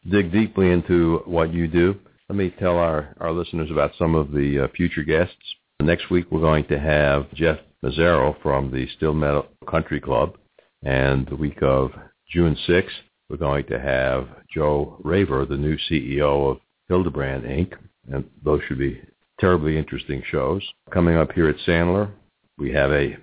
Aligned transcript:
dig 0.08 0.32
deeply 0.32 0.70
into 0.70 1.22
what 1.24 1.52
you 1.52 1.66
do, 1.66 1.94
let 2.28 2.36
me 2.36 2.54
tell 2.58 2.76
our, 2.76 3.14
our 3.20 3.32
listeners 3.32 3.70
about 3.70 3.92
some 3.98 4.14
of 4.14 4.30
the 4.30 4.64
uh, 4.64 4.68
future 4.76 5.02
guests. 5.02 5.34
Next 5.82 6.10
week, 6.10 6.26
we're 6.30 6.40
going 6.40 6.66
to 6.66 6.78
have 6.78 7.32
Jeff 7.34 7.58
Mazzaro 7.84 8.40
from 8.42 8.70
the 8.70 8.86
Still 8.96 9.14
Meadow 9.14 9.48
Country 9.68 10.00
Club. 10.00 10.36
And 10.82 11.26
the 11.26 11.36
week 11.36 11.62
of 11.62 11.90
June 12.30 12.56
6th, 12.68 12.88
we're 13.30 13.36
going 13.36 13.64
to 13.66 13.78
have 13.78 14.26
Joe 14.52 15.00
Raver, 15.04 15.46
the 15.46 15.56
new 15.56 15.78
CEO 15.88 16.50
of 16.50 16.58
Hillenbrand 16.90 17.44
Inc., 17.44 17.74
and 18.12 18.28
those 18.44 18.60
should 18.66 18.78
be 18.78 19.00
terribly 19.38 19.78
interesting 19.78 20.20
shows. 20.30 20.62
Coming 20.92 21.16
up 21.16 21.30
here 21.32 21.48
at 21.48 21.56
Sandler, 21.66 22.10
we 22.58 22.72
have 22.72 22.90
a 22.90 23.16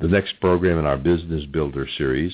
the 0.00 0.08
next 0.08 0.40
program 0.40 0.78
in 0.78 0.86
our 0.86 0.96
Business 0.96 1.44
Builder 1.44 1.86
series, 1.98 2.32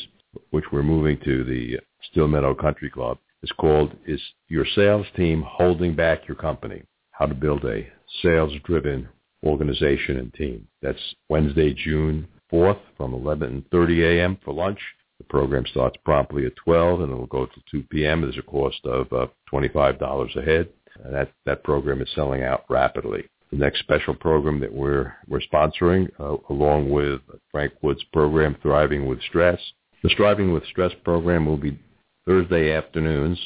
which 0.50 0.67
we're 0.70 0.84
moving 0.84 1.19
to 1.25 1.42
the 1.42 1.80
Still 2.11 2.28
Meadow 2.28 2.55
Country 2.55 2.89
Club, 2.89 3.19
is 3.42 3.50
called 3.58 3.97
Is 4.06 4.20
Your 4.48 4.64
Sales 4.77 5.06
Team 5.17 5.42
Holding 5.45 5.97
Back 5.97 6.28
Your 6.28 6.36
Company? 6.36 6.84
How 7.11 7.27
to 7.27 7.34
Build 7.34 7.64
a 7.64 7.89
Sales-Driven 8.22 9.08
Organization 9.45 10.18
and 10.18 10.33
Team. 10.34 10.68
That's 10.80 11.14
Wednesday, 11.29 11.74
June 11.74 12.29
4th 12.52 12.79
from 12.96 13.13
11.30 13.13 14.20
a.m. 14.20 14.39
for 14.45 14.55
lunch 14.55 14.79
the 15.20 15.25
program 15.25 15.67
starts 15.67 15.98
promptly 16.03 16.47
at 16.47 16.57
12 16.57 17.03
and 17.03 17.13
it 17.13 17.14
will 17.14 17.27
go 17.27 17.45
till 17.45 17.63
2 17.70 17.83
p.m. 17.91 18.23
There's 18.23 18.39
a 18.39 18.42
cost 18.42 18.81
of 18.86 19.13
uh, 19.13 19.27
$25 19.53 20.36
a 20.36 20.42
head. 20.42 20.70
And 21.05 21.14
that, 21.14 21.31
that 21.45 21.63
program 21.63 22.01
is 22.01 22.08
selling 22.14 22.42
out 22.42 22.64
rapidly. 22.70 23.25
The 23.51 23.58
next 23.58 23.81
special 23.81 24.14
program 24.14 24.61
that 24.61 24.73
we're, 24.73 25.13
we're 25.29 25.42
sponsoring, 25.53 26.08
uh, 26.19 26.39
along 26.48 26.89
with 26.89 27.20
Frank 27.51 27.75
Wood's 27.83 28.03
program, 28.14 28.57
Thriving 28.63 29.07
with 29.07 29.20
Stress. 29.29 29.61
The 30.03 30.08
Thriving 30.17 30.55
with 30.55 30.64
Stress 30.70 30.92
program 31.05 31.45
will 31.45 31.58
be 31.58 31.79
Thursday 32.27 32.73
afternoons 32.73 33.39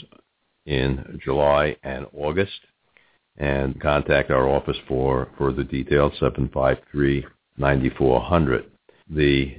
in 0.66 1.20
July 1.24 1.76
and 1.82 2.06
August. 2.16 2.60
And 3.36 3.80
contact 3.80 4.30
our 4.30 4.48
office 4.48 4.76
for 4.86 5.28
further 5.36 5.64
details, 5.64 6.12
753-9400. 6.20 7.24
The 9.10 9.56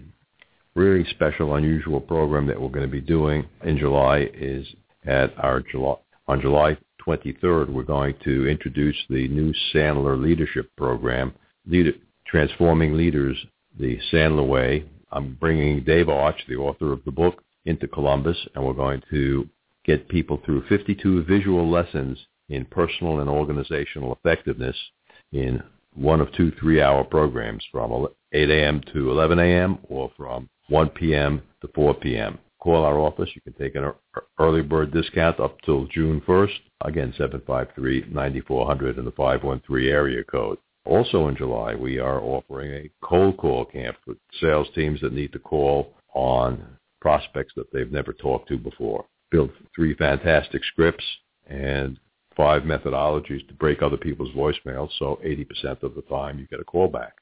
really 0.76 1.06
special, 1.12 1.56
unusual 1.56 2.02
program 2.02 2.46
that 2.48 2.60
we're 2.60 2.70
going 2.70 2.86
to 2.86 2.92
be 2.92 3.02
doing 3.02 3.48
in 3.64 3.78
July 3.78 4.30
is 4.34 4.68
at 5.06 5.34
our 5.38 5.62
July, 5.62 5.96
on 6.28 6.42
July 6.42 6.78
23rd, 7.06 7.70
we're 7.70 7.84
going 7.84 8.16
to 8.24 8.48
introduce 8.48 8.98
the 9.10 9.28
new 9.30 9.54
Sandler 9.74 10.22
Leadership 10.22 10.70
Program, 10.76 11.34
Leader, 11.66 11.94
Transforming 12.28 12.98
Leaders 12.98 13.38
the 13.80 14.00
Sandler 14.12 14.48
Way. 14.48 14.86
I'm 15.12 15.36
bringing 15.36 15.84
Dave 15.84 16.10
Arch, 16.10 16.42
the 16.48 16.56
author 16.56 16.92
of 16.92 17.04
the 17.06 17.12
book, 17.12 17.44
into 17.66 17.88
Columbus, 17.88 18.38
and 18.56 18.66
we're 18.66 18.74
going 18.74 19.02
to 19.12 19.48
get 19.86 20.10
people 20.10 20.42
through 20.46 20.66
52 20.68 21.24
visual 21.24 21.70
lessons 21.70 22.18
in 22.50 22.66
personal 22.66 23.20
and 23.20 23.30
organizational 23.30 24.14
effectiveness 24.14 24.76
in 25.32 25.62
one 25.94 26.22
of 26.22 26.32
two 26.34 26.52
three-hour 26.60 27.04
programs 27.06 27.64
from 27.72 28.08
8 28.34 28.50
a.m. 28.50 28.82
to 28.94 29.12
11 29.12 29.40
a.m. 29.40 29.78
or 29.90 30.12
from 30.18 30.50
1 30.70 30.90
p.m. 30.90 31.42
to 31.62 31.68
4 31.74 31.94
p.m. 31.96 32.40
Call 32.60 32.84
our 32.84 32.98
office. 32.98 33.30
You 33.36 33.42
can 33.42 33.54
take 33.54 33.76
an 33.76 33.92
early 34.40 34.62
bird 34.62 34.92
discount 34.92 35.40
up 35.40 35.62
till 35.62 35.86
June 35.88 36.22
1st. 36.28 36.60
Again, 36.82 37.14
753-9400 37.20 38.98
in 38.98 39.06
the 39.06 39.12
513 39.12 39.88
area 39.88 40.24
code. 40.24 40.58
Also 40.86 41.28
in 41.28 41.36
July, 41.36 41.76
we 41.76 42.00
are 42.00 42.22
offering 42.22 42.72
a 42.72 42.90
cold 43.04 43.38
call 43.38 43.66
camp 43.66 43.98
with 44.08 44.18
sales 44.40 44.68
teams 44.76 45.02
that 45.02 45.14
need 45.14 45.32
to 45.34 45.40
call 45.40 45.94
on 46.14 46.78
prospects 47.02 47.54
that 47.56 47.72
they've 47.72 47.92
never 47.92 48.14
talked 48.14 48.48
to 48.50 48.58
before. 48.58 49.06
Build 49.32 49.52
three 49.76 49.96
fantastic 49.96 50.64
scripts 50.64 51.06
and 51.48 52.00
five 52.36 52.64
methodologies 52.64 53.48
to 53.48 53.54
break 53.56 53.82
other 53.82 53.98
people's 53.98 54.34
voicemails, 54.36 54.90
so 54.98 55.20
80% 55.24 55.84
of 55.84 55.96
the 55.96 56.02
time 56.04 56.40
you 56.40 56.48
get 56.48 56.60
a 56.60 56.64
call 56.64 56.88
back 56.88 57.14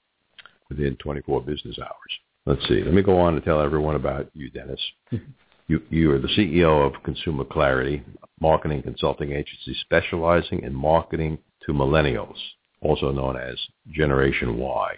within 0.69 0.95
24 0.97 1.41
business 1.41 1.77
hours. 1.79 2.19
Let's 2.45 2.67
see. 2.67 2.83
Let 2.83 2.93
me 2.93 3.01
go 3.01 3.19
on 3.19 3.35
to 3.35 3.41
tell 3.41 3.61
everyone 3.61 3.95
about 3.95 4.29
you, 4.33 4.49
Dennis. 4.49 4.81
you, 5.67 5.81
you 5.89 6.11
are 6.11 6.19
the 6.19 6.27
CEO 6.27 6.85
of 6.85 7.01
Consumer 7.03 7.45
Clarity, 7.45 8.03
marketing 8.41 8.83
consulting 8.83 9.31
agency 9.31 9.75
specializing 9.81 10.63
in 10.63 10.73
marketing 10.73 11.37
to 11.65 11.71
millennials, 11.71 12.35
also 12.81 13.11
known 13.11 13.37
as 13.37 13.57
Generation 13.91 14.57
Y. 14.57 14.95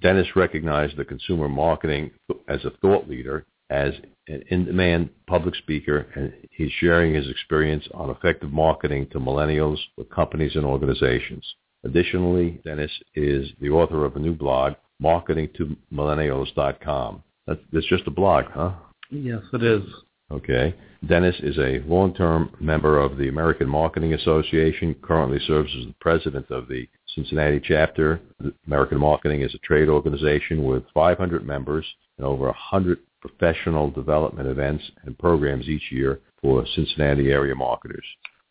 Dennis 0.00 0.26
recognized 0.34 0.96
the 0.96 1.04
consumer 1.04 1.48
marketing 1.48 2.10
as 2.48 2.64
a 2.64 2.70
thought 2.82 3.08
leader, 3.08 3.46
as 3.70 3.92
an 4.26 4.42
in-demand 4.50 5.10
public 5.26 5.54
speaker, 5.54 6.06
and 6.14 6.32
he's 6.50 6.72
sharing 6.80 7.14
his 7.14 7.28
experience 7.28 7.86
on 7.94 8.10
effective 8.10 8.50
marketing 8.50 9.06
to 9.12 9.20
millennials 9.20 9.78
with 9.96 10.10
companies 10.10 10.56
and 10.56 10.64
organizations. 10.64 11.44
Additionally, 11.84 12.60
Dennis 12.64 12.90
is 13.14 13.48
the 13.60 13.70
author 13.70 14.04
of 14.04 14.16
a 14.16 14.20
new 14.20 14.34
blog, 14.34 14.74
marketingtomillennials.com. 15.02 17.22
That's, 17.46 17.60
that's 17.72 17.86
just 17.86 18.06
a 18.06 18.10
blog, 18.10 18.46
huh? 18.46 18.72
Yes, 19.10 19.42
it 19.52 19.62
is. 19.62 19.82
Okay. 20.30 20.74
Dennis 21.06 21.36
is 21.40 21.56
a 21.58 21.78
long-term 21.86 22.50
member 22.60 22.98
of 22.98 23.16
the 23.16 23.28
American 23.28 23.68
Marketing 23.68 24.14
Association, 24.14 24.96
currently 25.00 25.38
serves 25.46 25.72
as 25.78 25.86
the 25.86 25.94
president 26.00 26.50
of 26.50 26.66
the 26.68 26.88
Cincinnati 27.14 27.60
chapter. 27.62 28.20
American 28.66 28.98
Marketing 28.98 29.42
is 29.42 29.54
a 29.54 29.58
trade 29.58 29.88
organization 29.88 30.64
with 30.64 30.82
500 30.92 31.46
members 31.46 31.86
and 32.18 32.26
over 32.26 32.46
100 32.46 32.98
professional 33.20 33.90
development 33.90 34.48
events 34.48 34.84
and 35.04 35.16
programs 35.18 35.68
each 35.68 35.90
year 35.90 36.20
for 36.42 36.66
Cincinnati 36.74 37.30
area 37.30 37.54
marketers 37.54 38.04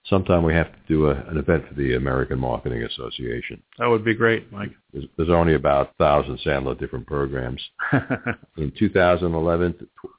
sometime 0.10 0.44
we 0.44 0.54
have 0.54 0.72
to 0.72 0.80
do 0.88 1.08
a, 1.08 1.12
an 1.12 1.38
event 1.38 1.68
for 1.68 1.74
the 1.76 1.96
American 1.96 2.40
Marketing 2.40 2.84
Association. 2.84 3.62
That 3.78 3.88
would 3.88 4.06
be 4.06 4.14
great, 4.14 4.52
Mike. 4.52 4.72
There's, 4.94 5.06
there's 5.18 5.30
only 5.30 5.56
about 5.56 5.94
1,000 5.98 6.40
Sandler 6.46 6.80
different 6.80 7.08
programs. 7.08 7.62
In 8.58 8.72
2011 8.78 9.76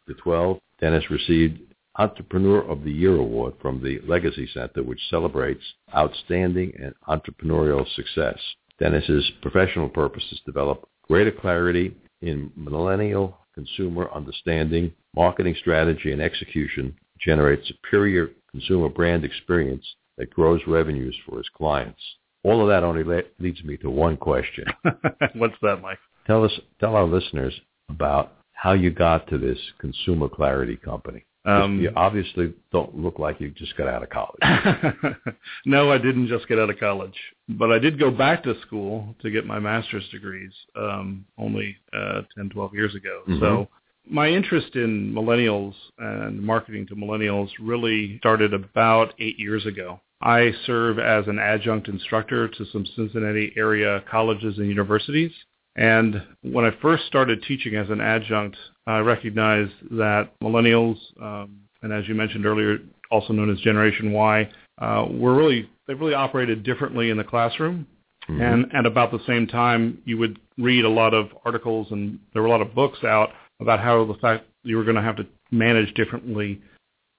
to 0.07 0.15
12, 0.15 0.59
Dennis 0.81 1.11
received 1.11 1.61
Entrepreneur 1.97 2.61
of 2.61 2.85
the 2.85 2.93
Year 2.93 3.17
award 3.17 3.55
from 3.61 3.83
the 3.83 4.01
Legacy 4.07 4.49
Center, 4.55 4.83
which 4.85 5.01
celebrates 5.11 5.63
outstanding 5.97 6.73
and 6.81 6.95
entrepreneurial 7.09 7.85
success. 7.95 8.39
Dennis's 8.79 9.29
professional 9.43 9.89
purpose 9.89 10.23
is 10.31 10.39
to 10.39 10.45
develop 10.45 10.89
greater 11.03 11.33
clarity 11.33 11.97
in 12.23 12.53
millennial 12.55 13.37
consumer 13.55 14.09
understanding, 14.15 14.93
marketing 15.17 15.57
strategy, 15.59 16.13
and 16.13 16.23
execution, 16.23 16.95
generate 17.21 17.65
superior 17.65 18.31
consumer 18.51 18.89
brand 18.89 19.25
experience 19.25 19.85
that 20.17 20.31
grows 20.31 20.61
revenues 20.67 21.17
for 21.27 21.39
his 21.39 21.49
clients. 21.57 22.01
all 22.45 22.61
of 22.63 22.69
that 22.69 22.85
only 22.85 23.05
le- 23.05 23.23
leads 23.41 23.63
me 23.65 23.77
to 23.79 23.91
one 23.91 24.17
question. 24.17 24.65
What's 25.35 25.57
that, 25.63 25.81
Mike? 25.83 25.99
Tell 26.27 26.45
us, 26.45 26.53
tell 26.81 26.95
our 26.95 27.05
listeners 27.07 27.59
about 27.89 28.33
how 28.53 28.73
you 28.73 28.91
got 28.91 29.29
to 29.29 29.39
this 29.39 29.59
Consumer 29.79 30.29
Clarity 30.29 30.77
Company. 30.77 31.25
Um, 31.45 31.81
you 31.81 31.91
obviously 31.97 32.53
don't 32.73 32.95
look 32.95 33.19
like 33.19 33.41
you 33.41 33.51
just 33.53 33.77
got 33.77 33.89
out 33.89 34.03
of 34.03 34.11
college. 34.11 34.41
no, 35.65 35.91
I 35.91 35.97
didn't 35.97 36.27
just 36.29 36.47
get 36.49 36.59
out 36.59 36.69
of 36.69 36.79
college, 36.79 37.17
but 37.49 37.71
I 37.73 37.79
did 37.79 37.99
go 37.99 38.11
back 38.11 38.43
to 38.43 38.61
school 38.63 39.15
to 39.23 39.31
get 39.31 39.47
my 39.47 39.59
master's 39.59 40.07
degrees 40.11 40.53
um, 40.77 41.25
only 41.39 41.77
uh, 41.97 42.23
10, 42.37 42.51
12 42.51 42.75
years 42.75 42.95
ago. 42.95 43.23
Mhm. 43.29 43.41
So 43.41 43.69
my 44.11 44.29
interest 44.29 44.75
in 44.75 45.13
millennials 45.13 45.75
and 45.99 46.43
marketing 46.43 46.87
to 46.89 46.97
millennials 46.97 47.49
really 47.61 48.19
started 48.19 48.55
about 48.55 49.15
eight 49.19 49.39
years 49.39 49.67
ago. 49.67 50.01
I 50.21 50.53
serve 50.67 50.99
as 50.99 51.29
an 51.29 51.39
adjunct 51.39 51.89
instructor 51.89 52.49
to 52.49 52.65
some 52.73 52.85
Cincinnati 52.97 53.53
area 53.57 54.03
colleges 54.11 54.59
and 54.59 54.69
universities. 54.69 55.33
And 55.77 56.21
when 56.43 56.65
I 56.65 56.73
first 56.83 57.07
started 57.07 57.43
teaching 57.47 57.77
as 57.77 57.89
an 57.89 58.01
adjunct, 58.01 58.57
I 58.87 58.99
recognized 58.99 59.73
that 59.93 60.31
millennials, 60.43 60.97
um, 61.23 61.61
and 61.83 61.93
as 61.93 62.09
you 62.09 62.17
mentioned 62.17 62.47
earlier, 62.47 62.79
also 63.13 63.33
known 63.33 63.49
as 63.51 63.61
Generation 63.61 64.13
Y, 64.13 64.49
uh, 64.79 65.07
were 65.09 65.35
really 65.35 65.69
they 65.87 65.95
really 65.95 66.15
operated 66.15 66.65
differently 66.65 67.11
in 67.11 67.17
the 67.17 67.25
classroom. 67.25 67.87
Mhm. 68.29 68.41
And 68.43 68.75
at 68.75 68.85
about 68.85 69.11
the 69.11 69.21
same 69.21 69.47
time, 69.47 69.99
you 70.05 70.19
would 70.19 70.39
read 70.59 70.85
a 70.85 70.89
lot 70.89 71.15
of 71.15 71.35
articles 71.45 71.91
and 71.93 72.19
there 72.33 72.43
were 72.43 72.49
a 72.49 72.51
lot 72.51 72.61
of 72.61 72.75
books 72.75 73.03
out 73.05 73.33
about 73.61 73.81
how 73.81 74.05
the 74.05 74.15
fact 74.15 74.47
you 74.63 74.77
were 74.77 74.85
going 74.85 74.97
to 74.97 75.03
have 75.03 75.17
to 75.17 75.27
manage 75.51 75.93
differently. 75.95 76.61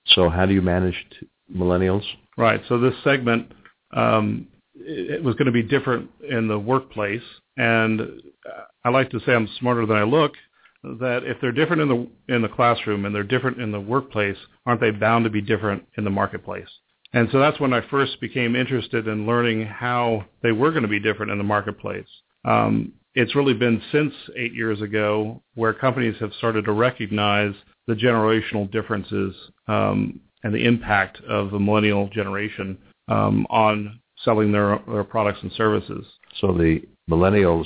so 0.05 0.29
how 0.29 0.45
do 0.45 0.53
you 0.53 0.61
manage 0.61 0.95
t- 1.19 1.27
millennials? 1.53 2.03
Right. 2.37 2.61
So 2.69 2.79
this 2.79 2.93
segment, 3.03 3.51
um, 3.91 4.47
it, 4.75 5.11
it 5.11 5.23
was 5.23 5.35
going 5.35 5.47
to 5.47 5.51
be 5.51 5.63
different 5.63 6.09
in 6.29 6.47
the 6.47 6.59
workplace. 6.59 7.23
And 7.57 8.21
I 8.83 8.89
like 8.89 9.09
to 9.11 9.19
say 9.21 9.33
I'm 9.33 9.49
smarter 9.59 9.85
than 9.85 9.97
I 9.97 10.03
look. 10.03 10.33
That 10.81 11.23
if 11.25 11.37
they're 11.41 11.51
different 11.51 11.81
in 11.81 11.89
the 11.89 12.33
in 12.33 12.41
the 12.41 12.47
classroom 12.47 13.03
and 13.03 13.13
they're 13.13 13.23
different 13.23 13.59
in 13.59 13.73
the 13.73 13.81
workplace, 13.81 14.37
aren't 14.65 14.79
they 14.79 14.91
bound 14.91 15.25
to 15.25 15.29
be 15.29 15.41
different 15.41 15.83
in 15.97 16.05
the 16.05 16.09
marketplace? 16.09 16.69
And 17.11 17.27
so 17.31 17.39
that's 17.39 17.59
when 17.59 17.73
I 17.73 17.81
first 17.89 18.21
became 18.21 18.55
interested 18.55 19.07
in 19.07 19.25
learning 19.25 19.65
how 19.65 20.25
they 20.41 20.53
were 20.53 20.71
going 20.71 20.83
to 20.83 20.87
be 20.87 20.99
different 20.99 21.33
in 21.33 21.37
the 21.37 21.43
marketplace. 21.43 22.07
Um, 22.45 22.93
it's 23.19 23.35
really 23.35 23.53
been 23.53 23.81
since 23.91 24.13
eight 24.37 24.53
years 24.53 24.81
ago 24.81 25.43
where 25.55 25.73
companies 25.73 26.15
have 26.21 26.31
started 26.37 26.63
to 26.63 26.71
recognize 26.71 27.53
the 27.85 27.93
generational 27.93 28.71
differences 28.71 29.35
um, 29.67 30.21
and 30.43 30.53
the 30.53 30.65
impact 30.65 31.19
of 31.27 31.51
the 31.51 31.59
millennial 31.59 32.07
generation 32.09 32.77
um, 33.09 33.45
on 33.49 33.99
selling 34.23 34.53
their, 34.53 34.79
their 34.87 35.03
products 35.03 35.39
and 35.41 35.51
services. 35.51 36.05
So 36.39 36.53
the 36.53 36.81
millennials 37.09 37.65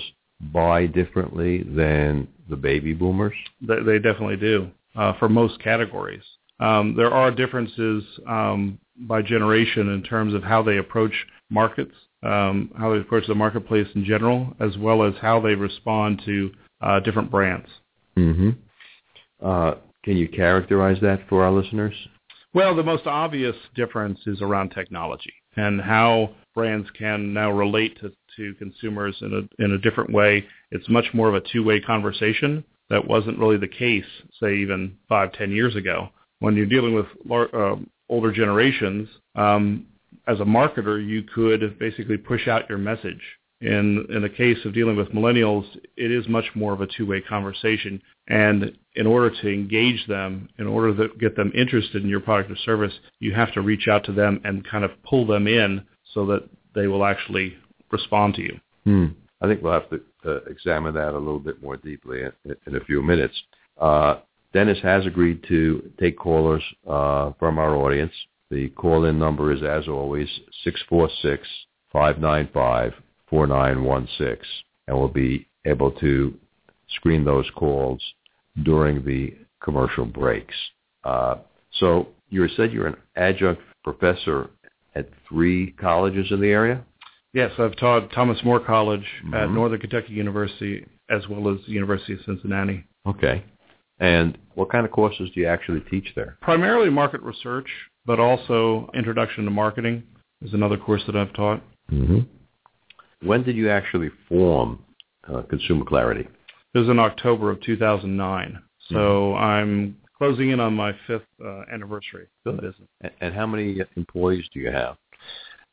buy 0.51 0.87
differently 0.87 1.61
than 1.63 2.27
the 2.49 2.55
baby 2.55 2.93
boomers. 2.93 3.35
They, 3.61 3.81
they 3.85 3.99
definitely 3.99 4.37
do 4.37 4.71
uh, 4.95 5.13
for 5.19 5.29
most 5.29 5.61
categories. 5.61 6.23
Um, 6.59 6.95
there 6.95 7.13
are 7.13 7.29
differences 7.29 8.03
um, 8.27 8.79
by 9.01 9.21
generation 9.21 9.89
in 9.89 10.01
terms 10.01 10.33
of 10.33 10.41
how 10.43 10.63
they 10.63 10.77
approach 10.77 11.13
markets, 11.51 11.93
um, 12.23 12.71
how 12.77 12.93
they 12.93 12.99
approach 12.99 13.27
the 13.27 13.35
marketplace 13.35 13.87
in 13.95 14.05
general, 14.05 14.55
as 14.59 14.77
well 14.77 15.03
as 15.03 15.13
how 15.21 15.39
they 15.39 15.55
respond 15.55 16.21
to 16.25 16.51
uh, 16.81 16.99
different 16.99 17.29
brands. 17.29 17.67
Mm-hmm. 18.17 18.51
Uh, 19.43 19.75
can 20.03 20.17
you 20.17 20.27
characterize 20.27 20.97
that 21.01 21.27
for 21.29 21.43
our 21.43 21.51
listeners? 21.51 21.93
Well, 22.53 22.75
the 22.75 22.83
most 22.83 23.07
obvious 23.07 23.55
difference 23.75 24.19
is 24.27 24.41
around 24.41 24.69
technology 24.69 25.33
and 25.55 25.81
how 25.81 26.31
brands 26.53 26.87
can 26.97 27.33
now 27.33 27.51
relate 27.51 27.99
to, 28.01 28.11
to 28.37 28.53
consumers 28.55 29.15
in 29.21 29.33
a 29.33 29.63
in 29.63 29.71
a 29.71 29.77
different 29.77 30.11
way. 30.11 30.45
It's 30.71 30.87
much 30.89 31.05
more 31.13 31.29
of 31.29 31.35
a 31.35 31.41
two-way 31.51 31.79
conversation. 31.79 32.63
That 32.89 33.07
wasn't 33.07 33.39
really 33.39 33.57
the 33.57 33.67
case, 33.67 34.05
say, 34.39 34.57
even 34.57 34.97
five, 35.09 35.33
ten 35.33 35.51
years 35.51 35.75
ago. 35.75 36.09
When 36.39 36.55
you're 36.55 36.65
dealing 36.65 36.93
with 36.93 37.05
lar- 37.25 37.55
uh, 37.55 37.77
older 38.09 38.31
generations, 38.31 39.09
um, 39.35 39.87
as 40.27 40.39
a 40.39 40.45
marketer, 40.45 41.05
you 41.05 41.23
could 41.23 41.77
basically 41.79 42.17
push 42.17 42.47
out 42.47 42.69
your 42.69 42.77
message. 42.77 43.21
In 43.61 44.05
in 44.09 44.21
the 44.21 44.29
case 44.29 44.57
of 44.65 44.73
dealing 44.73 44.97
with 44.97 45.09
millennials, 45.09 45.65
it 45.95 46.11
is 46.11 46.27
much 46.27 46.45
more 46.53 46.73
of 46.73 46.81
a 46.81 46.87
two-way 46.87 47.21
conversation. 47.21 48.01
And 48.27 48.77
in 48.95 49.07
order 49.07 49.29
to 49.29 49.53
engage 49.53 50.05
them, 50.07 50.49
in 50.59 50.67
order 50.67 50.95
to 50.95 51.15
get 51.17 51.35
them 51.35 51.51
interested 51.55 52.03
in 52.03 52.09
your 52.09 52.19
product 52.19 52.51
or 52.51 52.57
service, 52.57 52.93
you 53.19 53.33
have 53.33 53.53
to 53.53 53.61
reach 53.61 53.87
out 53.87 54.03
to 54.05 54.11
them 54.11 54.41
and 54.43 54.67
kind 54.67 54.83
of 54.83 54.91
pull 55.03 55.25
them 55.25 55.47
in 55.47 55.83
so 56.13 56.25
that 56.25 56.49
they 56.75 56.87
will 56.87 57.05
actually 57.05 57.55
respond 57.91 58.35
to 58.35 58.41
you. 58.41 58.59
Hmm. 58.83 59.05
I 59.41 59.47
think 59.47 59.61
we'll 59.61 59.73
have 59.73 59.89
to 59.89 60.01
uh, 60.25 60.39
examine 60.49 60.93
that 60.95 61.13
a 61.13 61.17
little 61.17 61.39
bit 61.39 61.61
more 61.61 61.77
deeply 61.77 62.21
in, 62.23 62.55
in 62.65 62.75
a 62.75 62.79
few 62.81 63.01
minutes. 63.01 63.35
Uh, 63.79 64.19
Dennis 64.53 64.77
has 64.83 65.05
agreed 65.05 65.43
to 65.47 65.91
take 65.99 66.17
callers 66.17 66.63
uh, 66.87 67.31
from 67.39 67.57
our 67.59 67.75
audience. 67.75 68.13
The 68.53 68.69
call-in 68.69 69.17
number 69.17 69.51
is, 69.51 69.63
as 69.63 69.87
always, 69.87 70.29
646-595-4916, 71.95 74.37
and 74.87 74.97
we'll 74.97 75.07
be 75.07 75.47
able 75.65 75.89
to 75.93 76.35
screen 76.89 77.25
those 77.25 77.49
calls 77.55 77.99
during 78.61 79.03
the 79.03 79.33
commercial 79.63 80.05
breaks. 80.05 80.53
Uh, 81.03 81.37
so 81.79 82.09
you 82.29 82.47
said 82.49 82.71
you're 82.71 82.85
an 82.85 82.97
adjunct 83.15 83.59
professor 83.83 84.51
at 84.93 85.09
three 85.27 85.71
colleges 85.71 86.27
in 86.29 86.39
the 86.39 86.49
area? 86.49 86.85
Yes, 87.33 87.51
I've 87.57 87.75
taught 87.77 88.11
Thomas 88.11 88.37
More 88.43 88.59
College 88.59 89.07
at 89.33 89.49
Mhm. 89.49 89.53
Northern 89.55 89.79
Kentucky 89.79 90.13
University 90.13 90.85
as 91.09 91.27
well 91.27 91.49
as 91.49 91.65
the 91.65 91.71
University 91.71 92.13
of 92.13 92.21
Cincinnati. 92.21 92.83
Okay. 93.07 93.41
And 94.03 94.37
what 94.55 94.69
kind 94.69 94.85
of 94.85 94.91
courses 94.91 95.29
do 95.33 95.39
you 95.39 95.47
actually 95.47 95.79
teach 95.89 96.11
there? 96.13 96.37
Primarily 96.41 96.89
market 96.89 97.21
research, 97.21 97.67
but 98.05 98.19
also 98.19 98.89
Introduction 98.93 99.45
to 99.45 99.49
Marketing 99.49 100.03
is 100.41 100.53
another 100.53 100.75
course 100.75 101.01
that 101.07 101.15
I've 101.15 101.31
taught. 101.33 101.63
Mm-hmm. 101.89 102.19
When 103.25 103.43
did 103.43 103.55
you 103.55 103.69
actually 103.69 104.09
form 104.27 104.83
uh, 105.33 105.43
Consumer 105.43 105.85
Clarity? 105.85 106.27
It 106.73 106.79
was 106.79 106.89
in 106.89 106.99
October 106.99 107.49
of 107.49 107.61
2009. 107.61 108.61
So 108.89 109.35
I'm 109.35 109.95
closing 110.17 110.49
in 110.49 110.59
on 110.59 110.73
my 110.73 110.91
fifth 111.07 111.21
uh, 111.43 111.61
anniversary 111.71 112.27
of 112.45 112.59
Good. 112.59 112.73
business. 112.73 113.13
And 113.21 113.33
how 113.33 113.47
many 113.47 113.79
employees 113.95 114.43
do 114.53 114.59
you 114.59 114.69
have? 114.69 114.97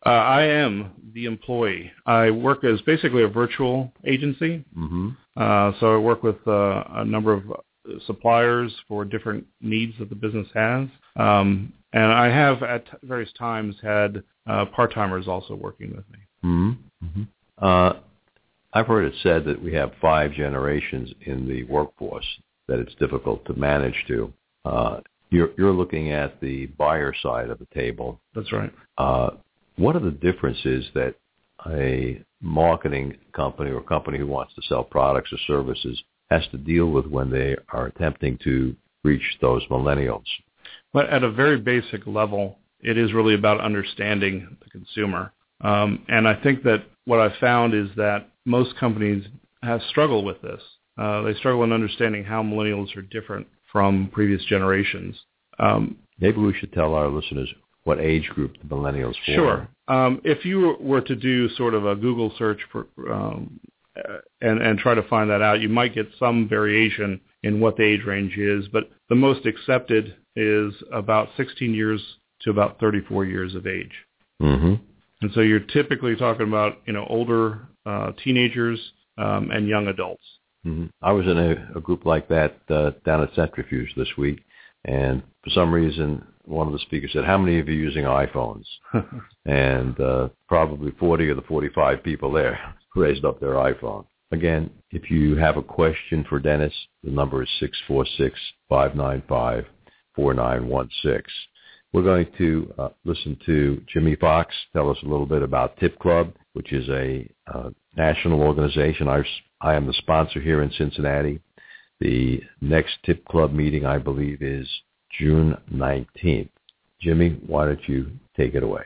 Uh, 0.06 0.10
I 0.10 0.44
am 0.44 0.92
the 1.14 1.24
employee. 1.24 1.90
I 2.06 2.30
work 2.30 2.62
as 2.62 2.80
basically 2.82 3.24
a 3.24 3.28
virtual 3.28 3.92
agency. 4.06 4.64
Mm-hmm. 4.78 5.08
Uh, 5.36 5.72
so 5.80 5.94
I 5.94 5.98
work 5.98 6.22
with 6.22 6.36
uh, 6.46 6.84
a 6.90 7.04
number 7.04 7.32
of 7.32 7.50
uh, 7.50 7.54
suppliers 8.06 8.74
for 8.88 9.04
different 9.04 9.46
needs 9.60 9.94
that 9.98 10.08
the 10.08 10.14
business 10.14 10.48
has. 10.54 10.88
Um, 11.16 11.72
and 11.92 12.12
I 12.12 12.26
have 12.26 12.62
at 12.62 12.84
various 13.02 13.32
times 13.38 13.76
had 13.82 14.22
uh, 14.46 14.66
part-timers 14.66 15.28
also 15.28 15.54
working 15.54 15.90
with 15.90 16.08
me. 16.10 16.18
Mm-hmm. 16.44 17.06
mm-hmm. 17.06 17.22
Uh, 17.64 17.94
I've 18.72 18.86
heard 18.86 19.04
it 19.04 19.14
said 19.24 19.44
that 19.46 19.60
we 19.60 19.74
have 19.74 19.90
five 20.00 20.32
generations 20.32 21.10
in 21.22 21.48
the 21.48 21.64
workforce 21.64 22.26
that 22.68 22.78
it's 22.78 22.94
difficult 22.94 23.44
to 23.46 23.54
manage 23.54 24.04
to. 24.06 24.32
Uh, 24.64 25.00
you're, 25.30 25.50
you're 25.58 25.72
looking 25.72 26.12
at 26.12 26.40
the 26.40 26.66
buyer 26.66 27.12
side 27.20 27.50
of 27.50 27.58
the 27.58 27.66
table. 27.74 28.20
That's 28.32 28.52
right. 28.52 28.72
Uh, 28.96 29.30
what 29.76 29.96
are 29.96 30.00
the 30.00 30.12
differences 30.12 30.86
that 30.94 31.16
a 31.66 32.22
marketing 32.40 33.16
company 33.32 33.70
or 33.70 33.82
company 33.82 34.18
who 34.18 34.26
wants 34.26 34.54
to 34.54 34.62
sell 34.62 34.84
products 34.84 35.32
or 35.32 35.38
services 35.46 36.00
has 36.30 36.46
to 36.48 36.58
deal 36.58 36.86
with 36.86 37.06
when 37.06 37.30
they 37.30 37.56
are 37.72 37.86
attempting 37.86 38.38
to 38.44 38.74
reach 39.04 39.22
those 39.40 39.66
millennials? 39.68 40.24
But 40.92 41.08
at 41.10 41.22
a 41.22 41.30
very 41.30 41.58
basic 41.58 42.06
level, 42.06 42.58
it 42.80 42.96
is 42.96 43.12
really 43.12 43.34
about 43.34 43.60
understanding 43.60 44.56
the 44.62 44.70
consumer. 44.70 45.32
Um, 45.60 46.04
and 46.08 46.26
I 46.26 46.40
think 46.42 46.62
that 46.64 46.84
what 47.04 47.20
I've 47.20 47.38
found 47.40 47.74
is 47.74 47.88
that 47.96 48.30
most 48.44 48.76
companies 48.78 49.26
have 49.62 49.80
struggled 49.88 50.24
with 50.24 50.40
this. 50.42 50.60
Uh, 50.98 51.22
they 51.22 51.34
struggle 51.34 51.64
in 51.64 51.72
understanding 51.72 52.24
how 52.24 52.42
millennials 52.42 52.96
are 52.96 53.02
different 53.02 53.46
from 53.70 54.10
previous 54.12 54.44
generations. 54.44 55.16
Um, 55.58 55.98
Maybe 56.18 56.38
we 56.38 56.54
should 56.58 56.72
tell 56.72 56.94
our 56.94 57.08
listeners 57.08 57.48
what 57.84 57.98
age 57.98 58.28
group 58.28 58.56
the 58.58 58.74
millennials 58.74 59.14
form. 59.24 59.36
Sure. 59.36 59.68
Um, 59.88 60.20
if 60.24 60.44
you 60.44 60.76
were 60.80 61.00
to 61.00 61.16
do 61.16 61.48
sort 61.50 61.74
of 61.74 61.86
a 61.86 61.96
Google 61.96 62.32
search 62.36 62.60
for, 62.70 62.86
um, 63.10 63.58
and, 64.40 64.60
and 64.60 64.78
try 64.78 64.94
to 64.94 65.02
find 65.02 65.30
that 65.30 65.42
out, 65.42 65.60
you 65.60 65.68
might 65.68 65.94
get 65.94 66.08
some 66.18 66.48
variation 66.48 67.20
in 67.42 67.60
what 67.60 67.76
the 67.76 67.82
age 67.82 68.04
range 68.06 68.36
is, 68.36 68.68
but 68.68 68.90
the 69.08 69.14
most 69.14 69.46
accepted 69.46 70.16
is 70.36 70.72
about 70.92 71.28
16 71.36 71.74
years 71.74 72.00
to 72.42 72.50
about 72.50 72.78
34 72.80 73.24
years 73.24 73.54
of 73.54 73.66
age. 73.66 73.92
Mm-hmm. 74.40 74.74
And 75.22 75.30
so 75.34 75.40
you're 75.40 75.60
typically 75.60 76.16
talking 76.16 76.46
about, 76.46 76.78
you 76.86 76.92
know, 76.92 77.06
older 77.08 77.68
uh, 77.84 78.12
teenagers 78.22 78.80
um, 79.18 79.50
and 79.50 79.68
young 79.68 79.88
adults. 79.88 80.24
Mm-hmm. 80.66 80.86
I 81.02 81.12
was 81.12 81.26
in 81.26 81.38
a, 81.38 81.78
a 81.78 81.80
group 81.80 82.04
like 82.06 82.28
that 82.28 82.58
uh, 82.68 82.92
down 83.04 83.22
at 83.22 83.32
Cintrifuse 83.34 83.94
this 83.96 84.08
week, 84.18 84.40
and 84.84 85.22
for 85.42 85.50
some 85.50 85.72
reason, 85.72 86.24
one 86.44 86.66
of 86.66 86.74
the 86.74 86.78
speakers 86.80 87.12
said, 87.14 87.24
"How 87.24 87.38
many 87.38 87.58
of 87.58 87.68
you 87.68 87.74
are 87.74 87.84
using 87.84 88.04
iPhones?" 88.04 88.64
and 89.46 89.98
uh, 89.98 90.28
probably 90.48 90.90
40 90.92 91.30
of 91.30 91.36
the 91.36 91.42
45 91.42 92.02
people 92.02 92.30
there 92.30 92.74
raised 92.94 93.24
up 93.24 93.40
their 93.40 93.54
iPhone. 93.54 94.04
Again, 94.32 94.70
if 94.90 95.10
you 95.10 95.36
have 95.36 95.56
a 95.56 95.62
question 95.62 96.24
for 96.28 96.38
Dennis, 96.38 96.74
the 97.02 97.10
number 97.10 97.42
is 97.42 97.48
six 97.58 97.76
four 97.88 98.06
six 98.16 98.38
five 98.68 98.94
nine 98.94 99.22
five 99.28 99.66
four 100.14 100.34
nine 100.34 100.68
one 100.68 100.88
six. 101.02 101.32
We're 101.92 102.02
going 102.02 102.28
to 102.38 102.72
uh, 102.78 102.88
listen 103.04 103.36
to 103.46 103.82
Jimmy 103.92 104.14
Fox 104.14 104.54
tell 104.72 104.90
us 104.90 104.98
a 105.02 105.08
little 105.08 105.26
bit 105.26 105.42
about 105.42 105.76
Tip 105.78 105.98
Club, 105.98 106.32
which 106.52 106.72
is 106.72 106.88
a 106.88 107.28
uh, 107.52 107.70
national 107.96 108.42
organization. 108.42 109.08
I, 109.08 109.24
I 109.60 109.74
am 109.74 109.86
the 109.86 109.92
sponsor 109.94 110.40
here 110.40 110.62
in 110.62 110.70
Cincinnati. 110.72 111.40
The 111.98 112.42
next 112.60 112.94
Tip 113.04 113.24
Club 113.24 113.52
meeting, 113.52 113.86
I 113.86 113.98
believe, 113.98 114.40
is 114.40 114.68
June 115.18 115.56
19th. 115.74 116.50
Jimmy, 117.00 117.40
why 117.46 117.66
don't 117.66 117.88
you 117.88 118.12
take 118.36 118.54
it 118.54 118.62
away? 118.62 118.82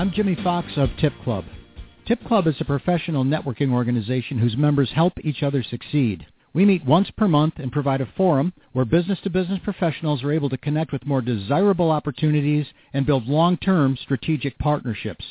I'm 0.00 0.12
Jimmy 0.12 0.34
Fox 0.42 0.66
of 0.78 0.88
Tip 0.98 1.12
Club. 1.24 1.44
Tip 2.06 2.24
Club 2.24 2.46
is 2.46 2.54
a 2.58 2.64
professional 2.64 3.22
networking 3.22 3.70
organization 3.70 4.38
whose 4.38 4.56
members 4.56 4.90
help 4.94 5.12
each 5.22 5.42
other 5.42 5.62
succeed. 5.62 6.26
We 6.54 6.64
meet 6.64 6.86
once 6.86 7.10
per 7.10 7.28
month 7.28 7.58
and 7.58 7.70
provide 7.70 8.00
a 8.00 8.10
forum 8.16 8.54
where 8.72 8.86
business-to-business 8.86 9.60
professionals 9.62 10.22
are 10.22 10.32
able 10.32 10.48
to 10.48 10.56
connect 10.56 10.90
with 10.90 11.04
more 11.04 11.20
desirable 11.20 11.90
opportunities 11.90 12.64
and 12.94 13.04
build 13.04 13.26
long-term 13.26 13.98
strategic 14.00 14.58
partnerships. 14.58 15.22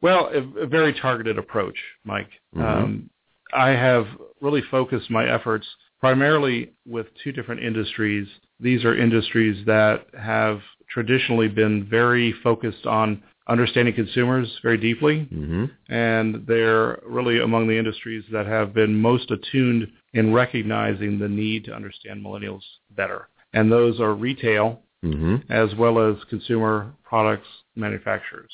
Well, 0.00 0.30
a, 0.34 0.64
a 0.64 0.66
very 0.66 0.92
targeted 0.98 1.38
approach, 1.38 1.76
Mike. 2.04 2.30
Mm-hmm. 2.56 2.62
Um, 2.62 3.10
I 3.52 3.68
have 3.68 4.06
really 4.40 4.62
focused 4.70 5.10
my 5.10 5.28
efforts 5.32 5.66
primarily 6.00 6.72
with 6.86 7.06
two 7.22 7.32
different 7.32 7.62
industries. 7.62 8.26
These 8.58 8.84
are 8.84 8.96
industries 8.96 9.64
that 9.66 10.06
have 10.18 10.60
traditionally 10.90 11.48
been 11.48 11.88
very 11.88 12.34
focused 12.42 12.86
on 12.86 13.22
understanding 13.48 13.94
consumers 13.94 14.48
very 14.62 14.78
deeply, 14.78 15.28
mm-hmm. 15.32 15.66
and 15.92 16.46
they're 16.46 16.98
really 17.06 17.40
among 17.40 17.68
the 17.68 17.78
industries 17.78 18.24
that 18.32 18.46
have 18.46 18.72
been 18.72 18.94
most 18.94 19.30
attuned 19.30 19.86
in 20.14 20.32
recognizing 20.32 21.18
the 21.18 21.28
need 21.28 21.64
to 21.64 21.74
understand 21.74 22.24
millennials 22.24 22.62
better. 22.90 23.28
And 23.52 23.70
those 23.70 24.00
are 24.00 24.14
retail, 24.14 24.82
mm-hmm. 25.04 25.52
as 25.52 25.74
well 25.76 25.98
as 25.98 26.16
consumer 26.30 26.92
products 27.04 27.46
manufacturers. 27.76 28.50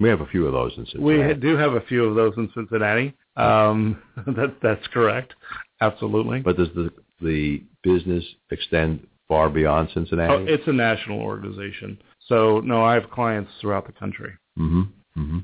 We 0.00 0.08
have 0.08 0.20
a 0.20 0.26
few 0.26 0.46
of 0.46 0.52
those 0.52 0.72
in 0.76 0.86
Cincinnati. 0.86 1.34
We 1.34 1.34
do 1.34 1.56
have 1.56 1.74
a 1.74 1.80
few 1.82 2.04
of 2.04 2.16
those 2.16 2.34
in 2.36 2.50
Cincinnati. 2.54 3.14
Um, 3.36 4.02
that, 4.26 4.56
that's 4.62 4.86
correct. 4.88 5.34
Absolutely. 5.80 6.40
But 6.40 6.56
does 6.56 6.68
the 6.74 6.90
the 7.20 7.62
business 7.82 8.24
extend 8.50 9.06
far 9.28 9.48
beyond 9.48 9.88
Cincinnati? 9.94 10.32
Oh, 10.32 10.44
it's 10.46 10.66
a 10.66 10.72
national 10.72 11.20
organization. 11.20 11.98
So 12.28 12.60
no, 12.60 12.84
I 12.84 12.94
have 12.94 13.10
clients 13.10 13.50
throughout 13.60 13.86
the 13.86 13.92
country. 13.92 14.32
Mm-hmm. 14.58 14.82
Mm-hmm. 15.20 15.38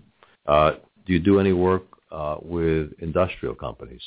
Uh, 0.46 0.72
do 1.06 1.12
you 1.12 1.20
do 1.20 1.38
any 1.38 1.52
work 1.52 1.84
uh, 2.10 2.36
with 2.42 2.92
industrial 2.98 3.54
companies? 3.54 4.02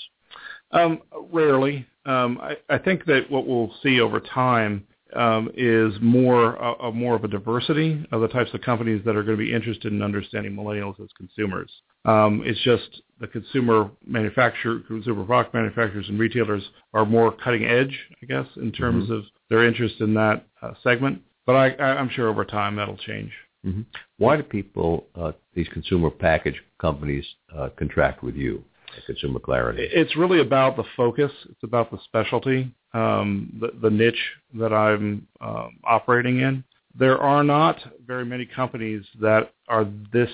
Um, 0.72 1.02
rarely. 1.32 1.88
Um, 2.06 2.40
I, 2.42 2.58
I 2.70 2.78
think 2.80 3.06
that 3.06 3.30
what 3.30 3.48
we'll 3.48 3.74
see 3.82 4.02
over 4.02 4.20
time 4.20 4.86
um, 5.16 5.50
is 5.56 5.94
more 6.02 6.62
uh, 6.62 6.92
more 6.92 7.16
of 7.16 7.24
a 7.24 7.28
diversity 7.28 8.06
of 8.12 8.22
the 8.22 8.28
types 8.28 8.54
of 8.54 8.62
companies 8.62 9.02
that 9.06 9.16
are 9.16 9.24
going 9.24 9.38
to 9.38 9.44
be 9.44 9.54
interested 9.54 9.92
in 9.92 10.02
understanding 10.02 10.54
millennials 10.54 11.00
as 11.00 11.10
consumers. 11.18 11.72
Um, 12.06 12.42
it's 12.46 12.62
just 12.64 13.02
the 13.20 13.28
consumer 13.28 13.90
manufacturer, 14.06 14.82
consumer 14.88 15.24
product 15.24 15.54
manufacturers 15.54 16.10
and 16.10 16.20
retailers 16.20 16.64
are 16.94 17.06
more 17.06 17.32
cutting 17.32 17.66
edge, 17.66 17.98
I 18.22 18.26
guess, 18.26 18.48
in 18.58 18.72
terms 18.72 19.06
mm-hmm. 19.06 19.14
of 19.14 19.24
their 19.50 19.66
interest 19.66 19.96
in 20.02 20.14
that 20.16 20.46
uh, 20.62 20.74
segment. 20.84 21.22
But 21.46 21.54
I, 21.54 21.84
I'm 21.84 22.10
sure 22.10 22.28
over 22.28 22.46
time 22.46 22.76
that'll 22.76 22.98
change. 22.98 23.32
Mm-hmm. 23.66 23.82
Why 24.18 24.38
do 24.38 24.44
people, 24.44 25.06
uh, 25.16 25.32
these 25.54 25.68
consumer 25.70 26.10
package 26.10 26.62
companies, 26.80 27.26
uh, 27.56 27.70
contract 27.78 28.24
with 28.24 28.36
you? 28.36 28.64
Consumer 29.06 29.40
clarity. 29.40 29.88
It's 29.92 30.16
really 30.16 30.40
about 30.40 30.76
the 30.76 30.84
focus. 30.96 31.32
It's 31.50 31.64
about 31.64 31.92
the 31.92 31.98
specialty 32.06 32.74
um, 32.94 33.52
the, 33.60 33.72
the 33.82 33.90
niche 33.90 34.16
that 34.56 34.72
I'm 34.72 35.28
um, 35.42 35.80
operating 35.84 36.40
in. 36.40 36.64
There 36.98 37.18
are 37.18 37.44
not 37.44 37.80
very 38.06 38.26
many 38.26 38.46
companies 38.46 39.04
that 39.20 39.52
are 39.68 39.88
this 40.12 40.30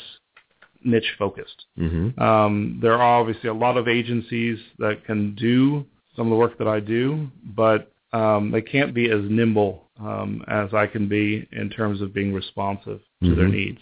niche 0.84 1.16
focused. 1.18 1.66
Mm-hmm. 1.78 2.22
Um, 2.22 2.80
there 2.82 2.94
are 2.94 3.20
obviously 3.20 3.50
a 3.50 3.54
lot 3.54 3.78
of 3.78 3.88
agencies 3.88 4.60
that 4.78 5.06
can 5.06 5.36
do 5.36 5.86
some 6.16 6.28
of 6.28 6.32
the 6.32 6.36
work 6.36 6.58
that 6.58 6.68
I 6.68 6.80
do, 6.80 7.30
but 7.56 7.92
um, 8.12 8.51
they 8.51 8.62
can't 8.62 8.94
be 8.94 9.10
as 9.10 9.22
nimble 9.24 9.84
um, 10.00 10.44
as 10.48 10.74
I 10.74 10.88
can 10.88 11.08
be 11.08 11.48
in 11.51 11.70
terms 11.70 12.01
of 12.01 12.13
being 12.13 12.34
responsive 12.34 13.00
to 13.22 13.30
mm-hmm. 13.30 13.36
their 13.36 13.48
needs. 13.48 13.80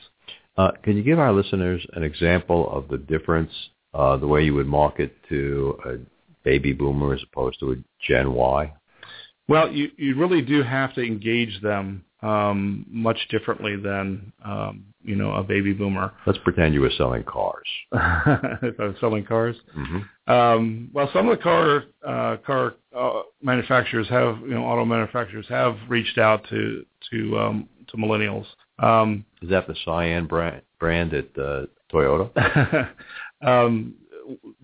Uh, 0.57 0.71
can 0.83 0.97
you 0.97 1.03
give 1.03 1.19
our 1.19 1.31
listeners 1.31 1.85
an 1.93 2.03
example 2.03 2.69
of 2.71 2.87
the 2.89 2.97
difference, 2.97 3.51
uh, 3.97 4.15
the 4.15 4.27
way 4.27 4.43
you 4.43 4.53
would 4.53 4.67
market 4.67 5.15
to 5.27 5.77
a 5.85 5.95
baby 6.43 6.71
boomer 6.71 7.13
as 7.13 7.21
opposed 7.23 7.59
to 7.59 7.71
a 7.71 7.75
Gen 8.07 8.31
Y? 8.33 8.73
Well, 9.49 9.71
you 9.71 9.89
you 9.97 10.15
really 10.15 10.41
do 10.41 10.61
have 10.61 10.93
to 10.95 11.01
engage 11.01 11.61
them 11.61 12.03
um, 12.21 12.85
much 12.89 13.17
differently 13.29 13.75
than 13.75 14.31
um, 14.43 14.85
you 15.03 15.15
know 15.15 15.33
a 15.33 15.43
baby 15.43 15.73
boomer. 15.73 16.13
Let's 16.25 16.39
pretend 16.39 16.73
you 16.73 16.81
were 16.81 16.91
selling 16.97 17.23
cars. 17.23 17.67
if 17.91 18.79
I 18.79 18.83
was 18.85 18.95
selling 18.99 19.25
cars, 19.25 19.55
mm-hmm. 19.75 20.31
um, 20.31 20.89
well, 20.93 21.09
some 21.13 21.29
of 21.29 21.37
the 21.37 21.43
car 21.43 21.83
uh, 22.05 22.37
car 22.45 22.75
uh, 22.95 23.21
manufacturers 23.41 24.07
have 24.09 24.39
you 24.41 24.53
know 24.53 24.65
auto 24.65 24.85
manufacturers 24.85 25.45
have 25.49 25.75
reached 25.87 26.17
out 26.17 26.45
to 26.49 26.85
to 27.11 27.39
um, 27.39 27.69
to 27.87 27.97
millennials. 27.97 28.45
Um, 28.79 29.25
Is 29.41 29.49
that 29.49 29.65
the 29.67 29.75
Scion 29.85 30.27
brand 30.27 30.61
brand 30.79 31.13
at 31.13 31.37
uh, 31.37 31.65
Toyota? 31.91 32.89
um, 33.41 33.95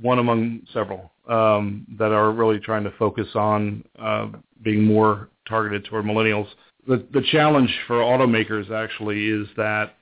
one 0.02 0.20
among 0.20 0.62
several 0.74 1.12
um, 1.28 1.86
that 1.98 2.12
are 2.12 2.32
really 2.32 2.60
trying 2.60 2.84
to 2.84 2.92
focus 2.92 3.28
on 3.36 3.84
uh, 4.00 4.28
being 4.62 4.84
more 4.84 5.30
targeted 5.48 5.86
toward 5.86 6.06
millennials. 6.06 6.48
The, 6.88 7.06
the 7.14 7.22
challenge 7.32 7.74
for 7.88 8.00
automakers 8.00 8.72
actually 8.72 9.28
is 9.28 9.48
that 9.56 9.96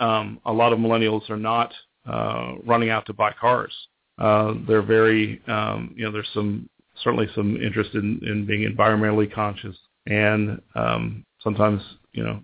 um, 0.00 0.40
a 0.44 0.52
lot 0.52 0.72
of 0.72 0.78
millennials 0.78 1.28
are 1.30 1.38
not 1.38 1.72
uh, 2.06 2.54
running 2.64 2.90
out 2.90 3.06
to 3.06 3.14
buy 3.14 3.32
cars. 3.32 3.72
Uh, 4.18 4.54
they're 4.66 4.82
very, 4.82 5.42
um, 5.46 5.94
you 5.96 6.04
know, 6.04 6.12
there's 6.12 6.28
some 6.34 6.68
certainly 7.02 7.28
some 7.34 7.56
interest 7.56 7.90
in, 7.94 8.20
in 8.26 8.46
being 8.46 8.70
environmentally 8.70 9.32
conscious, 9.32 9.76
and 10.06 10.60
um, 10.74 11.24
sometimes, 11.40 11.82
you 12.12 12.24
know, 12.24 12.40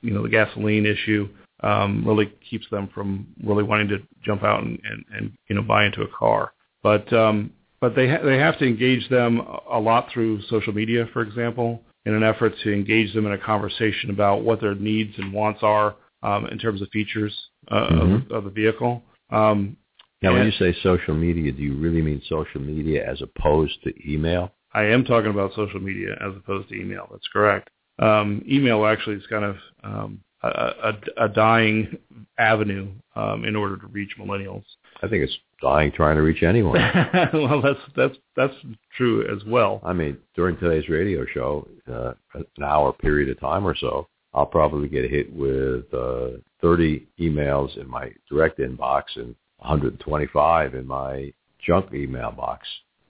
you 0.00 0.10
know, 0.10 0.22
the 0.22 0.28
gasoline 0.28 0.86
issue 0.86 1.28
um, 1.64 2.04
really 2.06 2.32
keeps 2.48 2.68
them 2.70 2.88
from 2.94 3.26
really 3.42 3.62
wanting 3.62 3.88
to 3.88 3.98
jump 4.22 4.42
out 4.44 4.62
and, 4.62 4.78
and, 4.84 5.04
and 5.16 5.32
you 5.48 5.56
know 5.56 5.62
buy 5.62 5.86
into 5.86 6.02
a 6.02 6.08
car. 6.08 6.52
But 6.82 7.10
um, 7.12 7.50
but 7.80 7.96
they 7.96 8.08
ha- 8.08 8.22
they 8.24 8.38
have 8.38 8.58
to 8.58 8.66
engage 8.66 9.08
them 9.08 9.40
a 9.70 9.78
lot 9.78 10.08
through 10.12 10.42
social 10.42 10.72
media, 10.72 11.06
for 11.12 11.22
example, 11.22 11.82
in 12.04 12.14
an 12.14 12.22
effort 12.22 12.52
to 12.62 12.72
engage 12.72 13.14
them 13.14 13.26
in 13.26 13.32
a 13.32 13.38
conversation 13.38 14.10
about 14.10 14.42
what 14.42 14.60
their 14.60 14.74
needs 14.74 15.14
and 15.18 15.32
wants 15.32 15.60
are 15.62 15.96
um, 16.22 16.46
in 16.46 16.58
terms 16.58 16.82
of 16.82 16.88
features 16.90 17.34
uh, 17.68 17.88
Mhm. 17.88 18.30
of, 18.30 18.30
of 18.30 18.44
the 18.44 18.50
vehicle. 18.50 19.02
Um, 19.30 19.76
Now, 20.22 20.32
when 20.32 20.46
you 20.46 20.52
say 20.52 20.72
social 20.82 21.14
media, 21.14 21.52
do 21.52 21.62
you 21.62 21.74
really 21.76 22.00
mean 22.00 22.22
social 22.28 22.60
media 22.60 23.06
as 23.06 23.20
opposed 23.20 23.82
to 23.84 23.90
email? 24.10 24.52
I 24.72 24.84
am 24.84 25.04
talking 25.04 25.30
about 25.30 25.54
social 25.54 25.80
media 25.80 26.16
as 26.26 26.34
opposed 26.36 26.68
to 26.70 26.74
email. 26.74 27.06
That's 27.10 27.28
correct. 27.28 27.68
Um, 27.98 28.42
email 28.50 28.86
actually 28.86 29.16
is 29.16 29.26
kind 29.26 29.44
of 29.44 29.56
um, 29.82 30.20
a, 30.44 30.90
a, 31.18 31.24
a 31.24 31.28
dying 31.28 31.98
avenue 32.38 32.88
um, 33.16 33.44
in 33.44 33.56
order 33.56 33.76
to 33.76 33.86
reach 33.88 34.10
millennials. 34.18 34.64
I 35.02 35.08
think 35.08 35.24
it's 35.24 35.36
dying 35.60 35.92
trying 35.92 36.16
to 36.16 36.22
reach 36.22 36.42
anyone. 36.42 36.74
well, 37.32 37.60
that's 37.62 37.80
that's 37.96 38.16
that's 38.36 38.54
true 38.96 39.26
as 39.34 39.44
well. 39.44 39.80
I 39.84 39.92
mean, 39.92 40.18
during 40.34 40.56
today's 40.58 40.88
radio 40.88 41.24
show, 41.32 41.68
uh, 41.90 42.12
an 42.34 42.64
hour 42.64 42.92
period 42.92 43.28
of 43.30 43.40
time 43.40 43.66
or 43.66 43.74
so, 43.74 44.08
I'll 44.32 44.46
probably 44.46 44.88
get 44.88 45.10
hit 45.10 45.32
with 45.34 45.92
uh, 45.92 46.38
30 46.60 47.06
emails 47.20 47.76
in 47.78 47.88
my 47.88 48.10
direct 48.28 48.58
inbox 48.58 49.04
and 49.16 49.34
125 49.58 50.74
in 50.74 50.86
my 50.86 51.32
junk 51.64 51.92
email 51.94 52.30
box. 52.30 52.66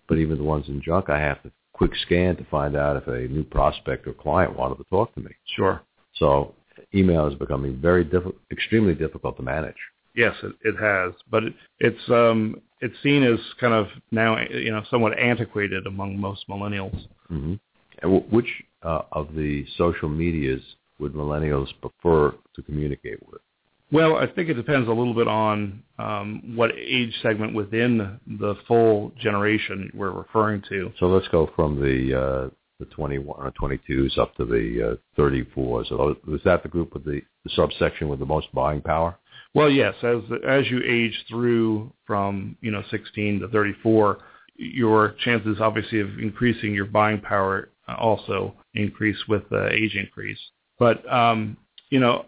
But 0.09 0.19
even 0.19 0.39
the 0.39 0.45
ones 0.45 0.69
in 0.69 0.83
junk, 0.83 1.09
I 1.09 1.19
have 1.19 1.43
to 1.43 1.51
quick 1.73 1.93
scan 2.07 2.37
to 2.37 2.45
find 2.45 2.77
out 2.77 2.97
if 2.97 3.07
a 3.09 3.33
new 3.33 3.43
prospect 3.43 4.07
or 4.07 4.13
client 4.13 4.57
wanted 4.57 4.77
to 4.79 4.85
talk 4.85 5.15
to 5.15 5.21
me. 5.21 5.31
Sure. 5.57 5.83
So 6.17 6.55
email 6.95 7.27
is 7.27 7.35
becoming 7.35 7.79
very 7.81 8.05
difficult, 8.05 8.37
extremely 8.51 8.95
difficult 8.95 9.37
to 9.37 9.43
manage. 9.43 9.77
Yes, 10.15 10.35
it, 10.43 10.55
it 10.63 10.77
has, 10.81 11.13
but 11.31 11.45
it, 11.45 11.55
it's 11.81 12.11
um, 12.11 12.61
it's 12.81 12.95
seen 13.03 13.23
as 13.25 13.39
kind 13.61 13.75
of 13.75 13.87
now 14.11 14.39
you 14.49 14.71
know 14.71 14.83
somewhat 14.91 15.19
antiquated 15.19 15.87
among 15.87 16.19
most 16.19 16.49
millennials. 16.49 17.07
hmm 17.29 17.55
And 18.03 18.13
w- 18.13 18.25
which 18.31 18.49
uh, 18.83 19.03
of 19.13 19.35
the 19.35 19.67
social 19.77 20.09
medias 20.09 20.63
would 20.99 21.15
millennials 21.15 21.69
prefer 21.81 22.35
to 22.55 22.63
communicate 22.63 23.19
with? 23.27 23.41
Well, 23.93 24.17
I 24.17 24.27
think 24.27 24.49
it 24.49 24.55
depends 24.55 24.89
a 24.89 24.93
little 24.93 25.15
bit 25.15 25.29
on 25.29 25.83
um, 25.99 26.57
what 26.57 26.71
age 26.77 27.15
segment 27.23 27.55
within 27.55 28.19
the 28.27 28.57
full 28.67 29.13
generation 29.21 29.91
we're 29.95 30.11
referring 30.11 30.63
to. 30.69 30.93
So 30.99 31.07
let's 31.07 31.29
go 31.29 31.51
from 31.55 31.81
the 31.81 32.51
uh, 32.51 32.51
the 32.79 32.87
21 32.87 33.41
or 33.41 33.53
22s 33.53 34.19
up 34.19 34.35
to 34.37 34.45
the 34.45 34.99
uh, 34.99 35.21
34s. 35.21 35.89
So 35.89 36.17
is 36.29 36.41
that 36.45 36.63
the 36.63 36.69
group 36.69 36.95
with 36.95 37.05
the, 37.05 37.21
the 37.45 37.51
subsection 37.51 38.09
with 38.09 38.19
the 38.19 38.27
most 38.27 38.53
buying 38.53 38.81
power? 38.81 39.17
Well, 39.55 39.71
yes, 39.71 39.95
as 40.03 40.19
as 40.47 40.69
you 40.69 40.83
age 40.85 41.25
through 41.29 41.93
from 42.07 42.57
you 42.61 42.73
know 42.73 42.83
16 42.91 43.41
to 43.41 43.49
34, 43.49 44.19
your 44.57 45.15
chances 45.25 45.59
obviously 45.61 46.01
of 46.01 46.19
increasing 46.19 46.75
your 46.75 46.87
buying 46.87 47.21
power 47.21 47.71
uh, 47.89 47.95
also 47.95 48.55
increase 48.75 49.19
with 49.29 49.49
the 49.51 49.69
age 49.73 49.95
increase. 49.95 50.39
But 50.79 51.11
um, 51.13 51.57
you 51.91 52.01
know, 52.01 52.27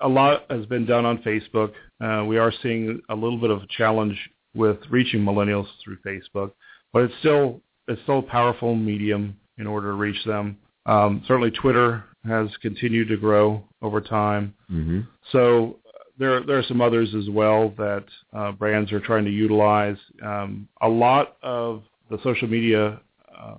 a 0.00 0.08
lot 0.08 0.44
has 0.50 0.66
been 0.66 0.84
done 0.84 1.06
on 1.06 1.18
Facebook. 1.18 1.72
Uh, 1.98 2.26
we 2.26 2.36
are 2.36 2.52
seeing 2.62 3.00
a 3.08 3.14
little 3.14 3.38
bit 3.38 3.50
of 3.50 3.62
a 3.62 3.66
challenge 3.74 4.18
with 4.54 4.76
reaching 4.90 5.20
millennials 5.20 5.66
through 5.82 5.96
Facebook, 6.06 6.52
but 6.92 7.04
it's 7.04 7.14
still 7.20 7.62
it's 7.88 8.02
still 8.02 8.18
a 8.18 8.22
powerful 8.22 8.74
medium 8.74 9.36
in 9.58 9.66
order 9.66 9.88
to 9.88 9.94
reach 9.94 10.22
them. 10.24 10.58
Um, 10.86 11.22
certainly, 11.26 11.50
Twitter 11.50 12.04
has 12.26 12.48
continued 12.62 13.08
to 13.08 13.16
grow 13.16 13.62
over 13.82 14.00
time. 14.00 14.54
Mm-hmm. 14.70 15.00
So 15.32 15.78
there 16.18 16.44
there 16.44 16.58
are 16.58 16.62
some 16.62 16.80
others 16.80 17.14
as 17.14 17.28
well 17.30 17.72
that 17.76 18.04
uh, 18.32 18.52
brands 18.52 18.92
are 18.92 19.00
trying 19.00 19.24
to 19.24 19.30
utilize. 19.30 19.96
Um, 20.22 20.68
a 20.80 20.88
lot 20.88 21.36
of 21.42 21.82
the 22.10 22.18
social 22.22 22.48
media 22.48 23.00
uh, 23.36 23.56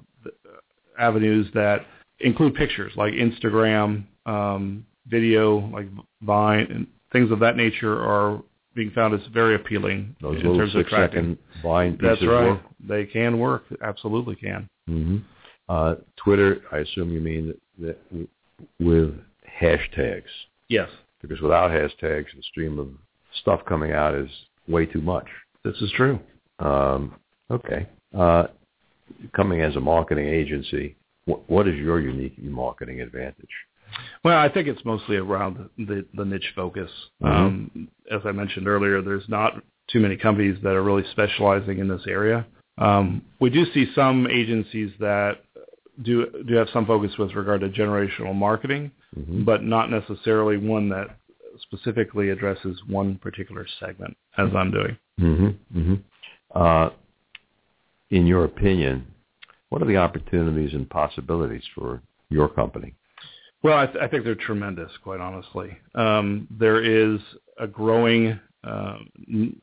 avenues 0.99 1.47
that 1.53 1.85
include 2.19 2.55
pictures 2.55 2.93
like 2.95 3.13
Instagram, 3.13 4.05
um, 4.25 4.85
video 5.07 5.59
like 5.67 5.87
Vine, 6.21 6.67
and 6.71 6.87
things 7.11 7.31
of 7.31 7.39
that 7.39 7.55
nature 7.55 8.01
are 8.01 8.41
being 8.73 8.91
found 8.91 9.13
as 9.13 9.21
very 9.33 9.55
appealing 9.55 10.15
Those 10.21 10.37
in 10.37 10.55
terms 10.55 10.75
of 10.75 10.81
attracting. 10.81 11.37
Vine 11.63 11.93
pieces 11.93 12.19
That's 12.19 12.27
right. 12.27 12.49
work. 12.49 12.61
They 12.87 13.05
can 13.05 13.39
work. 13.39 13.63
Absolutely 13.81 14.35
can. 14.35 14.69
hmm 14.87 15.17
Uh, 15.69 15.95
Twitter, 16.15 16.61
I 16.71 16.77
assume 16.79 17.11
you 17.11 17.19
mean 17.19 17.53
that, 17.79 17.97
that 18.11 18.27
with 18.79 19.13
hashtags, 19.61 20.23
Yes, 20.69 20.89
because 21.21 21.41
without 21.41 21.71
hashtags, 21.71 22.25
the 22.35 22.43
stream 22.49 22.79
of 22.79 22.89
stuff 23.41 23.61
coming 23.67 23.91
out 23.91 24.15
is 24.15 24.29
way 24.67 24.85
too 24.85 25.01
much. 25.01 25.27
this 25.63 25.75
is 25.81 25.91
true. 25.95 26.19
Um, 26.59 27.15
okay. 27.51 27.87
Uh, 28.17 28.47
coming 29.35 29.61
as 29.61 29.75
a 29.75 29.79
marketing 29.79 30.27
agency, 30.27 30.95
wh- 31.25 31.49
what 31.49 31.67
is 31.67 31.75
your 31.75 31.99
unique 31.99 32.41
marketing 32.41 33.01
advantage? 33.01 33.49
Well, 34.23 34.37
I 34.37 34.49
think 34.49 34.67
it's 34.67 34.83
mostly 34.83 35.15
around 35.15 35.69
the, 35.77 36.05
the 36.13 36.25
niche 36.25 36.51
focus. 36.55 36.91
Um, 37.23 37.87
as 38.11 38.21
I 38.25 38.31
mentioned 38.31 38.67
earlier, 38.67 39.01
there's 39.01 39.27
not 39.29 39.61
too 39.89 39.99
many 40.01 40.17
companies 40.17 40.57
that 40.63 40.73
are 40.75 40.83
really 40.83 41.05
specializing 41.11 41.79
in 41.79 41.87
this 41.87 42.01
area. 42.07 42.45
Um, 42.77 43.23
we 43.39 43.49
do 43.49 43.65
see 43.73 43.87
some 43.95 44.27
agencies 44.27 44.91
that 44.99 45.39
do 46.03 46.25
do 46.47 46.55
have 46.55 46.69
some 46.73 46.85
focus 46.85 47.17
with 47.17 47.33
regard 47.33 47.61
to 47.61 47.69
generational 47.69 48.35
marketing, 48.35 48.91
Mhm. 49.17 49.45
but 49.45 49.63
not 49.63 49.89
necessarily 49.89 50.57
one 50.57 50.89
that 50.89 51.17
specifically 51.61 52.29
addresses 52.29 52.79
one 52.87 53.15
particular 53.17 53.65
segment, 53.79 54.15
as 54.37 54.53
I'm 54.55 54.71
doing. 54.71 54.97
hmm 55.19 55.47
hmm 55.73 55.95
Uh, 56.53 56.89
in 58.09 58.25
your 58.25 58.45
opinion, 58.45 59.05
what 59.69 59.81
are 59.81 59.85
the 59.85 59.97
opportunities 59.97 60.73
and 60.73 60.89
possibilities 60.89 61.65
for 61.75 62.01
your 62.29 62.47
company? 62.47 62.93
Well, 63.63 63.77
I, 63.77 63.85
th- 63.87 63.97
I 64.01 64.07
think 64.07 64.23
they're 64.23 64.35
tremendous, 64.35 64.95
quite 65.03 65.19
honestly. 65.19 65.77
Um, 65.95 66.47
there 66.51 66.81
is 66.81 67.19
a 67.59 67.67
growing 67.67 68.39
uh, 68.63 68.97
n- 69.27 69.59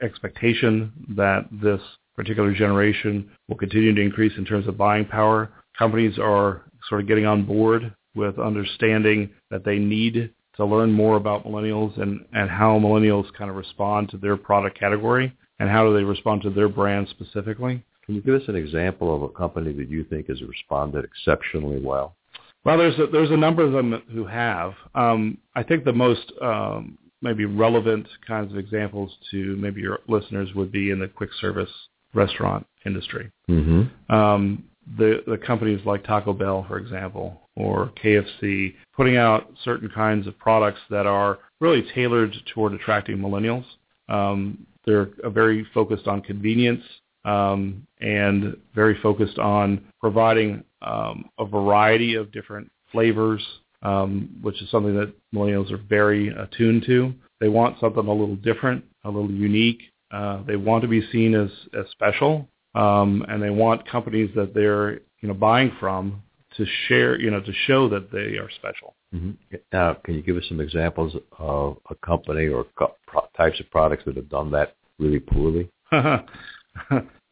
expectation 0.00 0.92
that 1.10 1.46
this 1.50 1.80
particular 2.16 2.52
generation 2.54 3.28
will 3.48 3.56
continue 3.56 3.94
to 3.94 4.00
increase 4.00 4.36
in 4.38 4.44
terms 4.44 4.66
of 4.68 4.76
buying 4.78 5.04
power. 5.04 5.50
Companies 5.78 6.18
are 6.18 6.62
sort 6.88 7.00
of 7.00 7.08
getting 7.08 7.26
on 7.26 7.44
board 7.44 7.94
with 8.14 8.38
understanding 8.38 9.30
that 9.50 9.64
they 9.64 9.78
need 9.78 10.30
to 10.56 10.64
learn 10.64 10.92
more 10.92 11.16
about 11.16 11.44
millennials 11.44 11.98
and, 12.00 12.24
and 12.34 12.50
how 12.50 12.78
millennials 12.78 13.32
kind 13.36 13.50
of 13.50 13.56
respond 13.56 14.10
to 14.10 14.18
their 14.18 14.36
product 14.36 14.78
category 14.78 15.34
and 15.58 15.68
how 15.70 15.86
do 15.86 15.94
they 15.94 16.04
respond 16.04 16.42
to 16.42 16.50
their 16.50 16.68
brand 16.68 17.08
specifically. 17.08 17.82
Can 18.04 18.14
you 18.16 18.20
give 18.20 18.34
us 18.34 18.48
an 18.48 18.56
example 18.56 19.14
of 19.14 19.22
a 19.22 19.28
company 19.28 19.72
that 19.72 19.88
you 19.88 20.04
think 20.04 20.28
has 20.28 20.42
responded 20.42 21.04
exceptionally 21.04 21.80
well? 21.80 22.16
Well, 22.64 22.78
there's 22.78 22.98
a, 22.98 23.06
there's 23.06 23.30
a 23.30 23.36
number 23.36 23.62
of 23.64 23.72
them 23.72 24.02
who 24.12 24.26
have. 24.26 24.74
Um, 24.94 25.38
I 25.54 25.62
think 25.62 25.84
the 25.84 25.92
most 25.92 26.32
um, 26.42 26.98
maybe 27.22 27.44
relevant 27.44 28.06
kinds 28.26 28.52
of 28.52 28.58
examples 28.58 29.16
to 29.30 29.56
maybe 29.56 29.80
your 29.80 30.00
listeners 30.08 30.52
would 30.54 30.70
be 30.70 30.90
in 30.90 30.98
the 30.98 31.08
quick 31.08 31.30
service 31.40 31.70
restaurant 32.14 32.66
industry. 32.84 33.30
Mm-hmm. 33.48 34.14
Um, 34.14 34.64
the 34.96 35.22
the 35.26 35.38
companies 35.38 35.80
like 35.84 36.04
Taco 36.04 36.32
Bell, 36.32 36.64
for 36.68 36.78
example, 36.78 37.40
or 37.56 37.92
KFC, 38.02 38.74
putting 38.96 39.16
out 39.16 39.52
certain 39.64 39.88
kinds 39.88 40.26
of 40.26 40.38
products 40.38 40.80
that 40.90 41.06
are 41.06 41.38
really 41.60 41.84
tailored 41.94 42.34
toward 42.54 42.72
attracting 42.72 43.18
millennials. 43.18 43.64
Um, 44.08 44.66
they're 44.84 45.10
very 45.26 45.66
focused 45.72 46.08
on 46.08 46.22
convenience 46.22 46.82
um, 47.24 47.86
and 48.00 48.56
very 48.74 49.00
focused 49.00 49.38
on 49.38 49.84
providing 50.00 50.64
um, 50.82 51.30
a 51.38 51.44
variety 51.44 52.14
of 52.16 52.32
different 52.32 52.70
flavors, 52.90 53.42
um, 53.82 54.28
which 54.42 54.60
is 54.60 54.70
something 54.70 54.94
that 54.96 55.12
millennials 55.34 55.70
are 55.70 55.82
very 55.88 56.28
attuned 56.28 56.84
to. 56.86 57.14
They 57.40 57.48
want 57.48 57.78
something 57.80 58.06
a 58.06 58.12
little 58.12 58.36
different, 58.36 58.84
a 59.04 59.10
little 59.10 59.30
unique. 59.30 59.82
Uh, 60.10 60.42
they 60.42 60.56
want 60.56 60.82
to 60.82 60.88
be 60.88 61.06
seen 61.10 61.34
as, 61.34 61.50
as 61.78 61.88
special, 61.90 62.48
um, 62.74 63.24
and 63.28 63.42
they 63.42 63.50
want 63.50 63.88
companies 63.88 64.30
that 64.36 64.54
they're 64.54 64.94
you 65.20 65.28
know 65.28 65.34
buying 65.34 65.72
from 65.78 66.22
to 66.56 66.66
share, 66.86 67.18
you 67.18 67.30
know, 67.30 67.40
to 67.40 67.52
show 67.66 67.88
that 67.88 68.10
they 68.10 68.38
are 68.38 68.50
special. 68.56 68.94
Mm-hmm. 69.14 69.56
Now, 69.72 69.94
can 70.04 70.14
you 70.14 70.22
give 70.22 70.36
us 70.36 70.44
some 70.48 70.60
examples 70.60 71.14
of 71.38 71.78
a 71.90 71.94
company 72.06 72.48
or 72.48 72.66
co- 72.78 72.94
pro- 73.06 73.28
types 73.36 73.60
of 73.60 73.70
products 73.70 74.04
that 74.06 74.16
have 74.16 74.28
done 74.28 74.50
that 74.52 74.76
really 74.98 75.20
poorly? 75.20 75.70
well, 75.92 76.26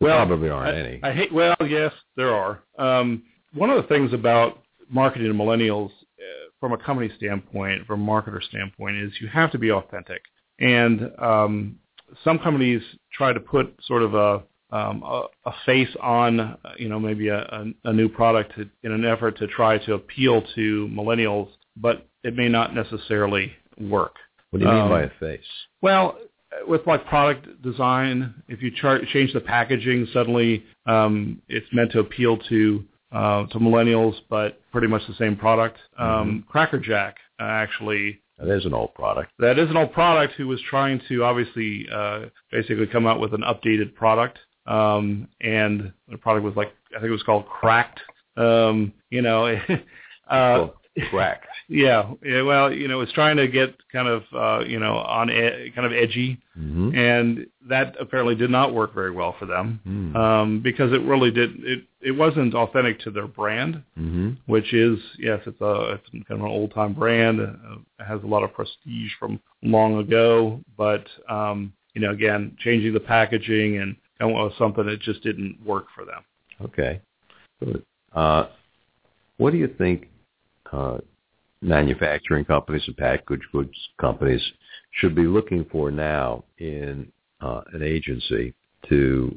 probably 0.00 0.48
aren't 0.48 0.74
I, 0.74 0.79
any. 0.79 1.00
I 1.03 1.12
hate. 1.12 1.33
Well, 1.33 1.57
yes, 1.66 1.92
there 2.16 2.35
are. 2.35 2.62
Um, 2.79 3.22
one 3.55 3.70
of 3.70 3.83
the 3.83 3.88
things 3.88 4.12
about 4.12 4.62
marketing 4.88 5.29
to 5.29 5.35
millennials, 5.35 5.90
uh, 5.90 6.50
from 6.59 6.72
a 6.72 6.79
company 6.79 7.11
standpoint, 7.16 7.87
from 7.87 8.07
a 8.07 8.11
marketer 8.11 8.42
standpoint, 8.42 8.96
is 8.96 9.12
you 9.20 9.29
have 9.29 9.50
to 9.53 9.59
be 9.59 9.70
authentic. 9.70 10.22
And 10.59 11.11
um, 11.18 11.76
some 12.22 12.38
companies 12.38 12.83
try 13.12 13.33
to 13.33 13.40
put 13.40 13.74
sort 13.87 14.03
of 14.03 14.14
a 14.14 14.42
um, 14.72 15.02
a, 15.02 15.24
a 15.46 15.52
face 15.66 15.94
on, 16.00 16.56
you 16.78 16.88
know, 16.88 16.98
maybe 17.00 17.28
a, 17.28 17.38
a, 17.40 17.64
a 17.85 17.92
new 17.92 18.09
product 18.09 18.54
to, 18.56 18.68
in 18.83 18.92
an 18.92 19.04
effort 19.04 19.38
to 19.38 19.46
try 19.48 19.78
to 19.87 19.94
appeal 19.94 20.42
to 20.54 20.88
millennials, 20.92 21.48
but 21.76 22.06
it 22.24 22.35
may 22.37 22.48
not 22.48 22.74
necessarily 22.74 23.52
work. 23.80 24.14
What 24.50 24.61
do 24.61 24.66
you 24.66 24.70
mean 24.72 24.83
Um, 24.83 24.88
by 24.90 25.02
a 25.02 25.11
face? 25.20 25.44
Well, 25.83 26.18
with 26.66 26.87
like 26.87 27.06
product 27.06 27.62
design, 27.62 28.35
if 28.48 28.61
you 28.62 28.70
char- 28.80 29.04
change 29.12 29.33
the 29.33 29.40
packaging, 29.40 30.06
suddenly 30.12 30.64
um, 30.87 31.40
it's 31.48 31.66
meant 31.72 31.92
to 31.92 32.00
appeal 32.00 32.37
to 32.48 32.85
uh, 33.12 33.44
to 33.46 33.59
millennials, 33.59 34.14
but 34.28 34.61
pretty 34.70 34.87
much 34.87 35.02
the 35.09 35.14
same 35.14 35.35
product. 35.37 35.78
Um, 35.98 36.44
Cracker 36.48 36.78
Jack 36.78 37.16
uh, 37.40 37.44
actually 37.44 38.20
That 38.38 38.48
is 38.56 38.64
an 38.66 38.72
old 38.74 38.94
product. 38.94 39.33
that 39.40 39.59
is 39.59 39.68
an 39.68 39.76
old 39.76 39.92
product 39.92 40.35
who 40.35 40.46
was 40.46 40.61
trying 40.70 41.00
to 41.09 41.24
obviously 41.24 41.88
uh, 41.92 42.26
basically 42.52 42.87
come 42.87 43.06
out 43.09 43.18
with 43.18 43.35
an 43.35 43.42
updated 43.42 43.94
product. 43.96 44.38
Um, 44.70 45.28
and 45.40 45.92
the 46.09 46.18
product 46.18 46.44
was 46.44 46.56
like 46.56 46.72
I 46.90 46.98
think 47.00 47.09
it 47.09 47.11
was 47.12 47.22
called 47.22 47.46
Cracked. 47.46 48.00
Um, 48.37 48.92
you 49.11 49.22
know, 49.22 49.46
uh, 49.48 49.59
Well, 50.28 50.74
crack. 51.11 51.42
yeah, 51.68 52.11
yeah. 52.24 52.42
Well, 52.42 52.72
you 52.72 52.88
know, 52.88 53.00
it's 53.00 53.12
trying 53.12 53.37
to 53.37 53.48
get 53.48 53.74
kind 53.92 54.09
of 54.09 54.22
uh, 54.35 54.64
you 54.66 54.78
know 54.78 54.96
on 54.98 55.30
e- 55.30 55.70
kind 55.74 55.87
of 55.87 55.92
edgy, 55.92 56.38
Mm-hmm. 56.59 56.94
and 56.94 57.46
that 57.68 57.96
apparently 57.98 58.35
did 58.35 58.50
not 58.50 58.74
work 58.74 58.92
very 58.94 59.11
well 59.12 59.35
for 59.38 59.46
them 59.46 59.80
Mm. 59.88 60.14
um, 60.16 60.61
because 60.61 60.92
it 60.92 61.00
really 61.02 61.30
did 61.30 61.50
it. 61.64 61.85
It 62.02 62.11
wasn't 62.12 62.54
authentic 62.54 63.00
to 63.00 63.11
their 63.11 63.26
brand 63.26 63.83
Mm-hmm. 63.98 64.30
which 64.46 64.72
is 64.74 64.98
yes, 65.18 65.40
it's 65.46 65.61
a 65.61 65.94
it's 65.94 66.11
kind 66.28 66.40
of 66.40 66.46
an 66.46 66.46
old 66.59 66.72
time 66.74 66.92
brand. 66.92 67.40
Uh, 67.40 67.78
it 67.98 68.04
has 68.06 68.22
a 68.22 68.26
lot 68.26 68.42
of 68.42 68.52
prestige 68.52 69.12
from 69.18 69.40
long 69.62 69.98
ago, 69.98 70.61
but 70.76 71.06
um, 71.28 71.72
you 71.94 72.00
know, 72.02 72.11
again, 72.12 72.56
changing 72.61 72.92
the 72.94 73.00
packaging 73.00 73.78
and 73.78 73.96
and 74.20 74.33
was 74.33 74.52
something 74.59 74.87
that 74.87 75.00
just 75.00 75.22
didn't 75.22 75.59
work 75.64 75.87
for 75.94 76.04
them. 76.04 76.22
Okay. 76.62 77.00
Good. 77.59 77.85
Uh, 78.14 78.46
what 79.38 79.52
do 79.52 79.59
you 79.59 79.74
think 79.78 80.09
uh, 80.72 80.98
manufacturing 81.62 82.44
companies 82.44 82.83
and 82.87 82.96
packaged 82.96 83.44
goods 83.52 83.74
companies 84.00 84.42
should 84.92 85.14
be 85.14 85.26
looking 85.26 85.64
for 85.70 85.90
now 85.90 86.44
in 86.59 87.11
uh, 87.40 87.62
an 87.72 87.83
agency 87.83 88.54
to 88.88 89.37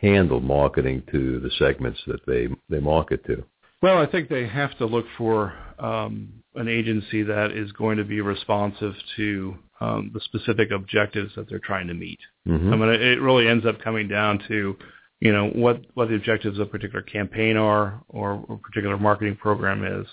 handle 0.00 0.40
marketing 0.40 1.02
to 1.10 1.40
the 1.40 1.50
segments 1.58 2.00
that 2.06 2.24
they 2.26 2.48
they 2.68 2.80
market 2.80 3.24
to? 3.26 3.44
Well, 3.80 3.98
I 3.98 4.06
think 4.06 4.28
they 4.28 4.46
have 4.46 4.76
to 4.78 4.86
look 4.86 5.06
for 5.16 5.54
um, 5.78 6.32
an 6.58 6.68
agency 6.68 7.22
that 7.22 7.52
is 7.52 7.70
going 7.72 7.96
to 7.96 8.04
be 8.04 8.20
responsive 8.20 8.94
to 9.16 9.56
um, 9.80 10.10
the 10.12 10.20
specific 10.20 10.70
objectives 10.70 11.32
that 11.36 11.48
they're 11.48 11.60
trying 11.60 11.86
to 11.86 11.94
meet. 11.94 12.18
Mm-hmm. 12.46 12.72
I 12.72 12.76
mean, 12.76 12.88
it 12.88 13.20
really 13.20 13.46
ends 13.46 13.64
up 13.64 13.80
coming 13.80 14.08
down 14.08 14.42
to, 14.48 14.76
you 15.20 15.32
know, 15.32 15.48
what 15.48 15.82
what 15.94 16.08
the 16.08 16.16
objectives 16.16 16.58
of 16.58 16.68
a 16.68 16.70
particular 16.70 17.02
campaign 17.02 17.56
are 17.56 18.02
or 18.08 18.44
a 18.48 18.56
particular 18.56 18.98
marketing 18.98 19.36
program 19.36 19.84
is, 19.84 20.06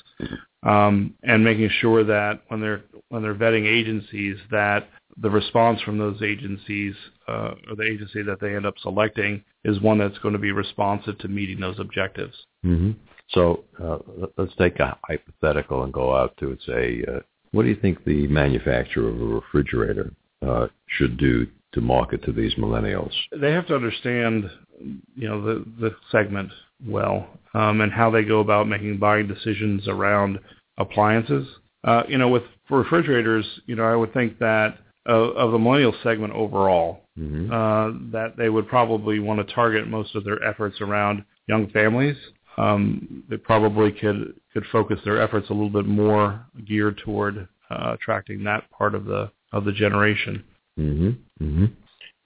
um, 0.63 1.13
and 1.23 1.43
making 1.43 1.69
sure 1.81 2.03
that 2.03 2.41
when 2.47 2.61
they're 2.61 2.83
when 3.09 3.21
they're 3.21 3.35
vetting 3.35 3.65
agencies, 3.65 4.37
that 4.51 4.87
the 5.21 5.29
response 5.29 5.81
from 5.81 5.97
those 5.97 6.21
agencies 6.21 6.93
uh, 7.27 7.53
or 7.69 7.75
the 7.77 7.83
agency 7.83 8.21
that 8.21 8.39
they 8.41 8.55
end 8.55 8.65
up 8.65 8.75
selecting 8.81 9.43
is 9.63 9.79
one 9.79 9.97
that's 9.97 10.17
going 10.19 10.33
to 10.33 10.39
be 10.39 10.51
responsive 10.51 11.17
to 11.19 11.27
meeting 11.27 11.59
those 11.59 11.79
objectives. 11.79 12.35
Mm-hmm. 12.65 12.91
So 13.29 13.63
uh, 13.81 13.99
let- 14.17 14.31
let's 14.37 14.55
take 14.57 14.79
a 14.79 14.97
hypothetical 15.07 15.83
and 15.83 15.93
go 15.93 16.15
out 16.15 16.35
to 16.37 16.49
and 16.49 16.59
say, 16.65 17.03
uh, 17.07 17.19
what 17.51 17.63
do 17.63 17.69
you 17.69 17.75
think 17.75 18.03
the 18.03 18.27
manufacturer 18.27 19.09
of 19.09 19.21
a 19.21 19.25
refrigerator 19.25 20.11
uh, 20.45 20.67
should 20.87 21.17
do 21.17 21.47
to 21.73 21.81
market 21.81 22.23
to 22.23 22.31
these 22.31 22.55
millennials? 22.55 23.11
they 23.39 23.51
have 23.51 23.67
to 23.67 23.75
understand, 23.75 24.49
you 25.15 25.27
know, 25.27 25.41
the 25.41 25.65
the 25.79 25.95
segment 26.11 26.51
well, 26.85 27.27
um, 27.53 27.79
and 27.79 27.91
how 27.91 28.09
they 28.11 28.23
go 28.23 28.41
about 28.41 28.67
making 28.67 28.97
buying 28.97 29.27
decisions 29.27 29.87
around 29.87 30.39
appliances. 30.77 31.47
Uh, 31.85 32.03
you 32.09 32.17
know, 32.17 32.27
with 32.27 32.43
for 32.67 32.79
refrigerators, 32.79 33.45
you 33.67 33.75
know, 33.75 33.83
I 33.83 33.95
would 33.95 34.13
think 34.13 34.37
that 34.39 34.77
uh, 35.07 35.11
of 35.11 35.51
the 35.51 35.59
millennial 35.59 35.93
segment 36.03 36.33
overall, 36.33 37.01
Mm-hmm. 37.17 37.49
uh, 37.49 38.11
that 38.11 38.35
they 38.37 38.49
would 38.49 38.67
probably 38.67 39.19
want 39.19 39.39
to 39.39 39.53
target 39.53 39.87
most 39.87 40.15
of 40.15 40.25
their 40.25 40.43
efforts 40.43 40.81
around 40.81 41.23
young 41.47 41.69
families. 41.69 42.17
Um, 42.57 43.23
they 43.29 43.37
probably 43.37 43.93
could 43.93 44.33
could 44.51 44.65
focus 44.69 44.99
their 45.05 45.21
efforts 45.21 45.49
a 45.49 45.53
little 45.53 45.69
bit 45.69 45.85
more 45.85 46.45
geared 46.67 46.97
toward 46.97 47.47
uh, 47.69 47.93
attracting 47.93 48.43
that 48.43 48.69
part 48.69 48.95
of 48.95 49.05
the 49.05 49.31
of 49.53 49.63
the 49.63 49.71
generation. 49.71 50.43
Mm-hmm. 50.77 51.09
Mm-hmm. 51.45 51.65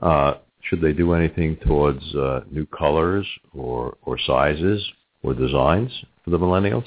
Uh, 0.02 0.34
should 0.64 0.82
they 0.82 0.94
do 0.94 1.14
anything 1.14 1.56
towards 1.68 2.04
uh, 2.16 2.42
new 2.52 2.66
colors 2.66 3.28
or 3.54 3.96
or 4.02 4.18
sizes 4.26 4.84
or 5.22 5.36
designs 5.36 5.92
for 6.24 6.32
the 6.32 6.40
millennials? 6.40 6.86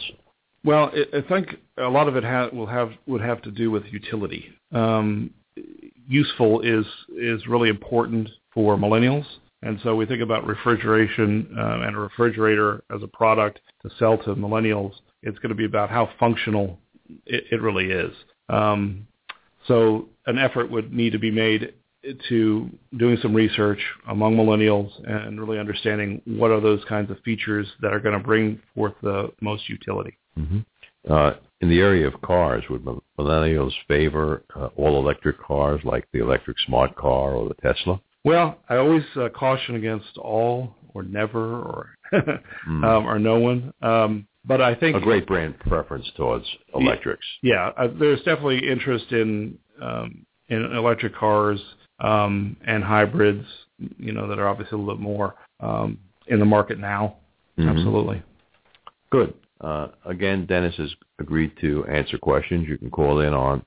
Well, 0.64 0.90
I 0.92 1.18
I 1.18 1.20
think 1.28 1.57
a 1.78 1.88
lot 1.88 2.09
of 2.09 2.16
it 2.16 2.24
ha- 2.24 2.50
will 2.52 2.66
have 2.66 2.90
would 3.07 3.20
have 3.20 3.42
to 3.42 3.52
do 3.52 3.70
with 3.70 3.85
utility. 3.92 4.50
Um, 4.72 5.31
useful 6.09 6.61
is 6.61 6.87
is 7.17 7.47
really 7.47 7.69
important 7.69 8.29
for 8.53 8.77
millennials, 8.77 9.25
and 9.62 9.79
so 9.83 9.95
we 9.95 10.07
think 10.07 10.23
about 10.23 10.47
refrigeration 10.47 11.55
uh, 11.57 11.81
and 11.83 11.97
a 11.97 11.99
refrigerator 11.99 12.83
as 12.95 13.03
a 13.03 13.09
product 13.09 13.61
to 13.83 13.91
sell 13.99 14.19
to 14.19 14.35
millennials. 14.35 14.93
It's 15.23 15.38
going 15.38 15.51
to 15.51 15.55
be 15.55 15.65
about 15.65 15.91
how 15.91 16.11
functional 16.19 16.79
it, 17.27 17.45
it 17.51 17.62
really 17.62 17.91
is. 17.91 18.12
Um, 18.49 19.07
so 19.69 20.09
an 20.27 20.38
effort 20.38 20.71
would 20.71 20.93
need 20.93 21.12
to 21.12 21.19
be 21.19 21.31
made 21.31 21.75
to 22.29 22.69
doing 22.97 23.17
some 23.23 23.33
research 23.33 23.79
among 24.09 24.35
millennials 24.35 24.91
and 25.09 25.41
really 25.41 25.59
understanding 25.59 26.21
what 26.25 26.51
are 26.51 26.61
those 26.61 26.83
kinds 26.88 27.11
of 27.11 27.19
features 27.21 27.67
that 27.81 27.93
are 27.93 28.01
going 28.01 28.19
to 28.19 28.25
bring 28.25 28.61
forth 28.75 28.95
the 29.03 29.31
most 29.41 29.69
utility. 29.69 30.19
Mm-hmm. 30.37 30.61
Uh, 31.09 31.33
in 31.62 31.68
the 31.70 31.81
area 31.81 32.07
of 32.07 32.20
cars, 32.22 32.64
would 32.68 32.85
millennials 33.18 33.72
favor 33.88 34.42
uh, 34.57 34.66
all-electric 34.77 35.40
cars 35.40 35.81
like 35.85 36.07
the 36.12 36.20
electric 36.20 36.59
smart 36.66 36.94
car 36.96 37.33
or 37.35 37.48
the 37.48 37.55
Tesla? 37.55 38.01
Well, 38.25 38.59
I 38.68 38.77
always 38.77 39.05
uh, 39.16 39.29
caution 39.31 39.77
against 39.77 40.18
all 40.18 40.75
or 40.92 41.03
never 41.05 41.40
or 41.62 41.94
Mm. 42.68 42.85
um, 42.85 43.07
or 43.07 43.18
no 43.18 43.38
one. 43.38 43.72
Um, 43.81 44.27
but 44.44 44.61
I 44.61 44.75
think 44.75 44.96
A 44.96 45.01
great 45.01 45.27
brand 45.27 45.59
preference 45.61 46.07
towards 46.16 46.44
electrics. 46.75 47.25
yeah, 47.42 47.70
uh, 47.79 47.88
there's 47.98 48.18
definitely 48.18 48.68
interest 48.68 49.11
in 49.12 49.57
um, 49.81 50.27
in 50.48 50.62
electric 50.77 51.14
cars 51.14 51.59
um, 52.01 52.57
and 52.66 52.85
hybrids. 52.85 53.46
You 53.98 54.12
know 54.12 54.29
that 54.29 54.38
are 54.38 54.46
obviously 54.48 54.77
a 54.77 54.79
little 54.79 54.94
bit 54.96 55.01
more 55.03 55.35
um, 55.61 55.96
in 56.27 56.38
the 56.38 56.44
market 56.44 56.79
now. 56.79 57.16
Mhm. 57.59 57.70
Absolutely. 57.70 58.22
Good. 59.11 59.33
Uh, 59.62 59.88
again, 60.05 60.44
Dennis 60.46 60.75
has 60.77 60.92
agreed 61.20 61.53
to 61.61 61.87
answer 61.87 62.18
questions. 62.18 62.68
You 62.68 62.77
can 62.79 62.90
call 62.90 63.20
in 63.20 63.33
on 63.33 63.64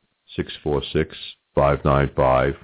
646-595-4916. 1.57 2.55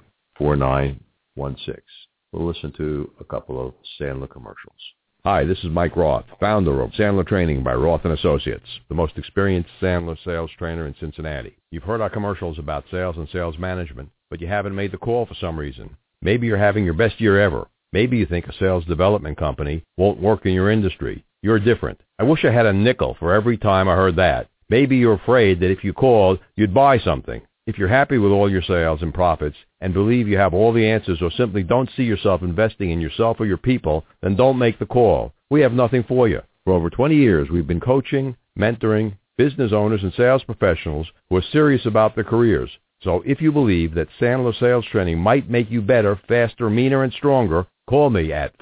We'll 2.31 2.45
listen 2.45 2.71
to 2.77 3.11
a 3.19 3.23
couple 3.23 3.65
of 3.65 3.73
Sandler 3.99 4.29
commercials. 4.29 4.77
Hi, 5.23 5.43
this 5.43 5.59
is 5.59 5.65
Mike 5.65 5.95
Roth, 5.95 6.25
founder 6.39 6.81
of 6.81 6.91
Sandler 6.91 7.27
Training 7.27 7.61
by 7.63 7.75
Roth 7.75 8.05
Associates, 8.05 8.65
the 8.89 8.95
most 8.95 9.17
experienced 9.17 9.69
Sandler 9.79 10.17
sales 10.25 10.49
trainer 10.57 10.87
in 10.87 10.95
Cincinnati. 10.99 11.55
You've 11.69 11.83
heard 11.83 12.01
our 12.01 12.09
commercials 12.09 12.57
about 12.57 12.85
sales 12.89 13.17
and 13.17 13.29
sales 13.29 13.57
management, 13.59 14.09
but 14.31 14.41
you 14.41 14.47
haven't 14.47 14.73
made 14.73 14.91
the 14.91 14.97
call 14.97 15.27
for 15.27 15.35
some 15.35 15.59
reason. 15.59 15.95
Maybe 16.23 16.47
you're 16.47 16.57
having 16.57 16.83
your 16.85 16.95
best 16.95 17.21
year 17.21 17.39
ever. 17.39 17.67
Maybe 17.93 18.17
you 18.17 18.25
think 18.25 18.47
a 18.47 18.53
sales 18.53 18.83
development 18.85 19.37
company 19.37 19.83
won't 19.95 20.19
work 20.19 20.45
in 20.45 20.53
your 20.53 20.71
industry. 20.71 21.23
You're 21.43 21.59
different. 21.59 21.99
I 22.19 22.23
wish 22.23 22.45
I 22.45 22.51
had 22.51 22.67
a 22.67 22.73
nickel 22.73 23.15
for 23.19 23.33
every 23.33 23.57
time 23.57 23.89
I 23.89 23.95
heard 23.95 24.17
that. 24.17 24.47
Maybe 24.69 24.97
you're 24.97 25.13
afraid 25.13 25.59
that 25.59 25.71
if 25.71 25.83
you 25.83 25.91
called, 25.91 26.37
you'd 26.55 26.71
buy 26.71 26.99
something. 26.99 27.41
If 27.65 27.79
you're 27.79 27.87
happy 27.87 28.19
with 28.19 28.31
all 28.31 28.49
your 28.49 28.61
sales 28.61 29.01
and 29.01 29.11
profits 29.11 29.57
and 29.79 29.91
believe 29.91 30.27
you 30.27 30.37
have 30.37 30.53
all 30.53 30.71
the 30.71 30.87
answers 30.87 31.19
or 31.19 31.31
simply 31.31 31.63
don't 31.63 31.89
see 31.97 32.03
yourself 32.03 32.43
investing 32.43 32.91
in 32.91 33.01
yourself 33.01 33.39
or 33.39 33.47
your 33.47 33.57
people, 33.57 34.05
then 34.21 34.35
don't 34.35 34.59
make 34.59 34.77
the 34.77 34.85
call. 34.85 35.33
We 35.49 35.61
have 35.61 35.73
nothing 35.73 36.03
for 36.03 36.27
you. 36.27 36.41
For 36.63 36.73
over 36.73 36.91
20 36.91 37.15
years, 37.15 37.49
we've 37.49 37.65
been 37.65 37.79
coaching, 37.79 38.37
mentoring 38.57 39.17
business 39.35 39.71
owners 39.73 40.03
and 40.03 40.13
sales 40.13 40.43
professionals 40.43 41.07
who 41.29 41.37
are 41.37 41.43
serious 41.51 41.87
about 41.87 42.13
their 42.13 42.23
careers. 42.23 42.69
So 43.01 43.23
if 43.25 43.41
you 43.41 43.51
believe 43.51 43.95
that 43.95 44.09
Sandler 44.19 44.53
sales 44.59 44.85
training 44.91 45.17
might 45.17 45.49
make 45.49 45.71
you 45.71 45.81
better, 45.81 46.21
faster, 46.27 46.69
meaner, 46.69 47.03
and 47.03 47.11
stronger, 47.11 47.65
call 47.87 48.11
me 48.11 48.31
at 48.31 48.55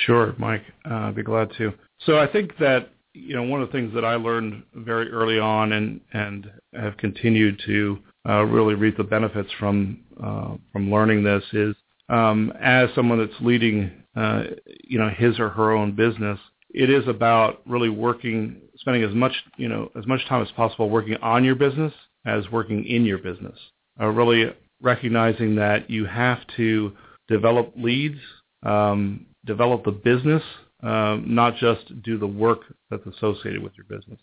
Sure, 0.07 0.35
Mike. 0.39 0.65
Uh, 0.91 0.95
I'd 0.95 1.17
be 1.17 1.23
glad 1.23 1.51
to. 1.59 1.75
So 2.07 2.19
I 2.19 2.27
think 2.27 2.57
that 2.59 2.91
you 3.15 3.35
know 3.35 3.43
one 3.43 3.63
of 3.63 3.69
the 3.69 3.73
things 3.73 3.93
that 3.95 4.05
I 4.05 4.17
learned 4.17 4.63
very 4.75 5.11
early 5.11 5.39
on 5.39 5.73
and 5.73 6.01
and 6.13 6.51
have 6.75 6.97
continued 6.97 7.61
to 7.67 7.99
uh, 8.29 8.43
really 8.45 8.75
reap 8.75 8.97
the 8.97 9.05
benefits 9.05 9.51
from 9.59 10.01
uh, 10.23 10.57
from 10.73 10.91
learning 10.91 11.25
this 11.25 11.45
is 11.53 11.77
um, 12.09 12.53
as 12.61 12.89
someone 12.95 13.19
that's 13.19 13.41
leading 13.41 13.91
uh, 14.17 14.45
you 14.85 14.99
know 14.99 15.09
his 15.09 15.39
or 15.39 15.49
her 15.49 15.73
own 15.73 15.93
business, 15.93 16.39
it 16.71 16.91
is 16.91 17.07
about 17.09 17.63
really 17.67 17.89
working, 17.89 18.61
spending 18.77 19.03
as 19.03 19.15
much 19.15 19.33
you 19.57 19.69
know 19.69 19.91
as 19.97 20.07
much 20.07 20.25
time 20.29 20.43
as 20.43 20.51
possible 20.53 20.91
working 20.91 21.17
on 21.17 21.45
your 21.45 21.55
business 21.55 21.93
as 22.27 22.49
working 22.51 22.85
in 22.85 23.05
your 23.05 23.19
business. 23.19 23.59
Uh, 24.01 24.07
really 24.07 24.53
recognizing 24.81 25.55
that 25.57 25.89
you 25.89 26.05
have 26.05 26.39
to 26.57 26.93
develop 27.29 27.73
leads, 27.77 28.19
um, 28.65 29.27
develop 29.45 29.85
the 29.85 29.93
business, 29.93 30.43
um, 30.83 31.25
not 31.27 31.57
just 31.57 32.03
do 32.03 32.19
the 32.19 32.27
work 32.27 32.61
that's 32.91 33.07
associated 33.07 33.63
with 33.63 33.73
your 33.77 33.87
business. 33.87 34.19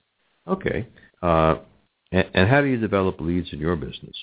Okay. 0.47 0.87
Uh, 1.21 1.55
and, 2.11 2.27
and, 2.33 2.49
how 2.49 2.61
do 2.61 2.67
you 2.67 2.77
develop 2.77 3.21
leads 3.21 3.53
in 3.53 3.59
your 3.59 3.75
business? 3.75 4.15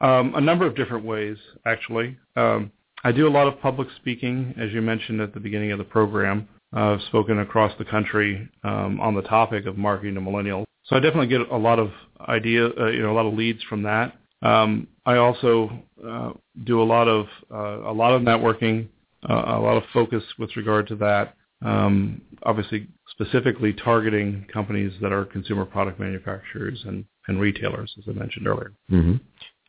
Um, 0.00 0.34
a 0.34 0.40
number 0.40 0.66
of 0.66 0.74
different 0.76 1.04
ways, 1.04 1.36
actually. 1.66 2.16
Um, 2.36 2.72
I 3.04 3.12
do 3.12 3.28
a 3.28 3.30
lot 3.30 3.46
of 3.46 3.60
public 3.60 3.88
speaking, 3.96 4.54
as 4.58 4.72
you 4.72 4.80
mentioned 4.80 5.20
at 5.20 5.34
the 5.34 5.40
beginning 5.40 5.72
of 5.72 5.78
the 5.78 5.84
program. 5.84 6.48
Uh, 6.74 6.94
I've 6.94 7.02
spoken 7.02 7.38
across 7.38 7.72
the 7.78 7.84
country 7.84 8.48
um, 8.64 9.00
on 9.00 9.14
the 9.14 9.22
topic 9.22 9.66
of 9.66 9.78
marketing 9.78 10.14
to 10.14 10.20
millennials. 10.20 10.64
So 10.84 10.96
I 10.96 11.00
definitely 11.00 11.28
get 11.28 11.42
a 11.50 11.56
lot 11.56 11.78
of 11.78 11.90
idea, 12.28 12.68
uh, 12.68 12.86
you 12.86 13.02
know, 13.02 13.12
a 13.12 13.16
lot 13.16 13.26
of 13.26 13.34
leads 13.34 13.62
from 13.64 13.82
that. 13.82 14.16
Um, 14.42 14.88
I 15.04 15.16
also 15.16 15.70
uh, 16.06 16.32
do 16.64 16.80
a 16.80 16.84
lot 16.84 17.08
of 17.08 17.26
uh, 17.52 17.88
a 17.88 17.92
lot 17.92 18.12
of 18.12 18.22
networking, 18.22 18.88
uh, 19.28 19.34
a 19.34 19.60
lot 19.60 19.76
of 19.76 19.82
focus 19.92 20.22
with 20.38 20.56
regard 20.56 20.86
to 20.88 20.96
that. 20.96 21.34
Um, 21.62 22.22
obviously, 22.44 22.86
specifically 23.10 23.72
targeting 23.72 24.46
companies 24.52 24.92
that 25.02 25.12
are 25.12 25.24
consumer 25.24 25.64
product 25.64 25.98
manufacturers 25.98 26.82
and, 26.86 27.04
and 27.26 27.40
retailers, 27.40 27.92
as 27.98 28.04
I 28.08 28.12
mentioned 28.12 28.46
earlier. 28.46 28.72
Mm-hmm. 28.90 29.16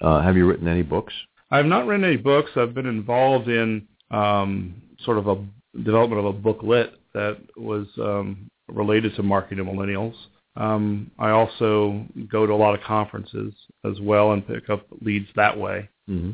Uh, 0.06 0.22
have 0.22 0.38
you 0.38 0.48
written 0.48 0.68
any 0.68 0.84
books? 0.84 1.14
I 1.52 1.58
have 1.58 1.66
not 1.66 1.88
written 1.88 2.06
any 2.06 2.18
books. 2.18 2.52
I've 2.56 2.76
been 2.76 2.86
involved 2.86 3.48
in 3.48 3.88
um, 4.12 4.82
sort 5.04 5.18
of 5.18 5.28
a 5.28 5.44
development 5.84 6.20
of 6.20 6.26
a 6.26 6.34
booklet 6.34 6.94
that 7.14 7.38
was 7.58 7.88
um, 7.98 8.50
related 8.68 9.16
to 9.16 9.24
marketing 9.24 9.66
to 9.66 9.72
millennials. 9.72 10.16
Um, 10.56 11.10
I 11.18 11.30
also 11.30 12.06
go 12.30 12.46
to 12.46 12.54
a 12.54 12.56
lot 12.56 12.76
of 12.76 12.82
conferences 12.82 13.54
as 13.86 14.00
well 14.02 14.34
and 14.34 14.46
pick 14.46 14.70
up 14.70 14.86
leads 15.02 15.28
that 15.36 15.58
way. 15.58 15.90
Mm-hmm. 16.10 16.32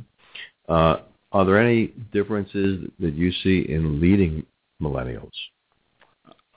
Uh, 0.68 0.98
are 1.32 1.46
there 1.46 1.60
any 1.60 1.94
differences 2.12 2.89
that 3.00 3.13
you 3.13 3.32
see 3.44 3.65
in 3.70 4.02
leading 4.02 4.46
millennials? 4.86 5.32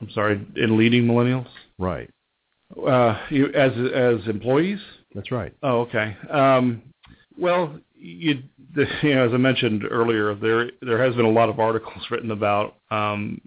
I'm 0.00 0.10
sorry, 0.10 0.46
in 0.56 0.76
leading 0.76 1.04
millennials? 1.04 1.48
Right. 1.78 2.10
Uh, 2.86 3.18
you, 3.30 3.46
as 3.54 3.72
as 3.94 4.28
employees? 4.28 4.78
That's 5.14 5.32
right. 5.32 5.54
Oh, 5.62 5.80
okay. 5.80 6.16
Um, 6.30 6.82
well, 7.38 7.78
you, 7.94 8.42
the, 8.74 8.86
you 9.02 9.14
know, 9.14 9.26
as 9.26 9.32
I 9.32 9.38
mentioned 9.38 9.84
earlier, 9.90 10.34
there 10.34 10.70
there 10.82 11.02
has 11.02 11.16
been 11.16 11.24
a 11.24 11.30
lot 11.30 11.48
of 11.48 11.58
articles 11.58 12.04
written 12.10 12.30
about. 12.30 12.76
Um, 12.90 13.40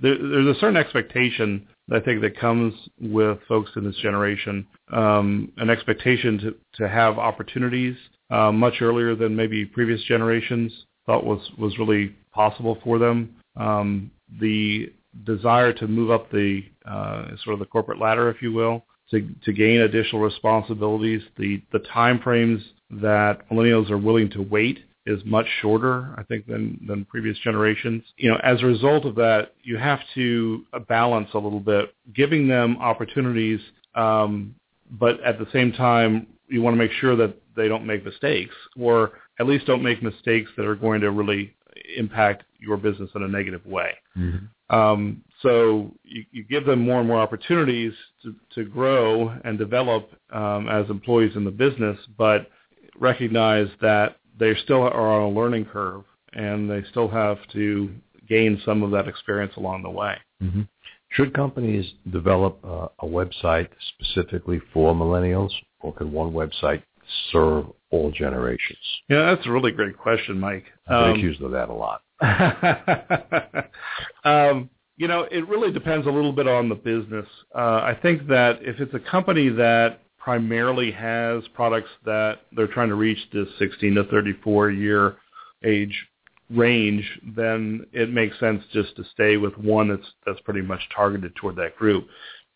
there, 0.00 0.16
there's 0.16 0.56
a 0.56 0.58
certain 0.60 0.76
expectation 0.76 1.66
I 1.92 2.00
think 2.00 2.20
that 2.22 2.38
comes 2.38 2.74
with 3.00 3.38
folks 3.46 3.70
in 3.76 3.84
this 3.84 3.96
generation, 3.96 4.66
um, 4.92 5.52
an 5.58 5.70
expectation 5.70 6.38
to, 6.38 6.54
to 6.82 6.88
have 6.88 7.18
opportunities 7.18 7.96
uh, 8.30 8.50
much 8.50 8.74
earlier 8.80 9.14
than 9.14 9.36
maybe 9.36 9.64
previous 9.64 10.02
generations 10.02 10.72
thought 11.06 11.24
was, 11.24 11.40
was 11.58 11.78
really 11.78 12.14
possible 12.32 12.78
for 12.82 12.98
them. 12.98 13.36
Um, 13.56 14.10
the 14.40 14.92
desire 15.24 15.72
to 15.72 15.86
move 15.86 16.10
up 16.10 16.30
the 16.30 16.62
uh, 16.84 17.28
sort 17.42 17.54
of 17.54 17.58
the 17.58 17.66
corporate 17.66 18.00
ladder, 18.00 18.28
if 18.28 18.42
you 18.42 18.52
will, 18.52 18.84
to, 19.10 19.28
to 19.44 19.52
gain 19.52 19.80
additional 19.80 20.20
responsibilities, 20.20 21.22
the, 21.38 21.62
the 21.72 21.78
time 21.80 22.20
frames 22.20 22.62
that 22.90 23.48
millennials 23.50 23.90
are 23.90 23.98
willing 23.98 24.30
to 24.30 24.42
wait 24.42 24.80
is 25.06 25.24
much 25.24 25.46
shorter, 25.62 26.12
I 26.18 26.24
think, 26.24 26.46
than, 26.46 26.84
than 26.86 27.04
previous 27.04 27.38
generations. 27.38 28.02
You 28.16 28.30
know, 28.30 28.40
as 28.42 28.62
a 28.62 28.66
result 28.66 29.04
of 29.04 29.14
that, 29.16 29.52
you 29.62 29.78
have 29.78 30.00
to 30.14 30.64
balance 30.88 31.28
a 31.34 31.38
little 31.38 31.60
bit, 31.60 31.94
giving 32.12 32.48
them 32.48 32.76
opportunities, 32.78 33.60
um, 33.94 34.54
but 34.90 35.20
at 35.22 35.38
the 35.38 35.46
same 35.52 35.72
time, 35.72 36.26
you 36.48 36.60
want 36.60 36.74
to 36.74 36.78
make 36.78 36.92
sure 36.92 37.16
that 37.16 37.36
they 37.56 37.68
don't 37.68 37.86
make 37.86 38.04
mistakes, 38.04 38.54
or 38.78 39.12
at 39.38 39.46
least 39.46 39.66
don't 39.66 39.82
make 39.82 40.02
mistakes 40.02 40.50
that 40.56 40.66
are 40.66 40.74
going 40.74 41.00
to 41.00 41.10
really 41.10 41.54
impact 41.96 42.44
your 42.60 42.76
business 42.76 43.10
in 43.14 43.22
a 43.22 43.28
negative 43.28 43.64
way. 43.66 43.90
Mm-hmm. 44.16 44.76
Um, 44.76 45.22
so 45.42 45.92
you, 46.02 46.24
you, 46.32 46.44
give 46.44 46.66
them 46.66 46.80
more 46.80 46.98
and 46.98 47.06
more 47.06 47.20
opportunities 47.20 47.92
to, 48.22 48.34
to 48.54 48.64
grow 48.64 49.28
and 49.44 49.58
develop 49.58 50.10
um, 50.32 50.68
as 50.68 50.90
employees 50.90 51.36
in 51.36 51.44
the 51.44 51.52
business, 51.52 51.96
but 52.18 52.48
recognize 52.98 53.68
that 53.80 54.16
they 54.38 54.54
still 54.64 54.82
are 54.82 55.20
on 55.20 55.22
a 55.22 55.28
learning 55.28 55.66
curve 55.66 56.04
and 56.32 56.68
they 56.68 56.82
still 56.90 57.08
have 57.08 57.38
to 57.52 57.90
gain 58.28 58.60
some 58.64 58.82
of 58.82 58.90
that 58.90 59.06
experience 59.06 59.52
along 59.56 59.82
the 59.82 59.90
way. 59.90 60.16
Mm-hmm. 60.42 60.62
Should 61.10 61.32
companies 61.32 61.86
develop 62.10 62.58
uh, 62.64 62.88
a 62.98 63.06
website 63.06 63.68
specifically 63.94 64.60
for 64.72 64.94
millennials, 64.94 65.50
or 65.80 65.94
can 65.94 66.12
one 66.12 66.32
website 66.32 66.82
serve 67.30 67.66
all 67.90 68.10
generations? 68.10 68.78
Yeah, 69.08 69.34
that's 69.34 69.46
a 69.46 69.50
really 69.50 69.70
great 69.70 69.96
question, 69.96 70.38
Mike. 70.38 70.64
I've 70.88 71.04
been 71.04 71.10
um, 71.10 71.18
accused 71.18 71.42
of 71.42 71.52
that 71.52 71.68
a 71.68 71.72
lot. 71.72 72.02
um, 74.24 74.70
you 74.96 75.08
know, 75.08 75.26
it 75.30 75.46
really 75.48 75.72
depends 75.72 76.06
a 76.06 76.10
little 76.10 76.32
bit 76.32 76.48
on 76.48 76.68
the 76.68 76.74
business. 76.74 77.26
Uh, 77.54 77.80
I 77.82 77.98
think 78.00 78.26
that 78.28 78.60
if 78.62 78.80
it's 78.80 78.94
a 78.94 79.10
company 79.10 79.48
that 79.50 80.00
primarily 80.18 80.90
has 80.90 81.42
products 81.54 81.90
that 82.04 82.40
they're 82.52 82.66
trying 82.66 82.88
to 82.88 82.94
reach 82.94 83.18
this 83.32 83.46
16 83.58 83.94
to 83.94 84.04
34 84.04 84.70
year 84.70 85.16
age 85.64 85.94
range, 86.50 87.04
then 87.36 87.86
it 87.92 88.12
makes 88.12 88.38
sense 88.40 88.62
just 88.72 88.96
to 88.96 89.04
stay 89.12 89.36
with 89.36 89.56
one 89.58 89.88
that's 89.88 90.06
that's 90.24 90.40
pretty 90.40 90.62
much 90.62 90.80
targeted 90.94 91.34
toward 91.36 91.56
that 91.56 91.76
group. 91.76 92.06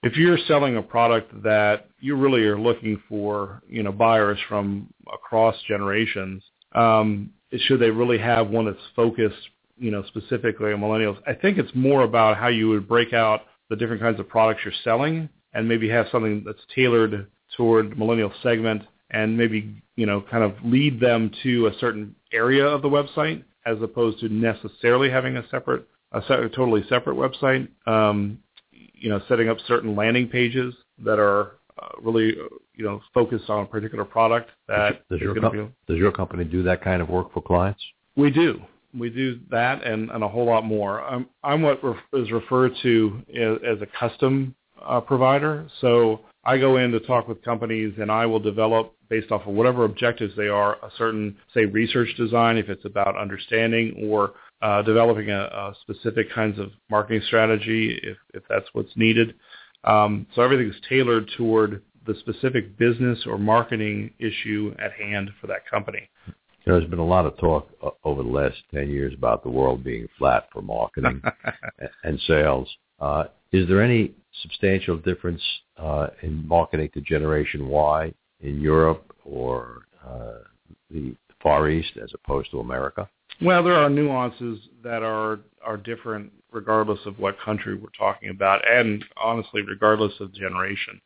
If 0.02 0.16
you're 0.16 0.38
selling 0.48 0.78
a 0.78 0.82
product 0.82 1.42
that 1.42 1.90
you 2.00 2.16
really 2.16 2.42
are 2.44 2.58
looking 2.58 3.02
for, 3.08 3.60
you 3.68 3.82
know, 3.82 3.92
buyers 3.92 4.38
from 4.48 4.88
across 5.12 5.54
generations, 5.68 6.42
um, 6.72 7.30
should 7.66 7.80
they 7.80 7.90
really 7.90 8.18
have 8.18 8.48
one 8.48 8.66
that's 8.66 8.78
focused, 8.94 9.48
you 9.78 9.90
know, 9.90 10.04
specifically 10.08 10.72
on 10.72 10.80
millennials? 10.80 11.18
I 11.26 11.34
think 11.34 11.58
it's 11.58 11.74
more 11.74 12.02
about 12.02 12.36
how 12.36 12.48
you 12.48 12.68
would 12.68 12.88
break 12.88 13.12
out 13.12 13.42
the 13.68 13.76
different 13.76 14.02
kinds 14.02 14.20
of 14.20 14.28
products 14.28 14.62
you're 14.64 14.74
selling 14.84 15.28
and 15.52 15.68
maybe 15.68 15.88
have 15.88 16.06
something 16.12 16.42
that's 16.44 16.60
tailored 16.74 17.26
toward 17.56 17.98
millennial 17.98 18.32
segment 18.42 18.82
and 19.10 19.36
maybe 19.36 19.82
you 19.96 20.06
know 20.06 20.22
kind 20.30 20.44
of 20.44 20.54
lead 20.64 21.00
them 21.00 21.30
to 21.42 21.66
a 21.66 21.78
certain 21.78 22.14
area 22.32 22.64
of 22.64 22.82
the 22.82 22.88
website 22.88 23.42
as 23.66 23.76
opposed 23.82 24.20
to 24.20 24.28
necessarily 24.28 25.10
having 25.10 25.36
a 25.36 25.48
separate 25.50 25.86
a, 26.12 26.20
totally 26.20 26.84
separate 26.88 27.16
website. 27.16 27.68
Um, 27.86 28.38
you 28.72 29.08
know, 29.08 29.20
setting 29.28 29.48
up 29.48 29.56
certain 29.66 29.96
landing 29.96 30.28
pages 30.28 30.74
that 31.04 31.18
are 31.18 31.52
uh, 31.80 31.88
really 32.02 32.36
you 32.80 32.86
know 32.86 33.00
focused 33.12 33.50
on 33.50 33.64
a 33.64 33.66
particular 33.66 34.04
product 34.04 34.50
that 34.66 35.06
does, 35.10 35.20
your 35.20 35.34
com- 35.38 35.52
be- 35.52 35.92
does 35.92 35.98
your 35.98 36.10
company 36.10 36.44
do 36.44 36.62
that 36.62 36.82
kind 36.82 37.02
of 37.02 37.10
work 37.10 37.32
for 37.32 37.42
clients? 37.42 37.82
we 38.16 38.30
do. 38.30 38.60
We 38.92 39.08
do 39.08 39.38
that 39.50 39.84
and, 39.84 40.10
and 40.10 40.24
a 40.24 40.28
whole 40.28 40.46
lot 40.46 40.64
more. 40.64 41.00
I'm, 41.00 41.28
I'm 41.44 41.62
what 41.62 41.82
ref- 41.84 41.96
is 42.12 42.32
referred 42.32 42.72
to 42.82 43.22
as, 43.28 43.76
as 43.76 43.82
a 43.82 43.86
custom 43.86 44.54
uh, 44.84 45.00
provider. 45.00 45.68
So 45.80 46.20
I 46.44 46.58
go 46.58 46.76
in 46.76 46.90
to 46.90 47.00
talk 47.00 47.28
with 47.28 47.40
companies 47.44 47.94
and 48.00 48.10
I 48.10 48.26
will 48.26 48.40
develop 48.40 48.94
based 49.08 49.30
off 49.30 49.42
of 49.46 49.54
whatever 49.54 49.84
objectives 49.84 50.34
they 50.36 50.48
are, 50.48 50.74
a 50.84 50.90
certain, 50.98 51.36
say, 51.54 51.66
research 51.66 52.08
design 52.16 52.56
if 52.56 52.68
it's 52.68 52.84
about 52.84 53.16
understanding 53.16 54.08
or 54.08 54.32
uh, 54.62 54.82
developing 54.82 55.30
a, 55.30 55.42
a 55.42 55.74
specific 55.82 56.32
kinds 56.32 56.58
of 56.58 56.70
marketing 56.90 57.22
strategy 57.26 57.98
if, 58.02 58.16
if 58.34 58.42
that's 58.48 58.66
what's 58.72 58.96
needed. 58.96 59.34
Um, 59.84 60.26
so 60.34 60.42
everything 60.42 60.68
is 60.68 60.76
tailored 60.88 61.30
toward 61.36 61.82
the 62.06 62.14
specific 62.20 62.78
business 62.78 63.20
or 63.26 63.38
marketing 63.38 64.10
issue 64.18 64.74
at 64.78 64.92
hand 64.92 65.30
for 65.40 65.46
that 65.46 65.68
company. 65.68 66.08
You 66.26 66.72
know, 66.72 66.78
there's 66.78 66.90
been 66.90 66.98
a 66.98 67.06
lot 67.06 67.26
of 67.26 67.36
talk 67.38 67.68
uh, 67.82 67.90
over 68.04 68.22
the 68.22 68.28
last 68.28 68.56
10 68.74 68.90
years 68.90 69.14
about 69.14 69.42
the 69.42 69.50
world 69.50 69.82
being 69.82 70.06
flat 70.18 70.48
for 70.52 70.60
marketing 70.62 71.22
and 72.04 72.20
sales. 72.26 72.68
Uh, 73.00 73.24
is 73.52 73.66
there 73.66 73.82
any 73.82 74.12
substantial 74.42 74.96
difference 74.96 75.42
uh, 75.78 76.08
in 76.22 76.46
marketing 76.46 76.90
to 76.94 77.00
Generation 77.00 77.68
Y 77.68 78.12
in 78.40 78.60
Europe 78.60 79.14
or 79.24 79.82
uh, 80.06 80.38
the 80.90 81.14
Far 81.42 81.70
East 81.70 81.92
as 82.02 82.10
opposed 82.14 82.50
to 82.50 82.60
America? 82.60 83.08
Well, 83.42 83.62
there 83.62 83.74
are 83.74 83.88
nuances 83.88 84.60
that 84.84 85.02
are 85.02 85.40
are 85.64 85.76
different 85.76 86.32
regardless 86.52 86.98
of 87.06 87.18
what 87.18 87.38
country 87.40 87.74
we're 87.74 87.88
talking 87.96 88.30
about, 88.30 88.60
and 88.68 89.04
honestly, 89.16 89.62
regardless 89.62 90.12
of 90.20 90.32
generation. 90.34 91.00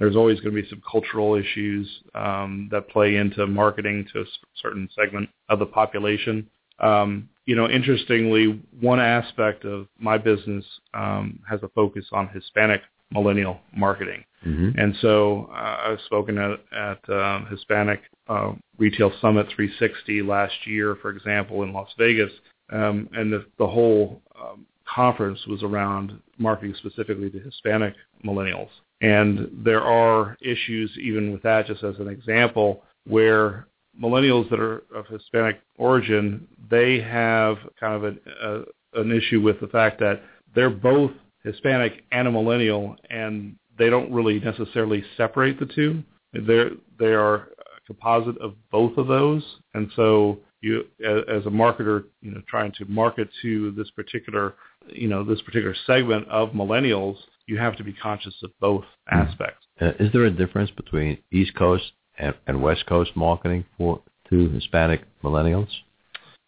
There's 0.00 0.16
always 0.16 0.40
going 0.40 0.56
to 0.56 0.62
be 0.62 0.68
some 0.68 0.82
cultural 0.90 1.34
issues 1.36 1.86
um, 2.14 2.68
that 2.72 2.88
play 2.88 3.16
into 3.16 3.46
marketing 3.46 4.06
to 4.12 4.22
a 4.22 4.24
certain 4.56 4.88
segment 4.96 5.28
of 5.50 5.58
the 5.58 5.66
population. 5.66 6.48
Um, 6.80 7.28
you 7.44 7.54
know, 7.54 7.68
interestingly, 7.68 8.62
one 8.80 8.98
aspect 8.98 9.66
of 9.66 9.86
my 9.98 10.16
business 10.16 10.64
um, 10.94 11.38
has 11.48 11.62
a 11.62 11.68
focus 11.68 12.06
on 12.12 12.28
Hispanic 12.28 12.80
millennial 13.12 13.60
marketing. 13.76 14.24
Mm-hmm. 14.46 14.78
And 14.78 14.94
so 15.02 15.50
uh, 15.52 15.76
I've 15.88 16.00
spoken 16.06 16.38
at, 16.38 16.60
at 16.74 17.10
um, 17.10 17.46
Hispanic 17.50 18.00
uh, 18.28 18.52
Retail 18.78 19.12
Summit 19.20 19.48
360 19.54 20.22
last 20.22 20.54
year, 20.64 20.96
for 21.02 21.10
example, 21.10 21.62
in 21.62 21.72
Las 21.74 21.90
Vegas, 21.98 22.32
um, 22.72 23.08
and 23.12 23.32
the, 23.32 23.44
the 23.58 23.66
whole 23.66 24.22
um, 24.40 24.64
conference 24.88 25.40
was 25.46 25.62
around 25.62 26.18
marketing 26.38 26.74
specifically 26.78 27.28
to 27.30 27.38
Hispanic 27.38 27.94
millennials. 28.24 28.70
And 29.00 29.48
there 29.64 29.82
are 29.82 30.36
issues 30.42 30.90
even 31.00 31.32
with 31.32 31.42
that, 31.42 31.66
just 31.66 31.82
as 31.82 31.98
an 31.98 32.08
example, 32.08 32.82
where 33.06 33.66
millennials 34.00 34.48
that 34.50 34.60
are 34.60 34.82
of 34.94 35.06
Hispanic 35.06 35.60
origin, 35.78 36.46
they 36.70 37.00
have 37.00 37.56
kind 37.78 37.94
of 37.94 38.04
an, 38.04 38.64
an 38.94 39.12
issue 39.12 39.40
with 39.40 39.60
the 39.60 39.68
fact 39.68 39.98
that 40.00 40.22
they're 40.54 40.70
both 40.70 41.12
Hispanic 41.44 42.04
and 42.12 42.28
a 42.28 42.30
millennial, 42.30 42.96
and 43.08 43.56
they 43.78 43.88
don't 43.88 44.12
really 44.12 44.40
necessarily 44.40 45.02
separate 45.16 45.58
the 45.58 45.66
two. 45.66 46.02
They're 46.32 46.70
they 46.98 47.14
are 47.14 47.34
a 47.36 47.80
composite 47.86 48.36
of 48.38 48.54
both 48.70 48.98
of 48.98 49.06
those, 49.06 49.42
and 49.74 49.90
so 49.96 50.38
you, 50.60 50.84
as 51.00 51.46
a 51.46 51.50
marketer, 51.50 52.04
you 52.20 52.32
know, 52.32 52.42
trying 52.46 52.72
to 52.72 52.84
market 52.84 53.28
to 53.42 53.70
this 53.72 53.90
particular, 53.90 54.54
you 54.88 55.08
know, 55.08 55.24
this 55.24 55.40
particular 55.40 55.74
segment 55.86 56.28
of 56.28 56.50
millennials, 56.50 57.16
you 57.50 57.58
have 57.58 57.76
to 57.76 57.84
be 57.84 57.92
conscious 57.92 58.34
of 58.44 58.50
both 58.60 58.84
aspects. 59.10 59.66
Uh, 59.80 59.92
is 59.98 60.12
there 60.12 60.24
a 60.24 60.30
difference 60.30 60.70
between 60.70 61.18
East 61.32 61.54
Coast 61.56 61.92
and, 62.18 62.34
and 62.46 62.62
West 62.62 62.86
Coast 62.86 63.10
marketing 63.16 63.64
for 63.76 64.00
to 64.30 64.48
Hispanic 64.50 65.02
millennials? 65.24 65.68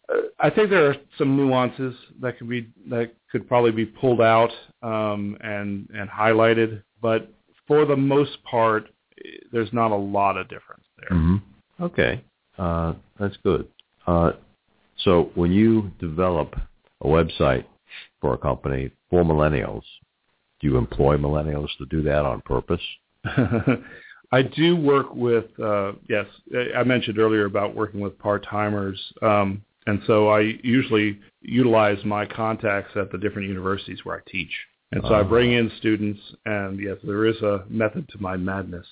Uh, 0.07 0.21
I 0.39 0.49
think 0.49 0.69
there 0.69 0.89
are 0.89 0.95
some 1.17 1.35
nuances 1.35 1.93
that 2.21 2.37
could 2.37 2.49
be 2.49 2.67
that 2.89 3.11
could 3.31 3.47
probably 3.47 3.71
be 3.71 3.85
pulled 3.85 4.21
out 4.21 4.51
um, 4.81 5.37
and 5.41 5.89
and 5.93 6.09
highlighted, 6.09 6.81
but 7.01 7.29
for 7.67 7.85
the 7.85 7.95
most 7.95 8.41
part, 8.43 8.89
there's 9.51 9.71
not 9.73 9.91
a 9.91 9.95
lot 9.95 10.37
of 10.37 10.47
difference 10.47 10.83
there. 10.99 11.17
Mm-hmm. 11.17 11.83
Okay, 11.83 12.23
uh, 12.57 12.93
that's 13.19 13.37
good. 13.43 13.67
Uh, 14.07 14.31
so 15.03 15.31
when 15.35 15.51
you 15.51 15.91
develop 15.99 16.55
a 17.01 17.07
website 17.07 17.65
for 18.21 18.33
a 18.33 18.37
company 18.37 18.91
for 19.09 19.23
millennials, 19.23 19.83
do 20.63 20.69
you 20.69 20.77
employ 20.77 21.17
millennials 21.17 21.67
to 21.77 21.85
do 21.87 22.01
that 22.03 22.25
on 22.25 22.41
purpose? 22.41 22.81
I 24.31 24.41
do 24.41 24.75
work 24.75 25.13
with 25.13 25.45
uh, 25.59 25.91
yes. 26.09 26.25
I 26.75 26.83
mentioned 26.83 27.19
earlier 27.19 27.45
about 27.45 27.75
working 27.75 27.99
with 27.99 28.17
part 28.17 28.43
timers, 28.49 28.99
um, 29.21 29.61
and 29.85 30.01
so 30.07 30.29
I 30.29 30.39
usually 30.63 31.19
utilize 31.41 32.03
my 32.05 32.25
contacts 32.25 32.95
at 32.95 33.11
the 33.11 33.17
different 33.17 33.47
universities 33.47 33.99
where 34.03 34.15
I 34.15 34.21
teach. 34.31 34.51
And 34.93 35.01
so 35.03 35.09
I 35.13 35.19
Uh-huh. 35.19 35.29
bring 35.29 35.51
in 35.51 35.71
students, 35.77 36.19
and 36.45 36.79
yes, 36.79 36.97
there 37.03 37.25
is 37.25 37.39
a 37.41 37.63
method 37.69 38.07
to 38.09 38.21
my 38.21 38.37
madness. 38.37 38.87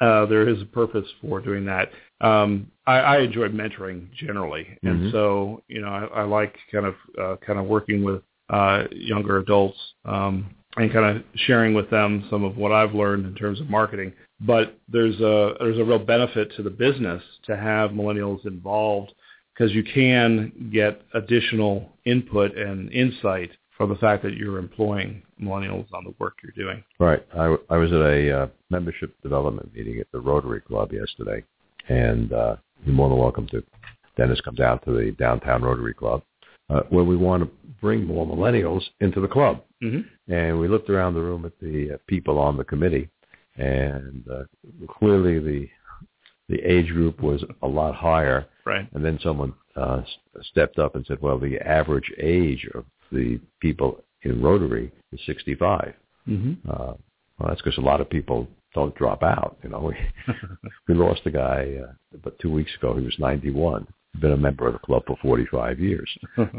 Uh, 0.00 0.24
there 0.26 0.48
is 0.48 0.62
a 0.62 0.66
purpose 0.66 1.06
for 1.20 1.40
doing 1.40 1.64
that. 1.66 1.90
Um, 2.20 2.66
I, 2.86 2.98
I 3.00 3.18
enjoy 3.18 3.48
mentoring 3.48 4.10
generally, 4.12 4.66
and 4.82 5.02
Mhm. 5.02 5.12
so 5.12 5.62
you 5.68 5.82
know 5.82 5.88
I, 5.88 6.22
I 6.22 6.22
like 6.22 6.56
kind 6.72 6.86
of 6.86 6.94
uh, 7.22 7.36
kind 7.46 7.58
of 7.58 7.66
working 7.66 8.02
with 8.02 8.22
uh, 8.48 8.84
younger 8.90 9.38
adults 9.38 9.78
um, 10.04 10.46
and 10.76 10.92
kind 10.92 11.16
of 11.16 11.24
sharing 11.34 11.74
with 11.74 11.90
them 11.90 12.26
some 12.30 12.44
of 12.44 12.56
what 12.56 12.72
I've 12.72 12.94
learned 12.94 13.26
in 13.26 13.34
terms 13.34 13.60
of 13.60 13.68
marketing. 13.68 14.12
But 14.40 14.78
there's 14.88 15.20
a 15.20 15.54
there's 15.58 15.78
a 15.78 15.84
real 15.84 15.98
benefit 15.98 16.54
to 16.56 16.62
the 16.62 16.70
business 16.70 17.22
to 17.44 17.56
have 17.56 17.90
millennials 17.90 18.46
involved 18.46 19.12
because 19.52 19.74
you 19.74 19.82
can 19.82 20.70
get 20.72 21.02
additional 21.14 21.90
input 22.06 22.56
and 22.56 22.90
insight 22.92 23.50
from 23.76 23.90
the 23.90 23.96
fact 23.96 24.22
that 24.22 24.34
you're 24.34 24.58
employing 24.58 25.22
millennials 25.42 25.86
on 25.92 26.04
the 26.04 26.14
work 26.18 26.36
you're 26.42 26.52
doing. 26.66 26.84
Right. 26.98 27.26
I, 27.34 27.56
I 27.70 27.76
was 27.76 27.90
at 27.92 28.00
a 28.00 28.42
uh, 28.42 28.46
membership 28.68 29.14
development 29.22 29.74
meeting 29.74 29.98
at 30.00 30.06
the 30.12 30.20
Rotary 30.20 30.60
Club 30.60 30.92
yesterday, 30.92 31.42
and 31.88 32.32
uh, 32.32 32.56
you're 32.84 32.94
more 32.94 33.08
than 33.08 33.18
welcome 33.18 33.48
to. 33.48 33.62
Dennis 34.16 34.40
come 34.42 34.54
down 34.54 34.80
to 34.80 34.92
the 34.92 35.12
downtown 35.18 35.62
Rotary 35.62 35.94
Club, 35.94 36.22
uh, 36.70 36.82
where 36.90 37.04
we 37.04 37.16
want 37.16 37.42
to 37.42 37.50
bring 37.80 38.04
more 38.04 38.26
millennials 38.26 38.82
into 39.00 39.20
the 39.20 39.28
club. 39.28 39.62
Mm-hmm. 39.82 40.32
And 40.32 40.58
we 40.58 40.68
looked 40.68 40.90
around 40.90 41.14
the 41.14 41.22
room 41.22 41.44
at 41.44 41.58
the 41.60 41.94
uh, 41.94 41.96
people 42.06 42.38
on 42.38 42.56
the 42.56 42.64
committee, 42.64 43.08
and 43.56 44.24
uh, 44.30 44.44
clearly 44.98 45.38
the 45.38 45.68
the 46.48 46.58
age 46.60 46.88
group 46.88 47.22
was 47.22 47.44
a 47.62 47.68
lot 47.68 47.94
higher. 47.94 48.46
Right. 48.66 48.86
And 48.92 49.04
then 49.04 49.18
someone 49.22 49.54
uh, 49.76 50.02
stepped 50.42 50.78
up 50.78 50.94
and 50.94 51.04
said, 51.06 51.20
"Well, 51.20 51.38
the 51.38 51.58
average 51.60 52.12
age 52.18 52.68
of 52.74 52.84
the 53.10 53.40
people 53.60 54.02
in 54.22 54.42
Rotary 54.42 54.92
is 55.12 55.20
65." 55.26 55.94
Mm-hmm. 56.28 56.70
Uh, 56.70 56.94
well, 57.38 57.48
that's 57.48 57.62
because 57.62 57.78
a 57.78 57.82
lot 57.82 58.00
of 58.00 58.10
people 58.10 58.46
don't 58.74 58.94
drop 58.94 59.22
out. 59.22 59.56
You 59.62 59.70
know, 59.70 59.80
we 60.28 60.34
we 60.88 60.94
lost 60.94 61.22
a 61.24 61.30
guy 61.30 61.76
uh, 61.82 61.92
about 62.14 62.38
two 62.40 62.52
weeks 62.52 62.74
ago. 62.76 62.96
He 62.96 63.04
was 63.04 63.16
91. 63.18 63.86
Been 64.18 64.32
a 64.32 64.36
member 64.36 64.66
of 64.66 64.72
the 64.72 64.78
club 64.80 65.02
for 65.06 65.16
45 65.22 65.78
years. 65.78 66.10
so 66.36 66.50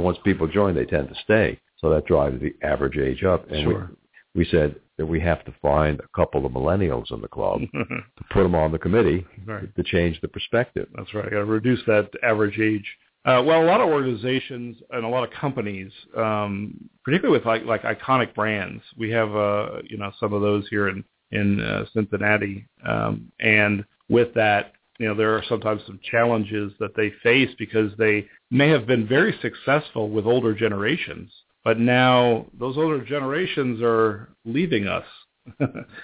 once 0.00 0.18
people 0.24 0.46
join, 0.46 0.74
they 0.74 0.84
tend 0.84 1.08
to 1.08 1.14
stay. 1.24 1.60
So 1.78 1.90
that 1.90 2.06
drives 2.06 2.40
the 2.40 2.54
average 2.66 2.96
age 2.96 3.24
up. 3.24 3.50
And 3.50 3.62
Sure. 3.64 3.90
we, 4.34 4.44
we 4.44 4.50
said 4.50 4.76
that 4.98 5.06
we 5.06 5.20
have 5.20 5.44
to 5.44 5.54
find 5.60 6.00
a 6.00 6.08
couple 6.16 6.46
of 6.46 6.52
millennials 6.52 7.12
in 7.12 7.20
the 7.20 7.28
club 7.28 7.60
to 7.72 8.24
put 8.30 8.42
them 8.42 8.54
on 8.54 8.72
the 8.72 8.78
committee 8.78 9.26
right. 9.44 9.74
to 9.74 9.82
change 9.82 10.20
the 10.20 10.28
perspective. 10.28 10.88
That's 10.96 11.12
right. 11.12 11.24
Got 11.30 11.38
to 11.38 11.44
reduce 11.44 11.80
that 11.86 12.08
average 12.22 12.58
age. 12.58 12.86
Uh, 13.26 13.42
well, 13.44 13.60
a 13.60 13.66
lot 13.66 13.80
of 13.80 13.88
organizations 13.88 14.76
and 14.90 15.04
a 15.04 15.08
lot 15.08 15.24
of 15.24 15.30
companies, 15.32 15.90
um, 16.16 16.88
particularly 17.04 17.36
with 17.36 17.44
like 17.44 17.64
like 17.64 17.82
iconic 17.82 18.32
brands, 18.36 18.80
we 18.96 19.10
have 19.10 19.34
uh, 19.34 19.80
you 19.82 19.98
know 19.98 20.12
some 20.20 20.32
of 20.32 20.42
those 20.42 20.64
here 20.68 20.88
in 20.88 21.04
in 21.32 21.60
uh, 21.60 21.84
Cincinnati, 21.92 22.68
um, 22.86 23.32
and 23.40 23.84
with 24.08 24.32
that, 24.34 24.74
you 24.98 25.06
know 25.06 25.14
there 25.14 25.34
are 25.36 25.42
sometimes 25.48 25.82
some 25.86 26.00
challenges 26.10 26.72
that 26.80 26.94
they 26.96 27.10
face 27.22 27.50
because 27.58 27.92
they 27.98 28.26
may 28.50 28.68
have 28.68 28.86
been 28.86 29.06
very 29.06 29.36
successful 29.42 30.08
with 30.10 30.26
older 30.26 30.54
generations, 30.54 31.30
but 31.64 31.78
now 31.78 32.46
those 32.58 32.76
older 32.76 33.04
generations 33.04 33.80
are 33.82 34.28
leaving 34.44 34.86
us, 34.86 35.04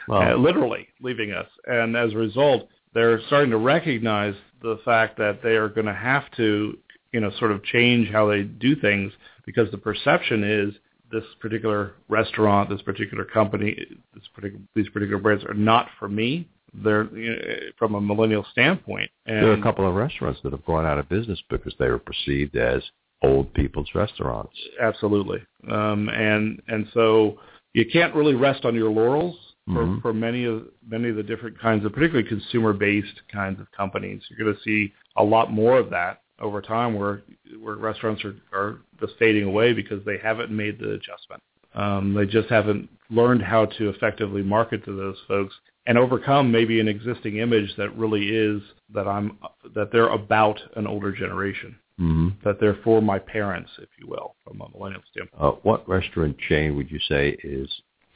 Well- 0.08 0.22
Uh, 0.22 0.36
literally 0.36 0.88
leaving 1.00 1.32
us, 1.32 1.46
and 1.66 1.96
as 1.96 2.12
a 2.12 2.16
result, 2.16 2.68
they're 2.94 3.20
starting 3.26 3.50
to 3.50 3.56
recognize 3.58 4.34
the 4.60 4.78
fact 4.84 5.16
that 5.18 5.42
they 5.42 5.56
are 5.56 5.68
going 5.68 5.86
to 5.86 5.94
have 5.94 6.30
to, 6.36 6.76
you 7.12 7.20
know, 7.20 7.30
sort 7.38 7.50
of 7.52 7.62
change 7.64 8.08
how 8.10 8.26
they 8.28 8.42
do 8.42 8.76
things 8.76 9.12
because 9.46 9.70
the 9.70 9.78
perception 9.78 10.44
is 10.44 10.74
this 11.10 11.24
particular 11.40 11.92
restaurant, 12.08 12.68
this 12.70 12.82
particular 12.82 13.24
company, 13.24 13.76
this 14.14 14.24
particular, 14.34 14.62
these 14.74 14.88
particular 14.90 15.20
brands 15.20 15.44
are 15.44 15.54
not 15.54 15.88
for 15.98 16.08
me. 16.08 16.48
They're 16.74 17.04
you 17.16 17.30
know, 17.30 17.42
from 17.78 17.94
a 17.94 18.00
millennial 18.00 18.46
standpoint. 18.52 19.10
And 19.26 19.44
there 19.44 19.50
are 19.50 19.60
a 19.60 19.62
couple 19.62 19.86
of 19.86 19.94
restaurants 19.94 20.40
that 20.42 20.52
have 20.52 20.64
gone 20.64 20.86
out 20.86 20.98
of 20.98 21.08
business 21.08 21.40
because 21.50 21.74
they 21.78 21.88
were 21.88 21.98
perceived 21.98 22.56
as 22.56 22.82
old 23.22 23.52
people's 23.54 23.90
restaurants. 23.94 24.54
Absolutely, 24.80 25.40
um, 25.70 26.08
and 26.08 26.60
and 26.68 26.88
so 26.92 27.38
you 27.74 27.84
can't 27.90 28.14
really 28.14 28.34
rest 28.34 28.64
on 28.64 28.74
your 28.74 28.90
laurels 28.90 29.36
for, 29.66 29.84
Mhm. 29.84 30.02
for 30.02 30.12
many 30.12 30.44
of 30.44 30.66
many 30.86 31.08
of 31.08 31.16
the 31.16 31.22
different 31.22 31.58
kinds 31.58 31.84
of, 31.84 31.92
particularly 31.92 32.28
consumer-based 32.28 33.22
kinds 33.32 33.60
of 33.60 33.70
companies. 33.72 34.22
You're 34.28 34.44
going 34.44 34.56
to 34.56 34.62
see 34.62 34.92
a 35.16 35.22
lot 35.24 35.52
more 35.52 35.78
of 35.78 35.90
that 35.90 36.20
over 36.40 36.60
time, 36.60 36.94
where 36.94 37.22
where 37.60 37.76
restaurants 37.76 38.24
are 38.24 38.34
are 38.52 38.78
just 38.98 39.16
fading 39.18 39.44
away 39.44 39.72
because 39.72 40.04
they 40.04 40.18
haven't 40.18 40.50
made 40.50 40.78
the 40.78 40.92
adjustment. 40.92 41.42
Um, 41.74 42.12
they 42.12 42.26
just 42.26 42.48
haven't 42.48 42.88
learned 43.10 43.42
how 43.42 43.66
to 43.66 43.88
effectively 43.88 44.42
market 44.42 44.84
to 44.84 44.92
those 44.96 45.18
folks 45.28 45.54
and 45.86 45.98
overcome 45.98 46.50
maybe 46.50 46.80
an 46.80 46.88
existing 46.88 47.38
image 47.38 47.74
that 47.76 47.96
really 47.96 48.28
is 48.28 48.62
that 48.94 49.08
I'm 49.08 49.38
that 49.74 49.90
they're 49.92 50.08
about 50.08 50.60
an 50.76 50.86
older 50.86 51.12
generation, 51.12 51.76
hmm 51.98 52.28
that 52.44 52.58
they're 52.60 52.78
for 52.84 53.00
my 53.00 53.18
parents, 53.18 53.70
if 53.78 53.88
you 53.98 54.06
will, 54.08 54.34
from 54.44 54.60
a 54.60 54.68
millennial 54.70 55.02
standpoint. 55.10 55.42
Uh, 55.42 55.58
what 55.62 55.88
restaurant 55.88 56.36
chain 56.48 56.76
would 56.76 56.90
you 56.90 56.98
say 57.08 57.36
is 57.44 57.68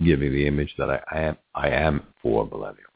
giving 0.04 0.32
the 0.32 0.46
image 0.46 0.74
that 0.78 0.90
I, 0.90 1.00
I 1.10 1.20
am 1.20 1.36
I 1.54 1.68
am 1.70 2.02
for 2.22 2.46
millennials? 2.48 2.86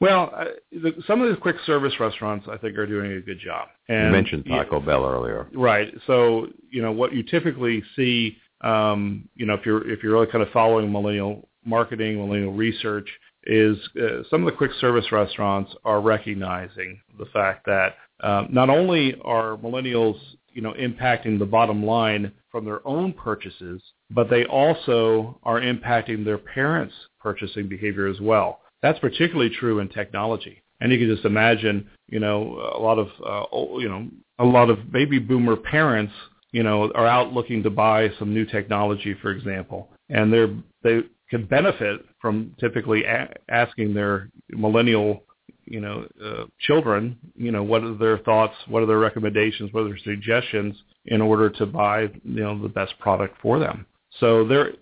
Well, 0.00 0.32
uh, 0.36 0.44
the, 0.72 0.92
some 1.06 1.22
of 1.22 1.30
the 1.30 1.36
quick 1.36 1.56
service 1.64 1.94
restaurants 2.00 2.46
I 2.50 2.58
think 2.58 2.76
are 2.76 2.86
doing 2.86 3.12
a 3.12 3.20
good 3.20 3.38
job. 3.38 3.68
And 3.88 4.06
you 4.06 4.12
mentioned 4.12 4.44
Taco 4.46 4.80
Bell 4.80 5.06
earlier. 5.06 5.48
Right. 5.54 5.94
So, 6.06 6.48
you 6.70 6.82
know, 6.82 6.92
what 6.92 7.14
you 7.14 7.22
typically 7.22 7.82
see, 7.94 8.36
um, 8.60 9.28
you 9.34 9.46
know, 9.46 9.54
if 9.54 9.64
you're 9.64 9.88
if 9.88 10.02
you're 10.02 10.12
really 10.12 10.26
kind 10.26 10.42
of 10.42 10.50
following 10.50 10.90
millennial 10.90 11.48
marketing, 11.64 12.16
millennial 12.16 12.52
research, 12.52 13.08
is 13.46 13.76
uh, 14.00 14.22
some 14.30 14.42
of 14.42 14.46
the 14.46 14.56
quick 14.56 14.72
service 14.80 15.10
restaurants 15.12 15.72
are 15.84 16.00
recognizing 16.00 17.00
the 17.18 17.26
fact 17.26 17.66
that 17.66 17.94
uh, 18.20 18.44
not 18.50 18.70
only 18.70 19.16
are 19.22 19.56
millennials, 19.56 20.18
you 20.52 20.62
know, 20.62 20.72
impacting 20.74 21.38
the 21.38 21.44
bottom 21.46 21.84
line 21.84 22.32
from 22.50 22.64
their 22.64 22.86
own 22.86 23.12
purchases, 23.12 23.82
but 24.10 24.30
they 24.30 24.44
also 24.44 25.38
are 25.42 25.60
impacting 25.60 26.24
their 26.24 26.38
parents' 26.38 26.94
purchasing 27.20 27.68
behavior 27.68 28.06
as 28.06 28.20
well. 28.20 28.60
That's 28.82 28.98
particularly 28.98 29.50
true 29.50 29.80
in 29.80 29.88
technology. 29.88 30.62
And 30.80 30.92
you 30.92 30.98
can 30.98 31.08
just 31.08 31.24
imagine, 31.24 31.88
you 32.08 32.20
know, 32.20 32.72
a 32.74 32.78
lot 32.78 32.98
of, 32.98 33.08
uh, 33.24 33.78
you 33.80 33.88
know, 33.88 34.08
a 34.38 34.44
lot 34.44 34.70
of 34.70 34.92
baby 34.92 35.18
boomer 35.18 35.56
parents, 35.56 36.12
you 36.52 36.62
know, 36.62 36.92
are 36.94 37.06
out 37.06 37.32
looking 37.32 37.62
to 37.62 37.70
buy 37.70 38.10
some 38.18 38.34
new 38.34 38.44
technology, 38.44 39.14
for 39.20 39.30
example, 39.30 39.88
and 40.08 40.32
they're 40.32 40.54
they 40.82 41.00
can 41.30 41.46
benefit 41.46 42.04
from 42.20 42.54
typically 42.58 43.04
a- 43.04 43.32
asking 43.48 43.94
their 43.94 44.30
millennial, 44.50 45.22
you 45.64 45.80
know, 45.80 46.06
uh, 46.24 46.44
children, 46.60 47.18
you 47.36 47.50
know, 47.50 47.62
what 47.62 47.82
are 47.82 47.94
their 47.94 48.18
thoughts, 48.18 48.54
what 48.68 48.82
are 48.82 48.86
their 48.86 48.98
recommendations, 48.98 49.72
what 49.72 49.80
are 49.80 49.88
their 49.88 49.98
suggestions 49.98 50.76
in 51.06 51.20
order 51.20 51.50
to 51.50 51.66
buy, 51.66 52.02
you 52.02 52.42
know, 52.42 52.60
the 52.60 52.68
best 52.68 52.98
product 52.98 53.36
for 53.40 53.58
them. 53.58 53.86
So 54.20 54.46
they're 54.46 54.72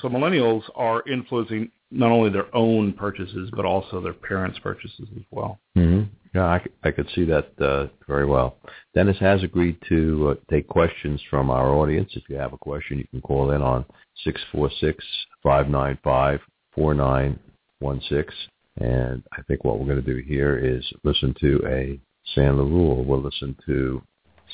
so 0.00 0.08
millennials 0.08 0.62
are 0.74 1.02
influencing 1.08 1.70
not 1.90 2.10
only 2.10 2.30
their 2.30 2.54
own 2.54 2.92
purchases 2.92 3.50
but 3.54 3.64
also 3.64 4.00
their 4.00 4.12
parents' 4.12 4.58
purchases 4.62 5.08
as 5.16 5.22
well. 5.30 5.58
hmm 5.74 6.02
Yeah, 6.34 6.58
I 6.84 6.90
could 6.90 7.08
see 7.14 7.24
that 7.26 7.50
uh, 7.60 7.88
very 8.06 8.26
well. 8.26 8.58
Dennis 8.94 9.18
has 9.18 9.42
agreed 9.42 9.76
to 9.88 10.30
uh, 10.30 10.34
take 10.50 10.68
questions 10.68 11.20
from 11.30 11.50
our 11.50 11.70
audience. 11.74 12.10
If 12.14 12.24
you 12.28 12.36
have 12.36 12.52
a 12.52 12.58
question, 12.58 12.98
you 12.98 13.06
can 13.10 13.20
call 13.20 13.50
in 13.52 13.62
on 13.62 13.84
six 14.24 14.40
four 14.52 14.70
six 14.80 15.04
five 15.42 15.68
nine 15.68 15.98
five 16.02 16.40
four 16.74 16.94
nine 16.94 17.38
one 17.80 18.00
six. 18.08 18.34
And 18.80 19.22
I 19.32 19.42
think 19.42 19.64
what 19.64 19.78
we're 19.78 19.86
going 19.86 20.04
to 20.04 20.14
do 20.14 20.22
here 20.22 20.56
is 20.56 20.84
listen 21.04 21.34
to 21.40 21.60
a 21.66 22.00
Sandler 22.36 22.68
Rule. 22.68 23.04
We'll 23.04 23.22
listen 23.22 23.56
to 23.66 24.02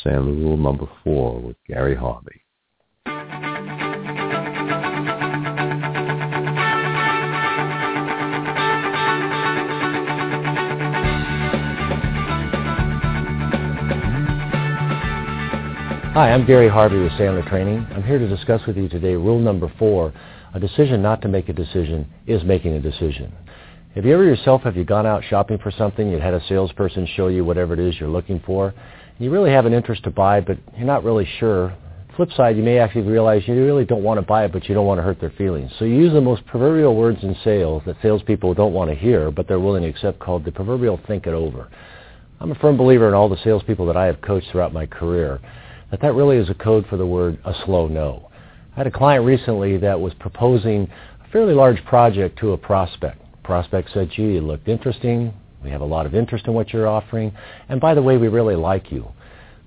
Sandler 0.05 0.37
Rule 0.37 0.57
number 0.57 0.87
four 1.03 1.41
with 1.41 1.57
Gary 1.67 1.95
Harvey. 1.95 2.44
Hi, 16.15 16.31
I'm 16.31 16.47
Gary 16.47 16.69
Harvey 16.69 17.01
with 17.01 17.11
Sandler 17.15 17.45
Training. 17.49 17.85
I'm 17.91 18.05
here 18.05 18.21
to 18.21 18.29
discuss 18.29 18.65
with 18.69 18.77
you 18.77 18.89
today 18.89 19.17
rule 19.17 19.41
number 19.41 19.69
four. 19.81 20.13
A 20.55 20.61
decision 20.61 21.03
not 21.03 21.21
to 21.23 21.29
make 21.29 21.49
a 21.49 21.53
decision 21.53 22.09
is 22.29 22.45
making 22.45 22.75
a 22.75 22.81
decision. 22.81 23.33
Have 23.97 24.05
you 24.05 24.15
ever 24.15 24.23
yourself, 24.23 24.63
have 24.63 24.77
you 24.77 24.85
gone 24.85 25.07
out 25.07 25.25
shopping 25.29 25.59
for 25.59 25.73
something, 25.73 26.09
you 26.09 26.21
had 26.21 26.33
a 26.33 26.47
salesperson 26.47 27.09
show 27.17 27.27
you 27.27 27.45
whatever 27.45 27.75
it 27.75 27.81
is 27.81 27.99
you're 27.99 28.09
looking 28.09 28.41
for, 28.47 28.73
you 29.19 29.29
really 29.29 29.51
have 29.51 29.67
an 29.67 29.73
interest 29.73 30.05
to 30.05 30.13
buy, 30.13 30.41
but 30.41 30.57
you're 30.77 30.87
not 30.87 31.03
really 31.03 31.29
sure. 31.41 31.77
Flip 32.15 32.31
side, 32.37 32.57
you 32.57 32.63
may 32.63 32.79
actually 32.79 33.03
realize 33.03 33.43
you 33.49 33.55
really 33.55 33.85
don't 33.85 34.05
want 34.05 34.21
to 34.21 34.25
buy 34.25 34.45
it, 34.45 34.53
but 34.53 34.69
you 34.69 34.75
don't 34.77 34.87
want 34.87 34.99
to 34.99 35.03
hurt 35.03 35.21
their 35.21 35.31
feelings. 35.37 35.73
So 35.81 35.85
you 35.85 35.97
use 35.97 36.13
the 36.13 36.21
most 36.21 36.47
proverbial 36.47 36.95
words 36.95 37.25
in 37.25 37.35
sales 37.43 37.83
that 37.87 37.97
salespeople 38.03 38.55
don't 38.55 38.73
want 38.73 38.89
to 38.89 38.95
hear, 38.95 39.33
but 39.33 39.49
they're 39.49 39.59
willing 39.59 39.83
to 39.83 39.89
accept 39.89 40.21
called 40.21 40.45
the 40.45 40.53
proverbial 40.53 41.01
think 41.09 41.27
it 41.27 41.35
over. 41.35 41.69
I'm 42.39 42.53
a 42.53 42.57
firm 42.57 42.77
believer 42.77 43.09
in 43.09 43.15
all 43.15 43.29
the 43.29 43.43
salespeople 43.43 43.87
that 43.87 43.97
I 43.97 44.07
have 44.07 44.21
coached 44.21 44.53
throughout 44.53 44.73
my 44.73 44.87
career 44.87 45.41
that 45.95 46.01
that 46.01 46.15
really 46.15 46.39
is 46.39 46.51
a 46.51 46.55
code 46.55 46.85
for 46.91 46.97
the 46.97 47.07
word 47.07 47.39
a 47.45 47.55
slow 47.65 47.87
no. 47.87 48.29
I 48.73 48.79
had 48.79 48.89
a 48.89 48.91
client 48.91 49.25
recently 49.25 49.77
that 49.77 50.01
was 50.01 50.13
proposing 50.15 50.91
a 51.25 51.31
fairly 51.31 51.55
large 51.55 51.85
project 51.85 52.37
to 52.41 52.51
a 52.51 52.59
prospect. 52.59 53.23
Prospect 53.45 53.93
said, 53.95 54.11
gee, 54.11 54.37
it 54.37 54.43
looked 54.43 54.67
interesting. 54.67 55.33
We 55.63 55.71
have 55.71 55.83
a 55.83 55.85
lot 55.85 56.05
of 56.05 56.13
interest 56.13 56.49
in 56.49 56.53
what 56.53 56.73
you're 56.73 56.89
offering. 56.89 57.33
And 57.69 57.81
by 57.81 57.95
the 57.95 58.03
way, 58.03 58.17
we 58.17 58.27
really 58.27 58.57
like 58.57 58.91
you. 58.91 59.07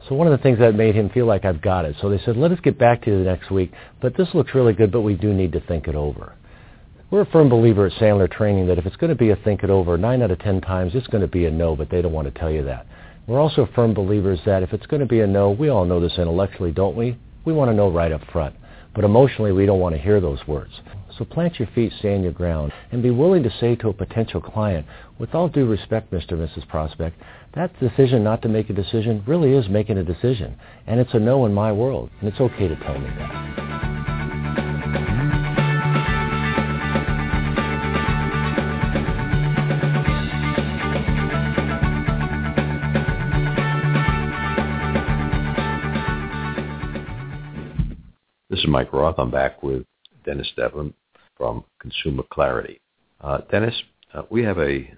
So 0.09 0.15
one 0.15 0.27
of 0.27 0.37
the 0.37 0.43
things 0.43 0.59
that 0.59 0.75
made 0.75 0.95
him 0.95 1.09
feel 1.11 1.25
like 1.25 1.45
I've 1.45 1.61
got 1.61 1.85
it. 1.85 1.95
So 2.01 2.09
they 2.09 2.19
said, 2.25 2.35
let 2.35 2.51
us 2.51 2.59
get 2.61 2.77
back 2.77 3.03
to 3.03 3.09
you 3.09 3.19
next 3.19 3.49
week, 3.49 3.71
but 4.01 4.17
this 4.17 4.27
looks 4.33 4.53
really 4.53 4.73
good, 4.73 4.91
but 4.91 5.03
we 5.03 5.13
do 5.15 5.33
need 5.33 5.53
to 5.53 5.61
think 5.61 5.87
it 5.87 5.95
over. 5.95 6.33
We're 7.09 7.21
a 7.21 7.25
firm 7.27 7.47
believer 7.47 7.85
at 7.85 7.93
Sandler 7.93 8.29
Training 8.29 8.67
that 8.67 8.77
if 8.77 8.85
it's 8.85 8.97
going 8.97 9.11
to 9.11 9.15
be 9.15 9.29
a 9.29 9.37
think 9.37 9.63
it 9.63 9.69
over, 9.69 9.97
nine 9.97 10.21
out 10.21 10.31
of 10.31 10.39
ten 10.39 10.59
times 10.59 10.91
it's 10.93 11.07
going 11.07 11.21
to 11.21 11.27
be 11.29 11.45
a 11.45 11.51
no, 11.51 11.73
but 11.73 11.89
they 11.89 12.01
don't 12.01 12.11
want 12.11 12.27
to 12.27 12.37
tell 12.37 12.51
you 12.51 12.65
that. 12.65 12.85
We're 13.27 13.41
also 13.41 13.67
firm 13.75 13.93
believers 13.93 14.39
that 14.45 14.63
if 14.63 14.71
it's 14.71 14.85
going 14.85 15.01
to 15.01 15.05
be 15.05 15.19
a 15.19 15.27
no, 15.27 15.51
we 15.51 15.67
all 15.67 15.83
know 15.83 15.99
this 15.99 16.17
intellectually, 16.17 16.71
don't 16.71 16.95
we? 16.95 17.17
We 17.43 17.51
want 17.51 17.69
to 17.69 17.75
know 17.75 17.91
right 17.91 18.13
up 18.13 18.21
front. 18.31 18.55
But 18.95 19.03
emotionally, 19.03 19.51
we 19.51 19.65
don't 19.65 19.81
want 19.81 19.95
to 19.95 20.01
hear 20.01 20.21
those 20.21 20.39
words. 20.47 20.71
So 21.17 21.25
plant 21.25 21.59
your 21.59 21.67
feet, 21.75 21.91
stand 21.99 22.23
your 22.23 22.31
ground, 22.31 22.71
and 22.91 23.03
be 23.03 23.09
willing 23.09 23.43
to 23.43 23.53
say 23.59 23.75
to 23.75 23.89
a 23.89 23.93
potential 23.93 24.39
client, 24.39 24.85
with 25.19 25.35
all 25.35 25.49
due 25.49 25.65
respect, 25.65 26.09
Mr. 26.09 26.31
and 26.31 26.47
Mrs. 26.47 26.67
Prospect, 26.69 27.19
that 27.53 27.77
decision 27.81 28.23
not 28.23 28.41
to 28.43 28.49
make 28.49 28.69
a 28.69 28.73
decision 28.73 29.23
really 29.27 29.51
is 29.53 29.67
making 29.67 29.97
a 29.97 30.03
decision. 30.05 30.57
And 30.85 30.99
it's 30.99 31.13
a 31.13 31.19
no 31.19 31.45
in 31.45 31.53
my 31.53 31.73
world, 31.73 32.09
and 32.21 32.29
it's 32.29 32.39
okay 32.39 32.69
to 32.69 32.75
tell 32.77 32.97
me 32.97 33.09
that. 33.17 34.06
This 48.57 48.63
is 48.63 48.71
Mike 48.71 48.91
Roth. 48.91 49.19
I'm 49.19 49.29
back 49.29 49.61
with 49.61 49.83
Dennis 50.25 50.51
Devlin 50.57 50.91
from 51.37 51.63
Consumer 51.79 52.23
Clarity. 52.33 52.81
Uh, 53.21 53.41
Dennis, 53.51 53.79
uh, 54.15 54.23
we 54.31 54.41
have 54.41 54.57
a, 54.57 54.91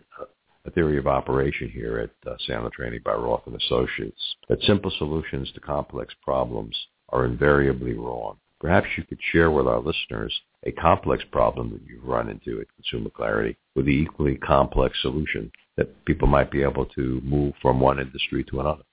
a 0.63 0.71
theory 0.73 0.97
of 0.97 1.07
operation 1.07 1.69
here 1.69 1.97
at 1.97 2.31
uh, 2.31 2.37
Sandler 2.47 2.71
Training 2.71 3.01
by 3.03 3.15
Roth 3.15 3.41
and 3.47 3.61
Associates 3.61 4.35
that 4.47 4.61
simple 4.61 4.89
solutions 4.97 5.51
to 5.51 5.59
complex 5.59 6.13
problems 6.23 6.73
are 7.09 7.25
invariably 7.25 7.95
wrong. 7.95 8.37
Perhaps 8.61 8.87
you 8.95 9.03
could 9.03 9.19
share 9.33 9.51
with 9.51 9.67
our 9.67 9.81
listeners 9.81 10.33
a 10.63 10.71
complex 10.71 11.25
problem 11.29 11.69
that 11.71 11.81
you've 11.85 12.05
run 12.05 12.29
into 12.29 12.61
at 12.61 12.67
Consumer 12.77 13.09
Clarity 13.09 13.57
with 13.75 13.87
the 13.87 13.91
equally 13.91 14.37
complex 14.37 14.97
solution 15.01 15.51
that 15.75 16.05
people 16.05 16.29
might 16.29 16.49
be 16.49 16.63
able 16.63 16.85
to 16.85 17.19
move 17.25 17.53
from 17.61 17.81
one 17.81 17.99
industry 17.99 18.41
to 18.45 18.61
another. 18.61 18.83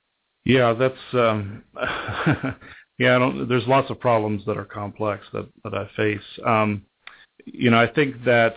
Yeah, 0.45 0.73
that's 0.73 0.95
um, 1.12 1.62
yeah. 2.99 3.17
I 3.17 3.19
don't, 3.19 3.49
there's 3.49 3.67
lots 3.67 3.91
of 3.91 4.01
problems 4.01 4.45
that 4.47 4.57
are 4.57 4.65
complex 4.65 5.25
that 5.33 5.49
that 5.65 5.75
I 5.75 5.89
face. 5.97 6.21
Um, 6.45 6.83
you 7.45 7.71
know, 7.71 7.79
I 7.79 7.87
think 7.87 8.25
that 8.25 8.57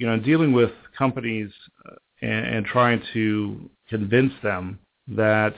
you 0.00 0.06
know, 0.06 0.18
dealing 0.18 0.52
with 0.52 0.70
companies 0.96 1.50
uh, 1.86 1.94
and, 2.22 2.46
and 2.46 2.66
trying 2.66 3.02
to 3.12 3.70
convince 3.88 4.32
them 4.42 4.78
that 5.08 5.54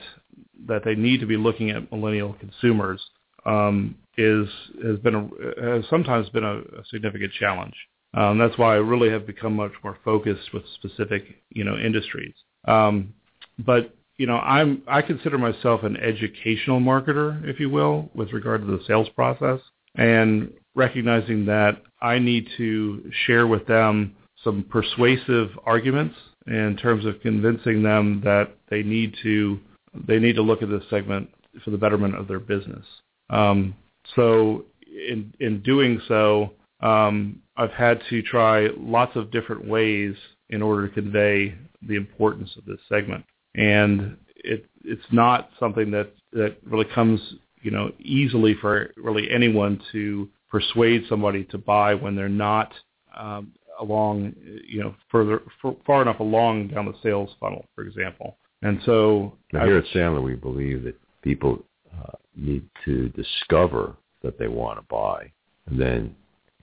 that 0.67 0.83
they 0.83 0.95
need 0.95 1.19
to 1.21 1.25
be 1.25 1.37
looking 1.37 1.69
at 1.69 1.91
millennial 1.91 2.33
consumers 2.33 3.01
um, 3.45 3.95
is 4.17 4.47
has 4.83 4.99
been 4.99 5.15
a, 5.15 5.75
has 5.75 5.85
sometimes 5.89 6.29
been 6.29 6.43
a, 6.43 6.57
a 6.57 6.85
significant 6.89 7.31
challenge. 7.39 7.73
Um, 8.13 8.37
that's 8.37 8.57
why 8.57 8.73
I 8.73 8.77
really 8.77 9.09
have 9.09 9.25
become 9.25 9.55
much 9.55 9.71
more 9.83 9.97
focused 10.03 10.53
with 10.53 10.63
specific 10.75 11.23
you 11.49 11.63
know 11.63 11.77
industries. 11.77 12.35
Um, 12.65 13.13
but 13.59 13.95
you 14.23 14.27
know, 14.27 14.37
I'm 14.37 14.81
I 14.87 15.01
consider 15.01 15.37
myself 15.37 15.83
an 15.83 15.97
educational 15.97 16.79
marketer, 16.79 17.45
if 17.45 17.59
you 17.59 17.69
will, 17.69 18.09
with 18.15 18.31
regard 18.31 18.61
to 18.61 18.67
the 18.67 18.81
sales 18.87 19.09
process, 19.09 19.59
and 19.95 20.49
recognizing 20.75 21.45
that 21.47 21.81
I 22.01 22.19
need 22.19 22.47
to 22.55 23.11
share 23.25 23.47
with 23.47 23.67
them 23.67 24.15
some 24.41 24.63
persuasive 24.69 25.49
arguments 25.65 26.15
in 26.47 26.77
terms 26.81 27.05
of 27.05 27.19
convincing 27.19 27.83
them 27.83 28.21
that 28.23 28.55
they 28.69 28.81
need 28.81 29.13
to 29.23 29.59
they 30.07 30.19
need 30.19 30.37
to 30.37 30.41
look 30.41 30.61
at 30.61 30.69
this 30.69 30.83
segment 30.89 31.29
for 31.65 31.71
the 31.71 31.77
betterment 31.77 32.15
of 32.15 32.29
their 32.29 32.39
business. 32.39 32.85
Um, 33.29 33.75
so 34.15 34.63
in 34.87 35.33
in 35.41 35.61
doing 35.63 35.99
so, 36.07 36.53
um, 36.79 37.41
I've 37.57 37.71
had 37.71 38.01
to 38.09 38.21
try 38.21 38.69
lots 38.77 39.17
of 39.17 39.31
different 39.31 39.67
ways 39.67 40.15
in 40.49 40.61
order 40.61 40.87
to 40.87 40.93
convey 40.93 41.55
the 41.85 41.95
importance 41.95 42.51
of 42.55 42.63
this 42.63 42.79
segment, 42.87 43.25
and 43.55 44.17
it 44.35 44.65
it's 44.83 45.05
not 45.11 45.49
something 45.59 45.91
that 45.91 46.11
that 46.33 46.57
really 46.65 46.87
comes 46.93 47.19
you 47.61 47.71
know 47.71 47.91
easily 47.99 48.55
for 48.59 48.91
really 48.97 49.29
anyone 49.31 49.81
to 49.91 50.29
persuade 50.49 51.03
somebody 51.09 51.43
to 51.45 51.57
buy 51.57 51.93
when 51.93 52.15
they're 52.15 52.29
not 52.29 52.73
um, 53.17 53.51
along 53.79 54.33
you 54.67 54.81
know 54.81 54.95
further 55.09 55.41
far 55.85 56.01
enough 56.01 56.19
along 56.19 56.67
down 56.67 56.85
the 56.85 56.93
sales 57.01 57.29
funnel, 57.39 57.65
for 57.75 57.83
example. 57.83 58.37
And 58.61 58.79
so 58.85 59.37
now, 59.51 59.65
here 59.65 59.77
at 59.77 59.85
Sandler, 59.93 60.23
we 60.23 60.35
believe 60.35 60.83
that 60.83 60.95
people 61.21 61.63
uh, 61.93 62.13
need 62.35 62.63
to 62.85 63.09
discover 63.09 63.95
that 64.21 64.39
they 64.39 64.47
want 64.47 64.79
to 64.79 64.85
buy, 64.89 65.31
and 65.67 65.79
then 65.79 66.15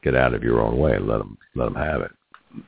get 0.03 0.15
out 0.15 0.35
of 0.35 0.43
your 0.43 0.61
own 0.61 0.79
way 0.79 0.95
and 0.95 1.07
let 1.07 1.19
them 1.19 1.37
let 1.55 1.67
them 1.67 1.75
have 1.75 2.01
it. 2.01 2.11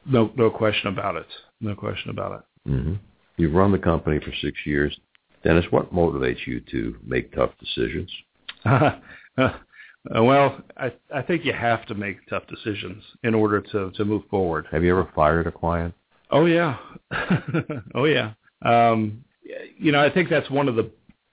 No, 0.07 0.31
no 0.37 0.51
question 0.51 0.89
about 0.89 1.17
it. 1.17 1.27
No 1.61 1.75
question 1.75 2.11
about 2.11 2.41
it. 2.41 2.71
Mm-hmm. 2.71 2.95
You've 3.37 3.55
run 3.55 3.73
the 3.73 3.79
company 3.79 4.21
for 4.21 4.33
six 4.41 4.59
years, 4.65 4.97
Dennis. 5.43 5.65
What 5.71 5.93
motivates 5.93 6.47
you 6.47 6.61
to 6.71 6.97
make 7.05 7.35
tough 7.35 7.51
decisions? 7.59 8.11
well, 8.65 10.61
I 10.77 10.93
I 11.15 11.23
think 11.23 11.45
you 11.45 11.53
have 11.53 11.87
to 11.87 11.95
make 11.95 12.19
tough 12.29 12.45
decisions 12.47 13.03
in 13.23 13.35
order 13.35 13.61
to 13.61 13.91
to 13.91 14.05
move 14.05 14.23
forward. 14.31 14.67
Have 14.71 14.85
you 14.85 14.91
ever 14.91 15.11
fired 15.15 15.47
a 15.47 15.53
client? 15.53 15.95
Oh 16.31 16.47
yeah, 16.47 16.77
oh 17.95 18.05
yeah. 18.05 18.33
Um, 18.63 19.25
you 19.77 19.93
know, 19.93 20.01
I 20.01 20.11
think 20.11 20.31
that's 20.31 20.51
one 20.51 20.69
of 20.69 20.77
the 20.77 20.91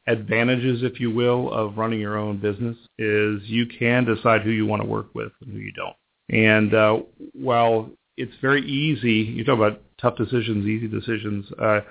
advantages, 0.08 0.82
if 0.84 1.00
you 1.00 1.12
will, 1.12 1.54
of 1.54 1.78
running 1.78 2.00
your 2.00 2.18
own 2.18 2.38
business 2.38 2.76
is 2.98 3.42
you 3.44 3.68
can 3.68 4.06
decide 4.06 4.42
who 4.42 4.50
you 4.50 4.66
want 4.66 4.82
to 4.82 4.88
work 4.88 5.14
with 5.14 5.32
and 5.42 5.54
who 5.54 5.60
you 5.60 5.72
don't. 5.72 5.96
And 6.30 6.74
uh, 6.74 7.00
while 7.34 7.90
it's 8.18 8.34
very 8.42 8.66
easy, 8.66 9.32
you 9.32 9.44
talk 9.44 9.58
about 9.58 9.82
tough 10.02 10.16
decisions, 10.18 10.66
easy 10.66 10.88
decisions. 10.88 11.46
Uh, 11.62 11.82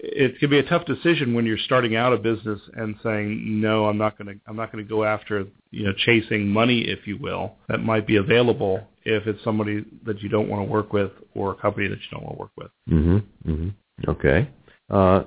it 0.00 0.38
can 0.38 0.48
be 0.48 0.58
a 0.58 0.62
tough 0.62 0.84
decision 0.86 1.34
when 1.34 1.44
you're 1.44 1.58
starting 1.58 1.96
out 1.96 2.12
a 2.12 2.16
business 2.16 2.60
and 2.74 2.94
saying, 3.02 3.60
no, 3.60 3.86
I'm 3.86 3.98
not 3.98 4.16
going 4.16 4.28
to, 4.28 4.40
I'm 4.46 4.56
not 4.56 4.70
going 4.70 4.84
to 4.84 4.88
go 4.88 5.04
after, 5.04 5.44
you 5.70 5.84
know, 5.84 5.92
chasing 6.06 6.48
money, 6.48 6.82
if 6.82 7.06
you 7.06 7.16
will, 7.16 7.56
that 7.68 7.78
might 7.78 8.06
be 8.06 8.16
available 8.16 8.86
if 9.04 9.26
it's 9.26 9.42
somebody 9.42 9.84
that 10.04 10.20
you 10.22 10.28
don't 10.28 10.48
want 10.48 10.64
to 10.64 10.70
work 10.70 10.92
with 10.92 11.10
or 11.34 11.52
a 11.52 11.54
company 11.56 11.88
that 11.88 11.96
you 11.96 12.06
don't 12.12 12.22
want 12.22 12.36
to 12.36 12.40
work 12.40 12.52
with. 12.56 12.70
Mm-hmm. 12.90 13.50
mm-hmm. 13.50 14.10
Okay. 14.10 14.48
Uh, 14.90 15.24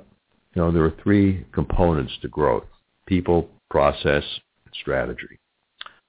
you 0.56 0.62
know, 0.62 0.72
there 0.72 0.84
are 0.84 0.94
three 1.04 1.46
components 1.52 2.14
to 2.22 2.28
growth: 2.28 2.64
people, 3.06 3.50
process, 3.70 4.24
strategy. 4.80 5.40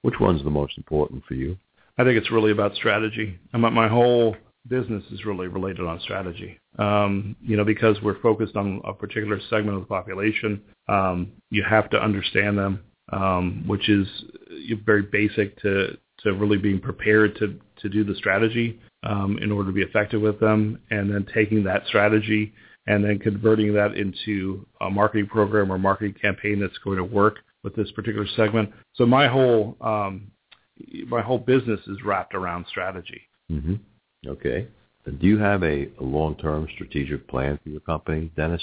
Which 0.01 0.15
one's 0.19 0.43
the 0.43 0.49
most 0.49 0.77
important 0.77 1.23
for 1.25 1.33
you? 1.33 1.57
I 1.97 2.03
think 2.03 2.17
it's 2.17 2.31
really 2.31 2.51
about 2.51 2.75
strategy. 2.75 3.39
My, 3.53 3.69
my 3.69 3.87
whole 3.87 4.35
business 4.67 5.03
is 5.11 5.25
really 5.25 5.47
related 5.47 5.85
on 5.85 5.99
strategy. 5.99 6.59
Um, 6.79 7.35
you 7.41 7.57
know, 7.57 7.65
because 7.65 7.97
we're 8.01 8.21
focused 8.21 8.55
on 8.55 8.81
a 8.85 8.93
particular 8.93 9.39
segment 9.49 9.75
of 9.75 9.81
the 9.81 9.87
population, 9.87 10.61
um, 10.87 11.31
you 11.49 11.63
have 11.63 11.89
to 11.91 11.97
understand 12.01 12.57
them, 12.57 12.83
um, 13.11 13.63
which 13.67 13.89
is 13.89 14.07
very 14.85 15.03
basic 15.03 15.59
to 15.61 15.97
to 16.19 16.33
really 16.33 16.57
being 16.57 16.79
prepared 16.79 17.35
to 17.37 17.59
to 17.81 17.89
do 17.89 18.03
the 18.03 18.15
strategy 18.15 18.79
um, 19.03 19.37
in 19.39 19.51
order 19.51 19.69
to 19.69 19.73
be 19.73 19.81
effective 19.81 20.21
with 20.21 20.39
them, 20.39 20.79
and 20.89 21.13
then 21.13 21.25
taking 21.33 21.63
that 21.63 21.85
strategy 21.87 22.53
and 22.87 23.03
then 23.03 23.17
converting 23.17 23.73
that 23.73 23.95
into 23.95 24.65
a 24.81 24.89
marketing 24.89 25.27
program 25.27 25.71
or 25.71 25.77
marketing 25.77 26.13
campaign 26.21 26.59
that's 26.59 26.77
going 26.79 26.97
to 26.97 27.03
work 27.03 27.37
with 27.63 27.75
this 27.75 27.89
particular 27.91 28.27
segment. 28.35 28.69
So 28.95 29.05
my 29.05 29.27
whole 29.27 29.77
um, 29.81 30.31
my 31.07 31.21
whole 31.21 31.37
business 31.37 31.79
is 31.87 31.97
wrapped 32.03 32.33
around 32.33 32.65
strategy. 32.67 33.21
Mm-hmm. 33.51 33.75
Okay. 34.25 34.67
Do 35.05 35.27
you 35.27 35.37
have 35.37 35.63
a, 35.63 35.89
long-term 35.99 36.67
strategic 36.75 37.27
plan 37.27 37.59
for 37.61 37.69
your 37.69 37.81
company, 37.81 38.31
Dennis? 38.35 38.61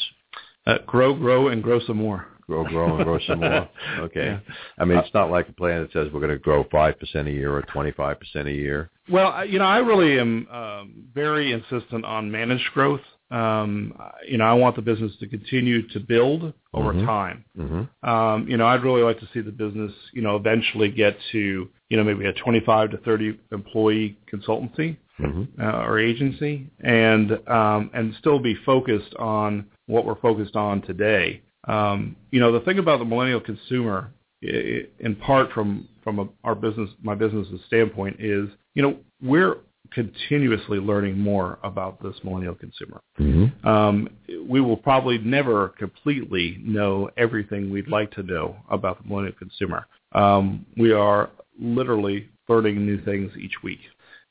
Uh, 0.66 0.78
grow, 0.86 1.14
grow, 1.14 1.48
and 1.48 1.62
grow 1.62 1.80
some 1.80 1.98
more. 1.98 2.26
Grow, 2.46 2.64
grow, 2.64 2.96
and 2.96 3.04
grow 3.04 3.18
some 3.26 3.40
more. 3.40 3.68
Okay. 4.00 4.26
Yeah. 4.26 4.54
I 4.78 4.84
mean, 4.84 4.98
it's 4.98 5.12
not 5.14 5.30
like 5.30 5.48
a 5.48 5.52
plan 5.52 5.82
that 5.82 5.92
says 5.92 6.08
we're 6.12 6.20
going 6.20 6.32
to 6.32 6.38
grow 6.38 6.64
five 6.72 6.98
percent 6.98 7.28
a 7.28 7.30
year 7.30 7.54
or 7.54 7.62
twenty-five 7.62 8.18
percent 8.18 8.48
a 8.48 8.52
year. 8.52 8.90
Well, 9.10 9.44
you 9.44 9.58
know, 9.58 9.66
I 9.66 9.78
really 9.78 10.18
am 10.18 10.48
um, 10.48 11.04
very 11.14 11.52
insistent 11.52 12.04
on 12.04 12.30
managed 12.30 12.68
growth. 12.72 13.02
Um, 13.30 13.94
you 14.26 14.38
know, 14.38 14.44
I 14.44 14.54
want 14.54 14.74
the 14.74 14.82
business 14.82 15.12
to 15.20 15.28
continue 15.28 15.86
to 15.88 16.00
build 16.00 16.52
over 16.74 16.92
mm-hmm. 16.92 17.06
time. 17.06 17.44
Mm-hmm. 17.56 18.08
Um, 18.08 18.48
you 18.48 18.56
know, 18.56 18.66
I'd 18.66 18.82
really 18.82 19.02
like 19.02 19.20
to 19.20 19.28
see 19.32 19.40
the 19.40 19.52
business, 19.52 19.92
you 20.12 20.22
know, 20.22 20.34
eventually 20.34 20.90
get 20.90 21.16
to, 21.30 21.68
you 21.88 21.96
know, 21.96 22.02
maybe 22.02 22.26
a 22.26 22.32
25 22.32 22.90
to 22.90 22.96
30 22.98 23.38
employee 23.52 24.16
consultancy 24.32 24.96
mm-hmm. 25.20 25.62
uh, 25.62 25.84
or 25.84 25.98
agency, 25.98 26.68
and 26.80 27.32
um, 27.48 27.90
and 27.94 28.14
still 28.18 28.38
be 28.38 28.56
focused 28.66 29.14
on 29.18 29.66
what 29.86 30.04
we're 30.04 30.20
focused 30.20 30.56
on 30.56 30.82
today. 30.82 31.42
Um, 31.68 32.16
you 32.30 32.40
know, 32.40 32.52
the 32.52 32.60
thing 32.60 32.78
about 32.78 32.98
the 32.98 33.04
millennial 33.04 33.40
consumer, 33.40 34.12
in 34.42 35.16
part 35.20 35.52
from 35.52 35.88
from 36.02 36.18
a, 36.18 36.28
our 36.44 36.54
business, 36.54 36.90
my 37.02 37.14
business's 37.14 37.60
standpoint, 37.66 38.16
is 38.18 38.48
you 38.74 38.82
know 38.82 38.98
we're 39.22 39.58
continuously 39.92 40.78
learning 40.78 41.18
more 41.18 41.58
about 41.64 42.02
this 42.02 42.14
millennial 42.22 42.54
consumer. 42.54 43.00
Mm-hmm. 43.18 43.66
Um, 43.66 44.08
we 44.48 44.60
will 44.60 44.76
probably 44.76 45.18
never 45.18 45.70
completely 45.70 46.58
know 46.62 47.10
everything 47.16 47.70
we'd 47.70 47.88
like 47.88 48.10
to 48.12 48.22
know 48.22 48.56
about 48.70 49.02
the 49.02 49.08
millennial 49.08 49.34
consumer. 49.36 49.86
Um, 50.12 50.64
we 50.76 50.92
are 50.92 51.30
literally 51.60 52.28
learning 52.48 52.84
new 52.86 53.02
things 53.04 53.32
each 53.38 53.62
week 53.62 53.80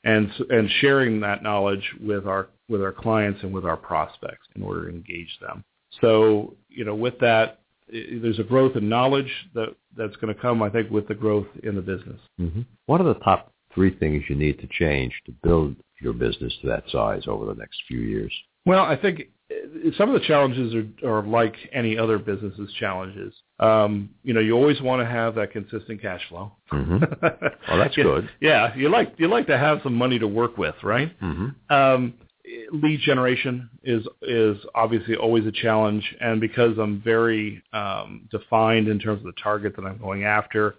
and 0.04 0.30
and 0.48 0.68
sharing 0.80 1.20
that 1.20 1.42
knowledge 1.42 1.84
with 2.00 2.26
our 2.26 2.48
with 2.68 2.82
our 2.82 2.92
clients 2.92 3.40
and 3.42 3.52
with 3.52 3.64
our 3.64 3.76
prospects 3.76 4.46
in 4.54 4.62
order 4.62 4.90
to 4.90 4.96
engage 4.96 5.38
them. 5.40 5.64
So 6.00 6.54
you 6.68 6.84
know, 6.84 6.94
with 6.94 7.18
that, 7.20 7.60
there's 7.88 8.38
a 8.38 8.44
growth 8.44 8.76
in 8.76 8.88
knowledge 8.88 9.30
that 9.54 9.74
that's 9.96 10.16
going 10.16 10.34
to 10.34 10.40
come, 10.40 10.62
I 10.62 10.70
think, 10.70 10.90
with 10.90 11.08
the 11.08 11.14
growth 11.14 11.46
in 11.62 11.74
the 11.74 11.82
business. 11.82 12.20
Mm-hmm. 12.40 12.62
What 12.86 13.00
are 13.00 13.12
the 13.12 13.20
top 13.20 13.52
three 13.74 13.96
things 13.98 14.24
you 14.28 14.36
need 14.36 14.58
to 14.60 14.68
change 14.78 15.12
to 15.26 15.32
build 15.42 15.76
your 16.00 16.12
business 16.12 16.52
to 16.62 16.68
that 16.68 16.84
size 16.90 17.22
over 17.26 17.44
the 17.46 17.54
next 17.54 17.82
few 17.88 18.00
years? 18.00 18.32
Well, 18.66 18.84
I 18.84 18.96
think 18.96 19.22
uh, 19.50 19.90
some 19.96 20.14
of 20.14 20.20
the 20.20 20.26
challenges 20.26 20.74
are, 20.74 21.08
are 21.08 21.22
like 21.22 21.54
any 21.72 21.98
other 21.98 22.18
business's 22.18 22.72
challenges. 22.78 23.34
Um, 23.60 24.10
you 24.24 24.32
know, 24.32 24.40
you 24.40 24.54
always 24.54 24.80
want 24.80 25.02
to 25.02 25.06
have 25.06 25.34
that 25.34 25.52
consistent 25.52 26.00
cash 26.00 26.22
flow. 26.28 26.52
Mm-hmm. 26.72 27.04
Well, 27.68 27.78
that's 27.78 27.94
good. 27.94 28.28
yeah, 28.40 28.74
you 28.74 28.88
like 28.88 29.14
you 29.18 29.28
like 29.28 29.46
to 29.46 29.56
have 29.56 29.80
some 29.84 29.94
money 29.94 30.18
to 30.18 30.26
work 30.26 30.58
with, 30.58 30.74
right? 30.82 31.16
Mm-hmm. 31.20 31.72
Um, 31.72 32.14
lead 32.72 33.00
generation 33.00 33.70
is 33.84 34.04
is 34.22 34.56
obviously 34.74 35.14
always 35.14 35.46
a 35.46 35.52
challenge, 35.52 36.02
and 36.20 36.40
because 36.40 36.78
I'm 36.78 37.00
very 37.02 37.62
um, 37.72 38.28
defined 38.30 38.88
in 38.88 38.98
terms 38.98 39.20
of 39.20 39.26
the 39.26 39.40
target 39.40 39.76
that 39.76 39.84
I'm 39.84 39.98
going 39.98 40.24
after, 40.24 40.74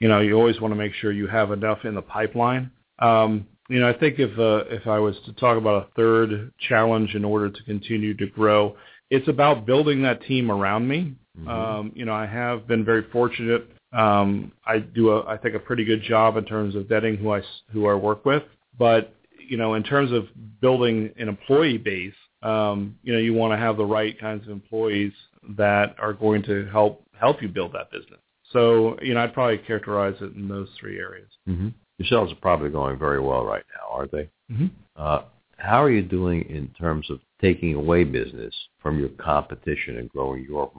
you 0.00 0.08
know, 0.08 0.20
you 0.20 0.34
always 0.34 0.60
want 0.60 0.72
to 0.72 0.76
make 0.76 0.92
sure 0.94 1.12
you 1.12 1.28
have 1.28 1.50
enough 1.50 1.84
in 1.84 1.94
the 1.94 2.02
pipeline. 2.02 2.70
Um, 2.98 3.46
you 3.68 3.80
know, 3.80 3.88
I 3.88 3.96
think 3.96 4.18
if 4.18 4.38
uh, 4.38 4.64
if 4.70 4.86
I 4.86 4.98
was 4.98 5.16
to 5.26 5.32
talk 5.34 5.56
about 5.56 5.84
a 5.84 5.94
third 5.94 6.52
challenge 6.68 7.14
in 7.14 7.24
order 7.24 7.48
to 7.48 7.62
continue 7.62 8.14
to 8.14 8.26
grow, 8.26 8.76
it's 9.10 9.28
about 9.28 9.66
building 9.66 10.02
that 10.02 10.22
team 10.22 10.50
around 10.50 10.86
me. 10.86 11.14
Mm-hmm. 11.38 11.48
Um, 11.48 11.92
you 11.94 12.04
know, 12.04 12.14
I 12.14 12.26
have 12.26 12.66
been 12.66 12.84
very 12.84 13.02
fortunate. 13.10 13.68
Um, 13.92 14.52
I 14.66 14.78
do, 14.78 15.10
a, 15.10 15.24
I 15.26 15.36
think, 15.36 15.54
a 15.54 15.58
pretty 15.58 15.84
good 15.84 16.02
job 16.02 16.36
in 16.36 16.44
terms 16.44 16.74
of 16.74 16.84
vetting 16.84 17.18
who 17.18 17.32
I 17.32 17.42
who 17.72 17.86
I 17.86 17.94
work 17.94 18.24
with. 18.24 18.42
But 18.78 19.14
you 19.48 19.56
know, 19.56 19.74
in 19.74 19.82
terms 19.82 20.12
of 20.12 20.26
building 20.60 21.10
an 21.18 21.28
employee 21.28 21.78
base, 21.78 22.14
um, 22.42 22.96
you 23.02 23.12
know, 23.12 23.18
you 23.18 23.34
want 23.34 23.52
to 23.52 23.56
have 23.56 23.76
the 23.76 23.84
right 23.84 24.18
kinds 24.18 24.44
of 24.44 24.50
employees 24.50 25.12
that 25.56 25.96
are 25.98 26.12
going 26.12 26.42
to 26.44 26.66
help 26.66 27.04
help 27.18 27.42
you 27.42 27.48
build 27.48 27.72
that 27.72 27.90
business. 27.90 28.20
So, 28.52 28.96
you 29.02 29.14
know, 29.14 29.20
I'd 29.20 29.34
probably 29.34 29.58
characterize 29.58 30.14
it 30.20 30.34
in 30.34 30.48
those 30.48 30.68
three 30.78 30.98
areas. 30.98 31.28
Mm-hmm. 31.48 31.68
Your 31.98 32.08
sales 32.08 32.32
are 32.32 32.36
probably 32.36 32.70
going 32.70 32.98
very 32.98 33.20
well 33.20 33.44
right 33.44 33.64
now, 33.76 33.96
aren't 33.96 34.12
they? 34.12 34.30
Mm-hmm. 34.50 34.66
Uh, 34.96 35.22
how 35.56 35.82
are 35.82 35.90
you 35.90 36.02
doing 36.02 36.42
in 36.48 36.68
terms 36.78 37.10
of 37.10 37.20
taking 37.44 37.74
away 37.74 38.04
business 38.04 38.54
from 38.80 38.98
your 38.98 39.10
competition 39.10 39.98
and 39.98 40.08
growing 40.08 40.46
your 40.48 40.70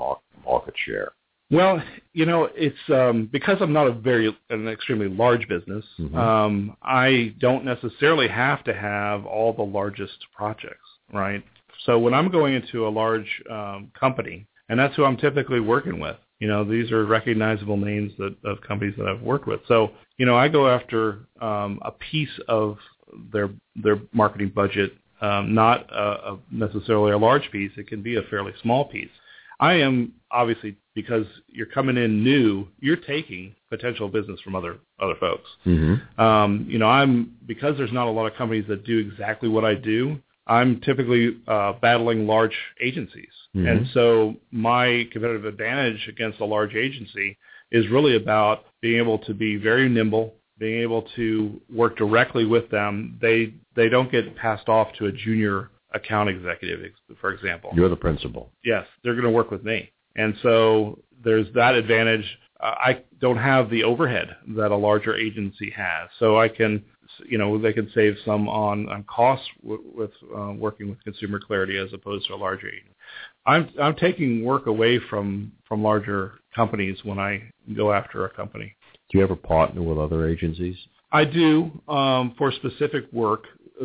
market 0.43 0.73
share? 0.85 1.11
Well, 1.51 1.79
you 2.13 2.25
know, 2.25 2.49
it's 2.55 2.75
um, 2.89 3.29
because 3.31 3.57
I'm 3.61 3.71
not 3.71 3.85
a 3.85 3.91
very 3.91 4.35
an 4.49 4.67
extremely 4.67 5.07
large 5.07 5.47
business. 5.47 5.85
Mhm. 5.99 6.15
Um, 6.15 6.75
I 6.81 7.35
don't 7.39 7.65
necessarily 7.65 8.27
have 8.27 8.63
to 8.63 8.73
have 8.73 9.27
all 9.27 9.53
the 9.53 9.61
largest 9.61 10.25
projects, 10.35 10.89
right? 11.13 11.43
So 11.85 11.99
when 11.99 12.15
I'm 12.15 12.29
going 12.31 12.55
into 12.55 12.87
a 12.87 12.89
large 12.89 13.29
um, 13.47 13.91
company, 13.99 14.47
and 14.69 14.79
that's 14.79 14.95
who 14.95 15.05
I'm 15.05 15.17
typically 15.17 15.59
working 15.59 15.99
with, 15.99 16.17
you 16.39 16.47
know, 16.47 16.63
these 16.63 16.91
are 16.91 17.05
recognizable 17.05 17.77
names 17.77 18.11
that 18.17 18.35
of 18.43 18.59
companies 18.61 18.95
that 18.97 19.07
I've 19.07 19.21
worked 19.21 19.45
with. 19.45 19.61
So, 19.67 19.91
you 20.17 20.25
know, 20.25 20.35
I 20.35 20.47
go 20.47 20.67
after 20.67 21.27
um, 21.39 21.79
a 21.83 21.91
piece 21.91 22.39
of 22.47 22.77
their 23.31 23.49
their 23.75 23.99
marketing 24.13 24.51
budget 24.55 24.93
um, 25.21 25.53
not 25.53 25.89
a, 25.91 26.31
a 26.33 26.39
necessarily 26.51 27.11
a 27.11 27.17
large 27.17 27.49
piece. 27.51 27.71
It 27.77 27.87
can 27.87 28.01
be 28.01 28.15
a 28.17 28.21
fairly 28.23 28.53
small 28.61 28.85
piece. 28.85 29.09
I 29.59 29.73
am 29.75 30.13
obviously 30.31 30.75
because 30.95 31.25
you're 31.47 31.65
coming 31.67 31.97
in 31.97 32.23
new, 32.23 32.67
you're 32.79 32.97
taking 32.97 33.55
potential 33.69 34.09
business 34.09 34.39
from 34.41 34.55
other 34.55 34.77
other 34.99 35.15
folks. 35.19 35.49
Mm-hmm. 35.65 36.21
Um, 36.21 36.65
you 36.67 36.77
know, 36.77 36.87
I'm 36.87 37.35
because 37.45 37.77
there's 37.77 37.93
not 37.93 38.07
a 38.07 38.11
lot 38.11 38.25
of 38.25 38.35
companies 38.35 38.65
that 38.67 38.85
do 38.85 38.97
exactly 38.99 39.49
what 39.49 39.63
I 39.65 39.75
do. 39.75 40.19
I'm 40.47 40.79
typically 40.81 41.37
uh, 41.47 41.73
battling 41.81 42.27
large 42.27 42.55
agencies, 42.79 43.31
Mhm. 43.55 43.67
and 43.67 43.87
so 43.93 44.35
my 44.51 45.07
competitive 45.11 45.45
advantage 45.45 46.07
against 46.07 46.39
a 46.39 46.45
large 46.45 46.75
agency 46.75 47.37
is 47.71 47.87
really 47.87 48.15
about 48.15 48.65
being 48.79 48.97
able 48.97 49.17
to 49.19 49.33
be 49.33 49.55
very 49.55 49.89
nimble, 49.89 50.35
being 50.57 50.81
able 50.81 51.03
to 51.15 51.59
work 51.73 51.97
directly 51.97 52.45
with 52.45 52.69
them. 52.69 53.17
They 53.21 53.53
they 53.75 53.89
don't 53.89 54.11
get 54.11 54.35
passed 54.35 54.69
off 54.69 54.87
to 54.99 55.07
a 55.07 55.11
junior 55.11 55.69
account 55.93 56.29
executive, 56.29 56.91
for 57.19 57.31
example. 57.33 57.71
You're 57.73 57.89
the 57.89 57.95
principal. 57.95 58.51
Yes, 58.63 58.85
they're 59.03 59.13
going 59.13 59.25
to 59.25 59.31
work 59.31 59.51
with 59.51 59.63
me. 59.63 59.91
And 60.15 60.35
so 60.43 60.99
there's 61.23 61.47
that 61.55 61.75
advantage. 61.75 62.25
Uh, 62.59 62.73
I 62.77 63.03
don't 63.19 63.37
have 63.37 63.69
the 63.69 63.83
overhead 63.83 64.35
that 64.55 64.71
a 64.71 64.75
larger 64.75 65.15
agency 65.15 65.69
has. 65.71 66.09
So 66.19 66.39
I 66.39 66.47
can, 66.47 66.83
you 67.27 67.37
know, 67.37 67.57
they 67.57 67.73
can 67.73 67.89
save 67.93 68.15
some 68.25 68.47
on, 68.47 68.87
on 68.89 69.03
costs 69.03 69.47
w- 69.61 69.83
with 69.93 70.11
uh, 70.35 70.53
working 70.53 70.89
with 70.89 71.03
consumer 71.03 71.39
clarity 71.39 71.77
as 71.77 71.91
opposed 71.93 72.27
to 72.27 72.33
a 72.33 72.37
larger 72.37 72.67
agency. 72.67 72.95
I'm, 73.45 73.69
I'm 73.81 73.95
taking 73.95 74.43
work 74.43 74.67
away 74.67 74.99
from, 75.09 75.51
from 75.67 75.83
larger 75.83 76.39
companies 76.55 76.97
when 77.03 77.19
I 77.19 77.43
go 77.75 77.91
after 77.91 78.25
a 78.25 78.29
company. 78.29 78.75
Do 79.09 79.17
you 79.17 79.23
ever 79.23 79.35
partner 79.35 79.81
with 79.81 79.97
other 79.97 80.27
agencies? 80.27 80.75
I 81.11 81.25
do 81.25 81.71
um, 81.87 82.33
for 82.37 82.51
specific 82.51 83.05
work 83.13 83.43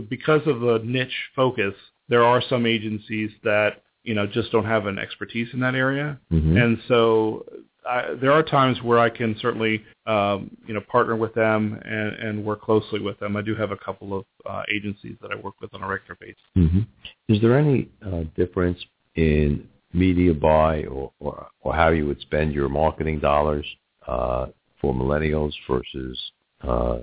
because 0.08 0.42
of 0.46 0.60
the 0.60 0.80
niche 0.84 1.14
focus. 1.36 1.74
There 2.08 2.24
are 2.24 2.42
some 2.48 2.66
agencies 2.66 3.30
that 3.44 3.82
you 4.02 4.14
know 4.14 4.26
just 4.26 4.50
don't 4.50 4.64
have 4.64 4.86
an 4.86 4.98
expertise 4.98 5.48
in 5.52 5.60
that 5.60 5.74
area, 5.74 6.18
Mm-hmm. 6.32 6.56
and 6.56 6.78
so 6.88 7.44
I, 7.88 8.14
there 8.20 8.32
are 8.32 8.42
times 8.42 8.82
where 8.82 8.98
I 8.98 9.10
can 9.10 9.36
certainly 9.40 9.82
um, 10.06 10.50
you 10.66 10.74
know 10.74 10.80
partner 10.90 11.16
with 11.16 11.34
them 11.34 11.78
and, 11.84 12.14
and 12.16 12.44
work 12.44 12.62
closely 12.62 13.00
with 13.00 13.18
them. 13.20 13.36
I 13.36 13.42
do 13.42 13.54
have 13.54 13.70
a 13.70 13.76
couple 13.76 14.16
of 14.18 14.24
uh, 14.48 14.62
agencies 14.74 15.16
that 15.20 15.30
I 15.30 15.36
work 15.36 15.60
with 15.60 15.72
on 15.74 15.82
a 15.82 15.86
regular 15.86 16.16
basis. 16.20 16.42
hmm 16.54 16.80
Is 17.28 17.40
there 17.40 17.56
any 17.58 17.88
uh, 18.04 18.22
difference 18.36 18.78
in 19.14 19.68
media 19.92 20.32
buy 20.32 20.84
or, 20.84 21.12
or, 21.20 21.48
or 21.60 21.74
how 21.74 21.90
you 21.90 22.06
would 22.06 22.20
spend 22.20 22.52
your 22.54 22.68
marketing 22.68 23.18
dollars 23.20 23.66
uh, 24.06 24.46
for 24.80 24.94
millennials 24.94 25.52
versus 25.68 26.18
uh, 26.62 26.98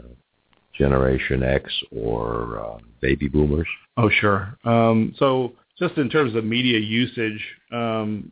Generation 0.77 1.43
X 1.43 1.71
or 1.91 2.59
uh, 2.59 2.77
baby 3.01 3.27
boomers? 3.27 3.67
Oh, 3.97 4.09
sure. 4.09 4.57
Um, 4.63 5.13
so 5.17 5.53
just 5.79 5.97
in 5.97 6.09
terms 6.09 6.35
of 6.35 6.43
media 6.43 6.79
usage, 6.79 7.43
um, 7.71 8.31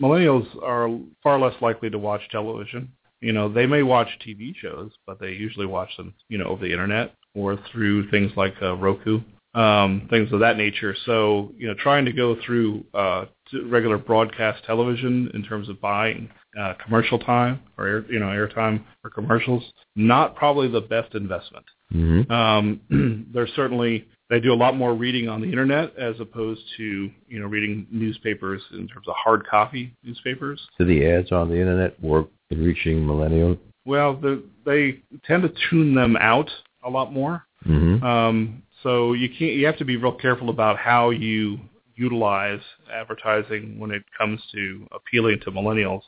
millennials 0.00 0.46
are 0.62 0.88
far 1.22 1.38
less 1.38 1.54
likely 1.60 1.90
to 1.90 1.98
watch 1.98 2.22
television. 2.30 2.92
You 3.20 3.32
know, 3.32 3.52
they 3.52 3.66
may 3.66 3.82
watch 3.82 4.08
TV 4.24 4.54
shows, 4.54 4.92
but 5.06 5.18
they 5.18 5.30
usually 5.30 5.66
watch 5.66 5.96
them, 5.96 6.14
you 6.28 6.38
know, 6.38 6.46
over 6.46 6.64
the 6.64 6.72
internet 6.72 7.14
or 7.34 7.58
through 7.72 8.10
things 8.10 8.30
like 8.36 8.54
uh, 8.62 8.76
Roku, 8.76 9.20
um, 9.54 10.06
things 10.08 10.32
of 10.32 10.40
that 10.40 10.56
nature. 10.56 10.94
So, 11.04 11.52
you 11.56 11.66
know, 11.66 11.74
trying 11.74 12.04
to 12.04 12.12
go 12.12 12.36
through 12.44 12.84
uh, 12.94 13.24
regular 13.64 13.98
broadcast 13.98 14.64
television 14.64 15.30
in 15.34 15.42
terms 15.42 15.68
of 15.68 15.80
buying 15.80 16.30
uh, 16.58 16.74
commercial 16.84 17.18
time 17.18 17.60
or 17.76 17.86
air, 17.86 18.04
you 18.10 18.18
know 18.18 18.26
airtime 18.26 18.82
for 19.02 19.10
commercials, 19.10 19.62
not 19.96 20.34
probably 20.34 20.68
the 20.68 20.80
best 20.80 21.14
investment. 21.14 21.64
Mm-hmm. 21.92 22.30
Um, 22.30 23.26
there's 23.32 23.52
certainly 23.54 24.06
they 24.30 24.40
do 24.40 24.52
a 24.52 24.56
lot 24.56 24.76
more 24.76 24.94
reading 24.94 25.28
on 25.28 25.40
the 25.40 25.46
internet 25.46 25.96
as 25.96 26.16
opposed 26.20 26.60
to 26.76 27.10
you 27.28 27.40
know 27.40 27.46
reading 27.46 27.86
newspapers 27.90 28.62
in 28.72 28.88
terms 28.88 29.06
of 29.08 29.14
hard 29.16 29.46
copy 29.46 29.94
newspapers. 30.02 30.60
Do 30.78 30.84
the 30.84 31.06
ads 31.06 31.32
on 31.32 31.48
the 31.48 31.56
internet 31.56 32.02
work 32.02 32.28
in 32.50 32.62
reaching 32.64 33.00
millennials? 33.00 33.58
Well, 33.84 34.16
the, 34.16 34.42
they 34.66 35.00
tend 35.24 35.44
to 35.44 35.52
tune 35.70 35.94
them 35.94 36.16
out 36.16 36.50
a 36.84 36.90
lot 36.90 37.12
more. 37.12 37.46
Mm-hmm. 37.66 38.04
Um, 38.04 38.62
so 38.82 39.12
you 39.12 39.28
can't 39.28 39.54
you 39.54 39.66
have 39.66 39.78
to 39.78 39.84
be 39.84 39.96
real 39.96 40.12
careful 40.12 40.50
about 40.50 40.78
how 40.78 41.10
you 41.10 41.58
utilize 41.96 42.60
advertising 42.92 43.78
when 43.78 43.90
it 43.90 44.02
comes 44.16 44.40
to 44.52 44.86
appealing 44.92 45.40
to 45.44 45.50
millennials. 45.50 46.02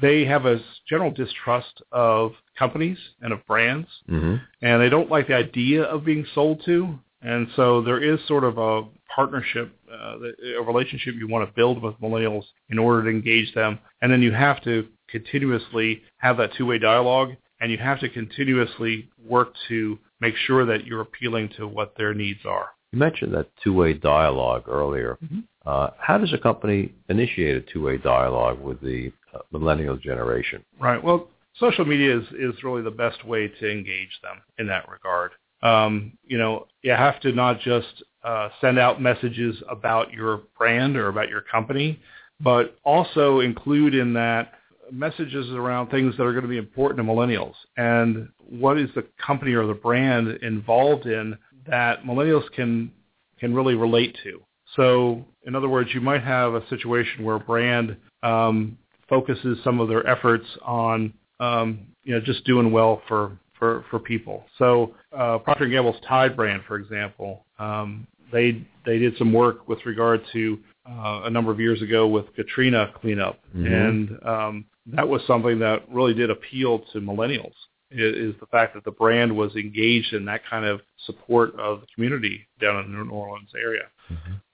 They 0.00 0.24
have 0.24 0.46
a 0.46 0.60
general 0.88 1.10
distrust 1.10 1.82
of 1.92 2.32
companies 2.58 2.98
and 3.22 3.32
of 3.32 3.46
brands 3.46 3.88
Mm-hmm. 4.08 4.36
and 4.62 4.82
they 4.82 4.88
don't 4.88 5.10
like 5.10 5.28
the 5.28 5.34
idea 5.34 5.82
of 5.84 6.04
being 6.04 6.26
sold 6.34 6.62
to. 6.66 6.98
And 7.22 7.48
so 7.54 7.82
there 7.82 8.02
is 8.02 8.18
sort 8.26 8.44
of 8.44 8.56
a 8.58 8.82
partnership, 9.14 9.72
uh, 9.92 10.16
a 10.58 10.62
relationship 10.62 11.14
you 11.18 11.28
want 11.28 11.46
to 11.48 11.54
build 11.54 11.82
with 11.82 11.94
millennials 12.00 12.44
in 12.70 12.78
order 12.78 13.02
to 13.04 13.10
engage 13.10 13.52
them. 13.54 13.78
And 14.00 14.10
then 14.10 14.22
you 14.22 14.32
have 14.32 14.62
to 14.64 14.86
continuously 15.08 16.02
have 16.18 16.36
that 16.38 16.50
two-way 16.56 16.78
dialogue, 16.78 17.30
and 17.60 17.70
you 17.70 17.78
have 17.78 18.00
to 18.00 18.08
continuously 18.08 19.10
work 19.22 19.52
to 19.68 19.98
make 20.20 20.34
sure 20.46 20.64
that 20.64 20.86
you're 20.86 21.02
appealing 21.02 21.50
to 21.58 21.66
what 21.66 21.94
their 21.96 22.14
needs 22.14 22.40
are. 22.46 22.70
You 22.92 22.98
mentioned 22.98 23.32
that 23.34 23.46
two-way 23.62 23.94
dialogue 23.94 24.64
earlier. 24.66 25.16
Mhm. 25.22 25.44
Uh, 25.64 25.90
how 25.98 26.18
does 26.18 26.32
a 26.32 26.38
company 26.38 26.92
initiate 27.08 27.56
a 27.56 27.60
two-way 27.60 27.98
dialogue 27.98 28.60
with 28.60 28.80
the 28.80 29.12
uh, 29.32 29.38
millennial 29.52 29.96
generation? 29.96 30.64
Right. 30.80 31.02
Well, 31.02 31.28
social 31.54 31.84
media 31.84 32.18
is, 32.18 32.26
is 32.32 32.64
really 32.64 32.82
the 32.82 32.90
best 32.90 33.24
way 33.24 33.46
to 33.46 33.70
engage 33.70 34.20
them 34.22 34.40
in 34.58 34.66
that 34.66 34.88
regard. 34.88 35.32
Um, 35.62 36.12
you 36.24 36.38
know, 36.38 36.66
you 36.82 36.92
have 36.92 37.20
to 37.20 37.32
not 37.32 37.60
just 37.60 38.02
uh, 38.24 38.48
send 38.60 38.78
out 38.78 39.00
messages 39.00 39.62
about 39.68 40.12
your 40.12 40.42
brand 40.58 40.96
or 40.96 41.08
about 41.08 41.28
your 41.28 41.42
company, 41.42 42.00
but 42.40 42.76
also 42.84 43.40
include 43.40 43.94
in 43.94 44.14
that 44.14 44.54
messages 44.90 45.50
around 45.50 45.88
things 45.88 46.16
that 46.16 46.24
are 46.24 46.32
going 46.32 46.42
to 46.42 46.48
be 46.48 46.58
important 46.58 46.98
to 46.98 47.04
millennials 47.04 47.54
and 47.76 48.28
what 48.48 48.76
is 48.76 48.90
the 48.96 49.04
company 49.24 49.52
or 49.52 49.66
the 49.66 49.74
brand 49.74 50.28
involved 50.42 51.06
in 51.06 51.36
that 51.66 52.04
millennials 52.04 52.50
can 52.52 52.92
can 53.38 53.54
really 53.54 53.74
relate 53.74 54.16
to. 54.22 54.40
So, 54.76 55.24
in 55.46 55.54
other 55.54 55.68
words, 55.68 55.90
you 55.94 56.00
might 56.00 56.22
have 56.22 56.54
a 56.54 56.66
situation 56.68 57.24
where 57.24 57.36
a 57.36 57.40
brand 57.40 57.96
um, 58.22 58.78
focuses 59.08 59.58
some 59.64 59.80
of 59.80 59.88
their 59.88 60.06
efforts 60.06 60.46
on 60.62 61.12
um, 61.40 61.80
you 62.04 62.14
know 62.14 62.20
just 62.20 62.44
doing 62.44 62.70
well 62.70 63.02
for 63.08 63.38
for 63.58 63.84
for 63.90 63.98
people. 63.98 64.44
So, 64.58 64.94
uh, 65.16 65.38
Procter 65.38 65.64
and 65.64 65.72
Gamble's 65.72 66.00
Tide 66.08 66.36
brand, 66.36 66.62
for 66.68 66.76
example, 66.76 67.44
um, 67.58 68.06
they 68.32 68.64
they 68.86 68.98
did 68.98 69.16
some 69.18 69.32
work 69.32 69.68
with 69.68 69.84
regard 69.84 70.22
to 70.32 70.58
uh, 70.88 71.22
a 71.24 71.30
number 71.30 71.50
of 71.50 71.60
years 71.60 71.82
ago 71.82 72.06
with 72.06 72.32
Katrina 72.34 72.92
cleanup, 73.00 73.38
Mhm. 73.54 73.66
and 73.66 74.26
um, 74.26 74.64
that 74.86 75.08
was 75.08 75.22
something 75.26 75.58
that 75.58 75.84
really 75.92 76.14
did 76.14 76.30
appeal 76.30 76.80
to 76.92 77.00
millennials. 77.00 77.54
Is 77.90 78.34
the 78.38 78.46
fact 78.46 78.74
that 78.74 78.84
the 78.84 78.92
brand 78.92 79.36
was 79.36 79.54
engaged 79.56 80.12
in 80.12 80.24
that 80.26 80.42
kind 80.48 80.64
of 80.64 80.80
support 81.06 81.58
of 81.58 81.80
the 81.80 81.86
community 81.94 82.46
down 82.60 82.84
in 82.84 82.92
the 82.92 83.04
New 83.04 83.10
Orleans 83.10 83.50
area. 83.60 83.84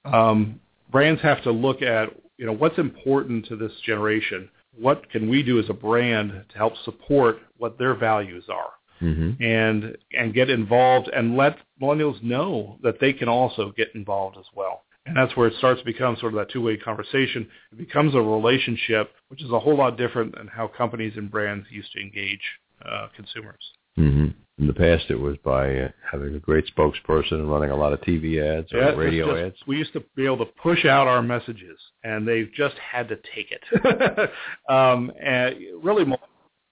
Um, 0.07 0.61
brands 0.91 1.20
have 1.22 1.43
to 1.43 1.51
look 1.51 1.82
at 1.82 2.11
you 2.39 2.47
know 2.47 2.53
what's 2.53 2.78
important 2.78 3.47
to 3.47 3.57
this 3.57 3.72
generation. 3.84 4.49
What 4.78 5.09
can 5.11 5.28
we 5.28 5.43
do 5.43 5.59
as 5.59 5.68
a 5.68 5.74
brand 5.74 6.45
to 6.49 6.57
help 6.57 6.74
support 6.84 7.39
what 7.59 7.78
their 7.78 7.95
values 7.95 8.45
are? 8.49 8.70
Mm-hmm. 9.03 9.43
and 9.43 9.99
and 10.18 10.32
get 10.32 10.49
involved 10.49 11.09
and 11.09 11.37
let 11.37 11.59
millennials 11.82 12.22
know 12.22 12.78
that 12.82 12.99
they 12.99 13.12
can 13.12 13.28
also 13.28 13.70
get 13.76 13.95
involved 13.95 14.39
as 14.39 14.47
well. 14.55 14.84
And 15.05 15.14
that's 15.14 15.37
where 15.37 15.49
it 15.49 15.55
starts 15.59 15.80
to 15.80 15.84
become 15.84 16.16
sort 16.18 16.32
of 16.32 16.39
that 16.39 16.51
two-way 16.51 16.78
conversation. 16.78 17.47
It 17.72 17.78
becomes 17.78 18.14
a 18.14 18.20
relationship, 18.22 19.12
which 19.28 19.43
is 19.43 19.51
a 19.51 19.61
whole 19.61 19.76
lot 19.76 19.99
different 19.99 20.34
than 20.34 20.49
how 20.49 20.66
companies 20.66 21.12
and 21.16 21.30
brands 21.30 21.66
used 21.70 21.93
to 21.93 22.01
engage 22.01 22.41
uh, 22.91 23.09
consumers. 23.14 23.61
Mm-hmm. 23.99 24.26
In 24.59 24.66
the 24.66 24.72
past, 24.74 25.05
it 25.11 25.18
was 25.20 25.37
by 25.45 25.74
uh, 25.74 25.89
having 26.11 26.34
a 26.34 26.39
great 26.39 26.64
spokesperson 26.74 27.32
and 27.32 27.51
running 27.51 27.70
a 27.70 27.76
lot 27.76 27.93
of 27.93 28.01
TV 28.01 28.41
ads 28.43 28.72
or 28.72 28.78
Yeah, 28.78 28.91
radio 28.95 29.26
just- 29.26 29.55
ads. 29.55 29.57
We 29.66 29.76
used 29.78 29.93
to 29.95 30.03
be 30.14 30.24
able 30.24 30.39
to 30.39 30.47
push 30.62 30.84
out 30.84 31.07
our 31.07 31.22
messages, 31.22 31.78
and 32.05 32.26
they've 32.26 32.51
just 32.55 32.76
had 32.78 33.09
to 33.09 33.16
take 33.34 33.53
it. 33.53 34.30
um, 34.72 35.12
and 35.22 35.57
really, 35.82 36.05
mo- 36.05 36.18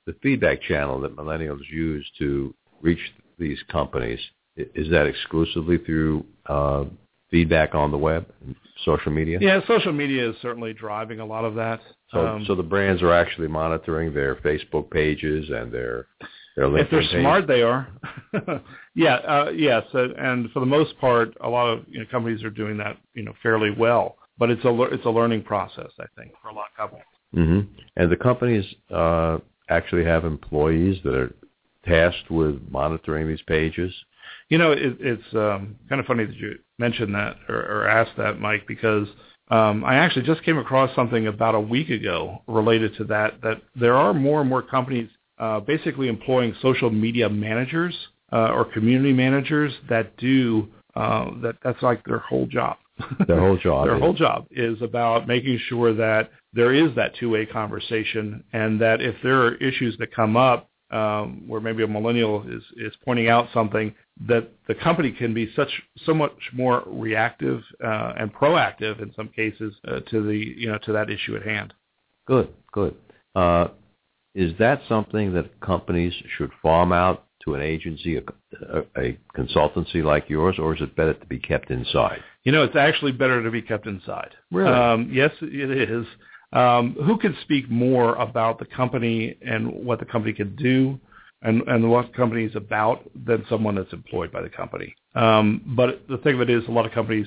The 0.06 0.14
feedback 0.22 0.62
channel 0.62 1.00
that 1.00 1.14
millennials 1.16 1.60
use 1.70 2.06
to 2.18 2.54
reach 2.80 3.00
these 3.38 3.58
companies 3.70 4.20
is 4.56 4.88
that 4.90 5.06
exclusively 5.06 5.78
through 5.78 6.24
uh, 6.46 6.84
feedback 7.30 7.74
on 7.74 7.90
the 7.90 7.98
web, 7.98 8.26
and 8.46 8.54
social 8.84 9.10
media. 9.10 9.38
yeah, 9.40 9.60
social 9.66 9.92
media 9.92 10.30
is 10.30 10.36
certainly 10.40 10.72
driving 10.72 11.20
a 11.20 11.24
lot 11.26 11.44
of 11.44 11.54
that. 11.56 11.80
So, 12.14 12.26
Um, 12.26 12.44
so 12.46 12.54
the 12.54 12.62
brands 12.62 13.02
are 13.02 13.12
actually 13.12 13.48
monitoring 13.48 14.14
their 14.14 14.36
Facebook 14.36 14.90
pages 14.90 15.50
and 15.50 15.70
their 15.72 16.06
their 16.56 16.66
LinkedIn 16.66 16.80
if 16.84 16.90
they're 16.90 17.00
page. 17.00 17.20
smart, 17.20 17.46
they 17.48 17.62
are. 17.62 17.88
yeah, 18.94 19.14
uh, 19.16 19.50
yes, 19.54 19.82
uh, 19.92 20.14
and 20.14 20.50
for 20.52 20.60
the 20.60 20.66
most 20.66 20.96
part, 21.00 21.36
a 21.40 21.48
lot 21.48 21.66
of 21.66 21.84
you 21.88 21.98
know, 21.98 22.06
companies 22.10 22.44
are 22.44 22.50
doing 22.50 22.76
that, 22.78 22.96
you 23.14 23.24
know, 23.24 23.34
fairly 23.42 23.70
well. 23.70 24.16
But 24.38 24.50
it's 24.50 24.64
a 24.64 24.82
it's 24.84 25.04
a 25.04 25.10
learning 25.10 25.42
process, 25.42 25.90
I 26.00 26.06
think, 26.16 26.32
for 26.40 26.48
a 26.48 26.54
lot 26.54 26.66
of 26.70 26.76
companies. 26.76 27.06
hmm 27.32 27.60
And 27.96 28.10
the 28.10 28.16
companies 28.16 28.64
uh, 28.90 29.38
actually 29.68 30.04
have 30.04 30.24
employees 30.24 30.98
that 31.04 31.14
are 31.14 31.34
tasked 31.84 32.30
with 32.30 32.60
monitoring 32.70 33.28
these 33.28 33.42
pages. 33.42 33.92
You 34.48 34.58
know, 34.58 34.72
it, 34.72 34.96
it's 35.00 35.34
um, 35.34 35.76
kind 35.88 36.00
of 36.00 36.06
funny 36.06 36.24
that 36.24 36.36
you 36.36 36.58
mentioned 36.78 37.14
that 37.14 37.36
or, 37.48 37.56
or 37.56 37.88
ask 37.88 38.10
that, 38.16 38.40
Mike, 38.40 38.66
because 38.66 39.06
um, 39.49 39.84
I 39.84 39.97
actually 39.97 40.24
just 40.24 40.42
came 40.42 40.59
across 40.59 40.95
something 40.97 41.26
about 41.26 41.55
a 41.55 41.61
week 41.61 41.90
ago 41.90 42.42
related 42.47 42.97
to 42.97 43.05
that. 43.05 43.40
That 43.42 43.62
there 43.76 43.95
are 43.95 44.14
more 44.14 44.40
and 44.40 44.49
more 44.49 44.62
companies 44.62 45.11
uh, 45.38 45.61
basically 45.61 46.09
employing 46.09 46.55
social 46.62 46.90
media 46.90 47.28
managers 47.28 47.95
uh, 48.32 48.53
or 48.53 48.64
community 48.64 49.12
managers 49.12 49.72
that 49.88 50.16
do 50.16 50.68
uh, 50.95 51.30
that. 51.42 51.57
That's 51.62 51.82
like 51.82 52.03
their 52.05 52.20
whole 52.20 52.47
job. 52.47 52.78
Their 53.26 53.40
whole 53.40 53.59
job. 53.59 53.86
their 53.86 53.99
whole 53.99 54.14
job 54.14 54.47
is 54.51 54.80
about 54.80 55.28
making 55.28 55.59
sure 55.68 55.92
that 55.95 56.30
there 56.55 56.72
is 56.72 56.95
that 56.97 57.14
two-way 57.16 57.45
conversation, 57.45 58.45
and 58.53 58.80
that 58.80 59.03
if 59.03 59.16
there 59.22 59.42
are 59.42 59.57
issues 59.57 59.97
that 59.99 60.14
come 60.14 60.36
up 60.36 60.70
um, 60.95 61.42
where 61.49 61.61
maybe 61.61 61.82
a 61.82 61.88
millennial 61.88 62.45
is 62.49 62.62
is 62.76 62.92
pointing 63.05 63.28
out 63.28 63.49
something 63.53 63.95
that 64.28 64.49
the 64.68 64.74
company 64.76 65.11
can 65.11 65.34
be 65.34 65.53
such 65.57 65.68
so 66.07 66.14
much 66.14 66.32
more 66.53 66.84
reactive 66.86 67.62
uh, 67.84 68.12
and 68.18 68.32
proactive 68.32 69.03
in 69.03 69.12
some 69.14 69.28
cases 69.28 69.74
uh, 69.88 70.01
to 70.11 70.22
the 70.22 70.36
you 70.36 70.68
know 70.68 70.78
to 70.78 70.92
that 70.92 71.11
issue 71.11 71.36
at 71.36 71.42
hand. 71.42 71.74
Good, 72.26 72.49
good. 72.72 72.95
Uh, 73.34 73.68
is 74.34 74.53
that 74.59 74.80
something 74.88 75.34
that 75.34 75.61
companies 75.61 76.12
should 76.36 76.51
farm 76.62 76.92
out 76.92 77.26
to 77.45 77.55
an 77.55 77.61
agency, 77.61 78.16
a, 78.16 78.22
a, 78.72 78.82
a 78.97 79.18
consultancy 79.36 80.03
like 80.03 80.28
yours, 80.28 80.57
or 80.59 80.74
is 80.74 80.80
it 80.80 80.97
better 80.97 81.14
to 81.14 81.26
be 81.26 81.38
kept 81.38 81.70
inside? 81.70 82.20
You 82.45 82.53
know, 82.53 82.62
it's 82.62 82.76
actually 82.76 83.12
better 83.12 83.42
to 83.42 83.51
be 83.51 83.62
kept 83.62 83.86
inside. 83.86 84.30
Really? 84.51 84.72
Um, 84.72 85.11
yes, 85.12 85.30
it 85.40 85.90
is. 85.90 86.07
Um, 86.55 86.94
who 87.05 87.18
can 87.18 87.36
speak 87.42 87.68
more 87.68 88.14
about 88.14 88.59
the 88.59 88.64
company 88.64 89.36
and 89.44 89.70
what 89.84 89.98
the 89.98 90.05
company 90.05 90.32
can 90.32 90.55
do 90.55 90.98
and, 91.42 91.62
and 91.66 91.90
what 91.90 92.12
the 92.12 92.16
company 92.16 92.44
is 92.44 92.55
about 92.55 93.11
than 93.26 93.44
someone 93.50 93.74
that's 93.74 93.92
employed 93.92 94.30
by 94.30 94.40
the 94.40 94.48
company? 94.48 94.94
Um, 95.16 95.62
but 95.76 96.07
the 96.09 96.18
thing 96.18 96.36
of 96.36 96.40
it 96.40 96.50
is, 96.50 96.62
a 96.68 96.70
lot 96.70 96.86
of 96.86 96.92
companies 96.92 97.26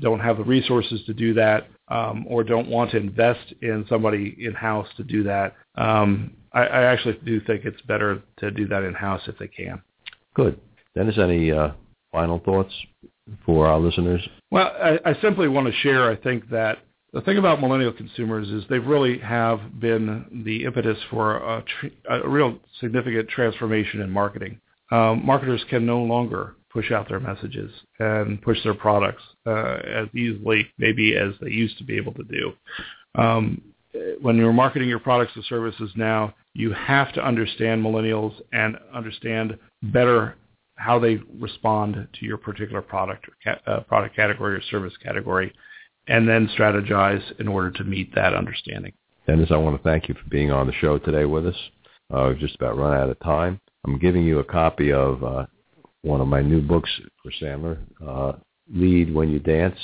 don't 0.00 0.20
have 0.20 0.36
the 0.36 0.44
resources 0.44 1.00
to 1.06 1.14
do 1.14 1.34
that 1.34 1.66
um, 1.88 2.26
or 2.28 2.44
don't 2.44 2.68
want 2.68 2.90
to 2.90 2.98
invest 2.98 3.54
in 3.62 3.86
somebody 3.88 4.36
in-house 4.38 4.86
to 4.96 5.02
do 5.02 5.22
that. 5.24 5.56
Um, 5.74 6.34
I, 6.52 6.60
I 6.60 6.82
actually 6.84 7.18
do 7.24 7.40
think 7.40 7.64
it's 7.64 7.80
better 7.82 8.22
to 8.38 8.50
do 8.50 8.68
that 8.68 8.82
in-house 8.82 9.22
if 9.26 9.38
they 9.38 9.48
can. 9.48 9.82
Good. 10.34 10.60
Dennis, 10.94 11.18
any 11.18 11.50
uh, 11.50 11.70
final 12.12 12.38
thoughts 12.38 12.72
for 13.44 13.66
our 13.66 13.80
listeners? 13.80 14.26
Well, 14.50 14.70
I, 14.80 14.98
I 15.04 15.20
simply 15.20 15.48
want 15.48 15.66
to 15.66 15.72
share, 15.80 16.10
I 16.10 16.16
think, 16.16 16.48
that 16.50 16.78
the 17.18 17.24
thing 17.24 17.38
about 17.38 17.60
millennial 17.60 17.92
consumers 17.92 18.48
is 18.48 18.62
they 18.70 18.78
really 18.78 19.18
have 19.18 19.80
been 19.80 20.44
the 20.44 20.64
impetus 20.64 20.98
for 21.10 21.38
a, 21.38 21.64
tr- 21.64 21.86
a 22.08 22.28
real 22.28 22.60
significant 22.78 23.28
transformation 23.28 24.00
in 24.00 24.08
marketing. 24.08 24.60
Um, 24.92 25.26
marketers 25.26 25.64
can 25.68 25.84
no 25.84 25.98
longer 25.98 26.54
push 26.72 26.92
out 26.92 27.08
their 27.08 27.18
messages 27.18 27.72
and 27.98 28.40
push 28.40 28.62
their 28.62 28.74
products 28.74 29.24
uh, 29.46 29.78
as 29.84 30.06
easily 30.14 30.68
maybe 30.78 31.16
as 31.16 31.32
they 31.40 31.50
used 31.50 31.76
to 31.78 31.84
be 31.84 31.96
able 31.96 32.14
to 32.14 32.22
do. 32.22 32.52
Um, 33.16 33.62
when 34.20 34.36
you're 34.36 34.52
marketing 34.52 34.88
your 34.88 35.00
products 35.00 35.32
and 35.34 35.44
services 35.46 35.90
now, 35.96 36.36
you 36.54 36.72
have 36.72 37.12
to 37.14 37.26
understand 37.26 37.84
millennials 37.84 38.40
and 38.52 38.76
understand 38.94 39.58
better 39.82 40.36
how 40.76 41.00
they 41.00 41.18
respond 41.40 42.06
to 42.20 42.24
your 42.24 42.36
particular 42.36 42.80
product 42.80 43.26
or 43.26 43.32
ca- 43.42 43.60
uh, 43.68 43.80
product 43.80 44.14
category 44.14 44.54
or 44.54 44.62
service 44.70 44.92
category 45.02 45.52
and 46.08 46.28
then 46.28 46.48
strategize 46.58 47.22
in 47.38 47.46
order 47.46 47.70
to 47.70 47.84
meet 47.84 48.14
that 48.14 48.34
understanding. 48.34 48.92
Dennis, 49.26 49.50
I 49.50 49.56
want 49.56 49.76
to 49.76 49.82
thank 49.82 50.08
you 50.08 50.14
for 50.14 50.28
being 50.30 50.50
on 50.50 50.66
the 50.66 50.72
show 50.72 50.98
today 50.98 51.26
with 51.26 51.46
us. 51.46 51.56
Uh, 52.12 52.28
we've 52.28 52.38
just 52.38 52.56
about 52.56 52.78
run 52.78 52.96
out 52.96 53.10
of 53.10 53.20
time. 53.20 53.60
I'm 53.84 53.98
giving 53.98 54.24
you 54.24 54.38
a 54.38 54.44
copy 54.44 54.92
of 54.92 55.22
uh, 55.22 55.46
one 56.02 56.20
of 56.20 56.28
my 56.28 56.40
new 56.40 56.62
books 56.62 56.90
for 57.22 57.30
Sandler, 57.40 57.78
uh, 58.06 58.38
Lead 58.72 59.14
When 59.14 59.28
You 59.30 59.38
Dance. 59.38 59.78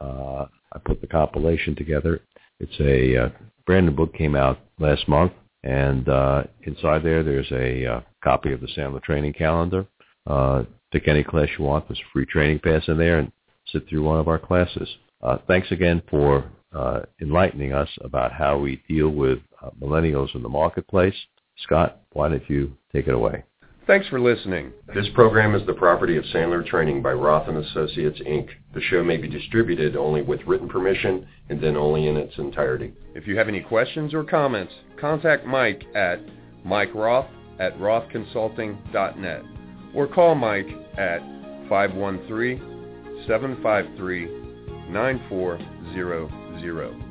Uh, 0.00 0.46
I 0.72 0.78
put 0.84 1.00
the 1.00 1.06
compilation 1.06 1.74
together. 1.74 2.20
It's 2.60 2.78
a 2.80 3.24
uh, 3.24 3.28
brand 3.66 3.86
new 3.86 3.92
book 3.92 4.14
came 4.14 4.36
out 4.36 4.60
last 4.78 5.08
month, 5.08 5.32
and 5.64 6.08
uh, 6.08 6.44
inside 6.62 7.02
there 7.02 7.22
there's 7.24 7.50
a 7.50 7.86
uh, 7.86 8.00
copy 8.22 8.52
of 8.52 8.60
the 8.60 8.68
Sandler 8.68 9.02
training 9.02 9.32
calendar. 9.32 9.86
Uh, 10.26 10.62
pick 10.92 11.08
any 11.08 11.24
class 11.24 11.48
you 11.58 11.64
want. 11.64 11.88
There's 11.88 11.98
a 11.98 12.12
free 12.12 12.26
training 12.26 12.60
pass 12.60 12.82
in 12.86 12.96
there, 12.96 13.18
and 13.18 13.32
sit 13.72 13.88
through 13.88 14.04
one 14.04 14.20
of 14.20 14.28
our 14.28 14.38
classes. 14.38 14.88
Uh, 15.22 15.38
thanks 15.46 15.70
again 15.70 16.02
for 16.10 16.50
uh, 16.74 17.00
enlightening 17.20 17.72
us 17.72 17.88
about 18.02 18.32
how 18.32 18.58
we 18.58 18.82
deal 18.88 19.10
with 19.10 19.38
uh, 19.62 19.70
millennials 19.80 20.34
in 20.34 20.42
the 20.42 20.48
marketplace. 20.48 21.14
Scott, 21.62 22.00
why 22.12 22.28
don't 22.28 22.48
you 22.50 22.76
take 22.92 23.06
it 23.06 23.14
away? 23.14 23.44
Thanks 23.86 24.08
for 24.08 24.18
listening. 24.18 24.72
This 24.94 25.08
program 25.14 25.54
is 25.54 25.66
the 25.66 25.74
property 25.74 26.16
of 26.16 26.24
Sandler 26.24 26.66
Training 26.66 27.02
by 27.02 27.12
Roth 27.12 27.48
and 27.48 27.58
Associates, 27.58 28.18
Inc. 28.26 28.48
The 28.72 28.80
show 28.80 29.04
may 29.04 29.18
be 29.18 29.28
distributed 29.28 29.94
only 29.94 30.22
with 30.22 30.40
written 30.46 30.70
permission 30.70 31.26
and 31.50 31.62
then 31.62 31.76
only 31.76 32.08
in 32.08 32.16
its 32.16 32.36
entirety. 32.38 32.94
If 33.14 33.26
you 33.26 33.36
have 33.36 33.46
any 33.46 33.60
questions 33.60 34.14
or 34.14 34.24
comments, 34.24 34.72
contact 34.98 35.44
Mike 35.44 35.84
at 35.94 36.18
Mike 36.64 36.94
Roth 36.94 37.26
at 37.58 37.78
rothconsulting.net 37.78 39.42
or 39.94 40.08
call 40.08 40.34
Mike 40.34 40.68
at 40.96 41.20
513 41.68 43.24
753 43.26 44.43
9400. 44.90 47.03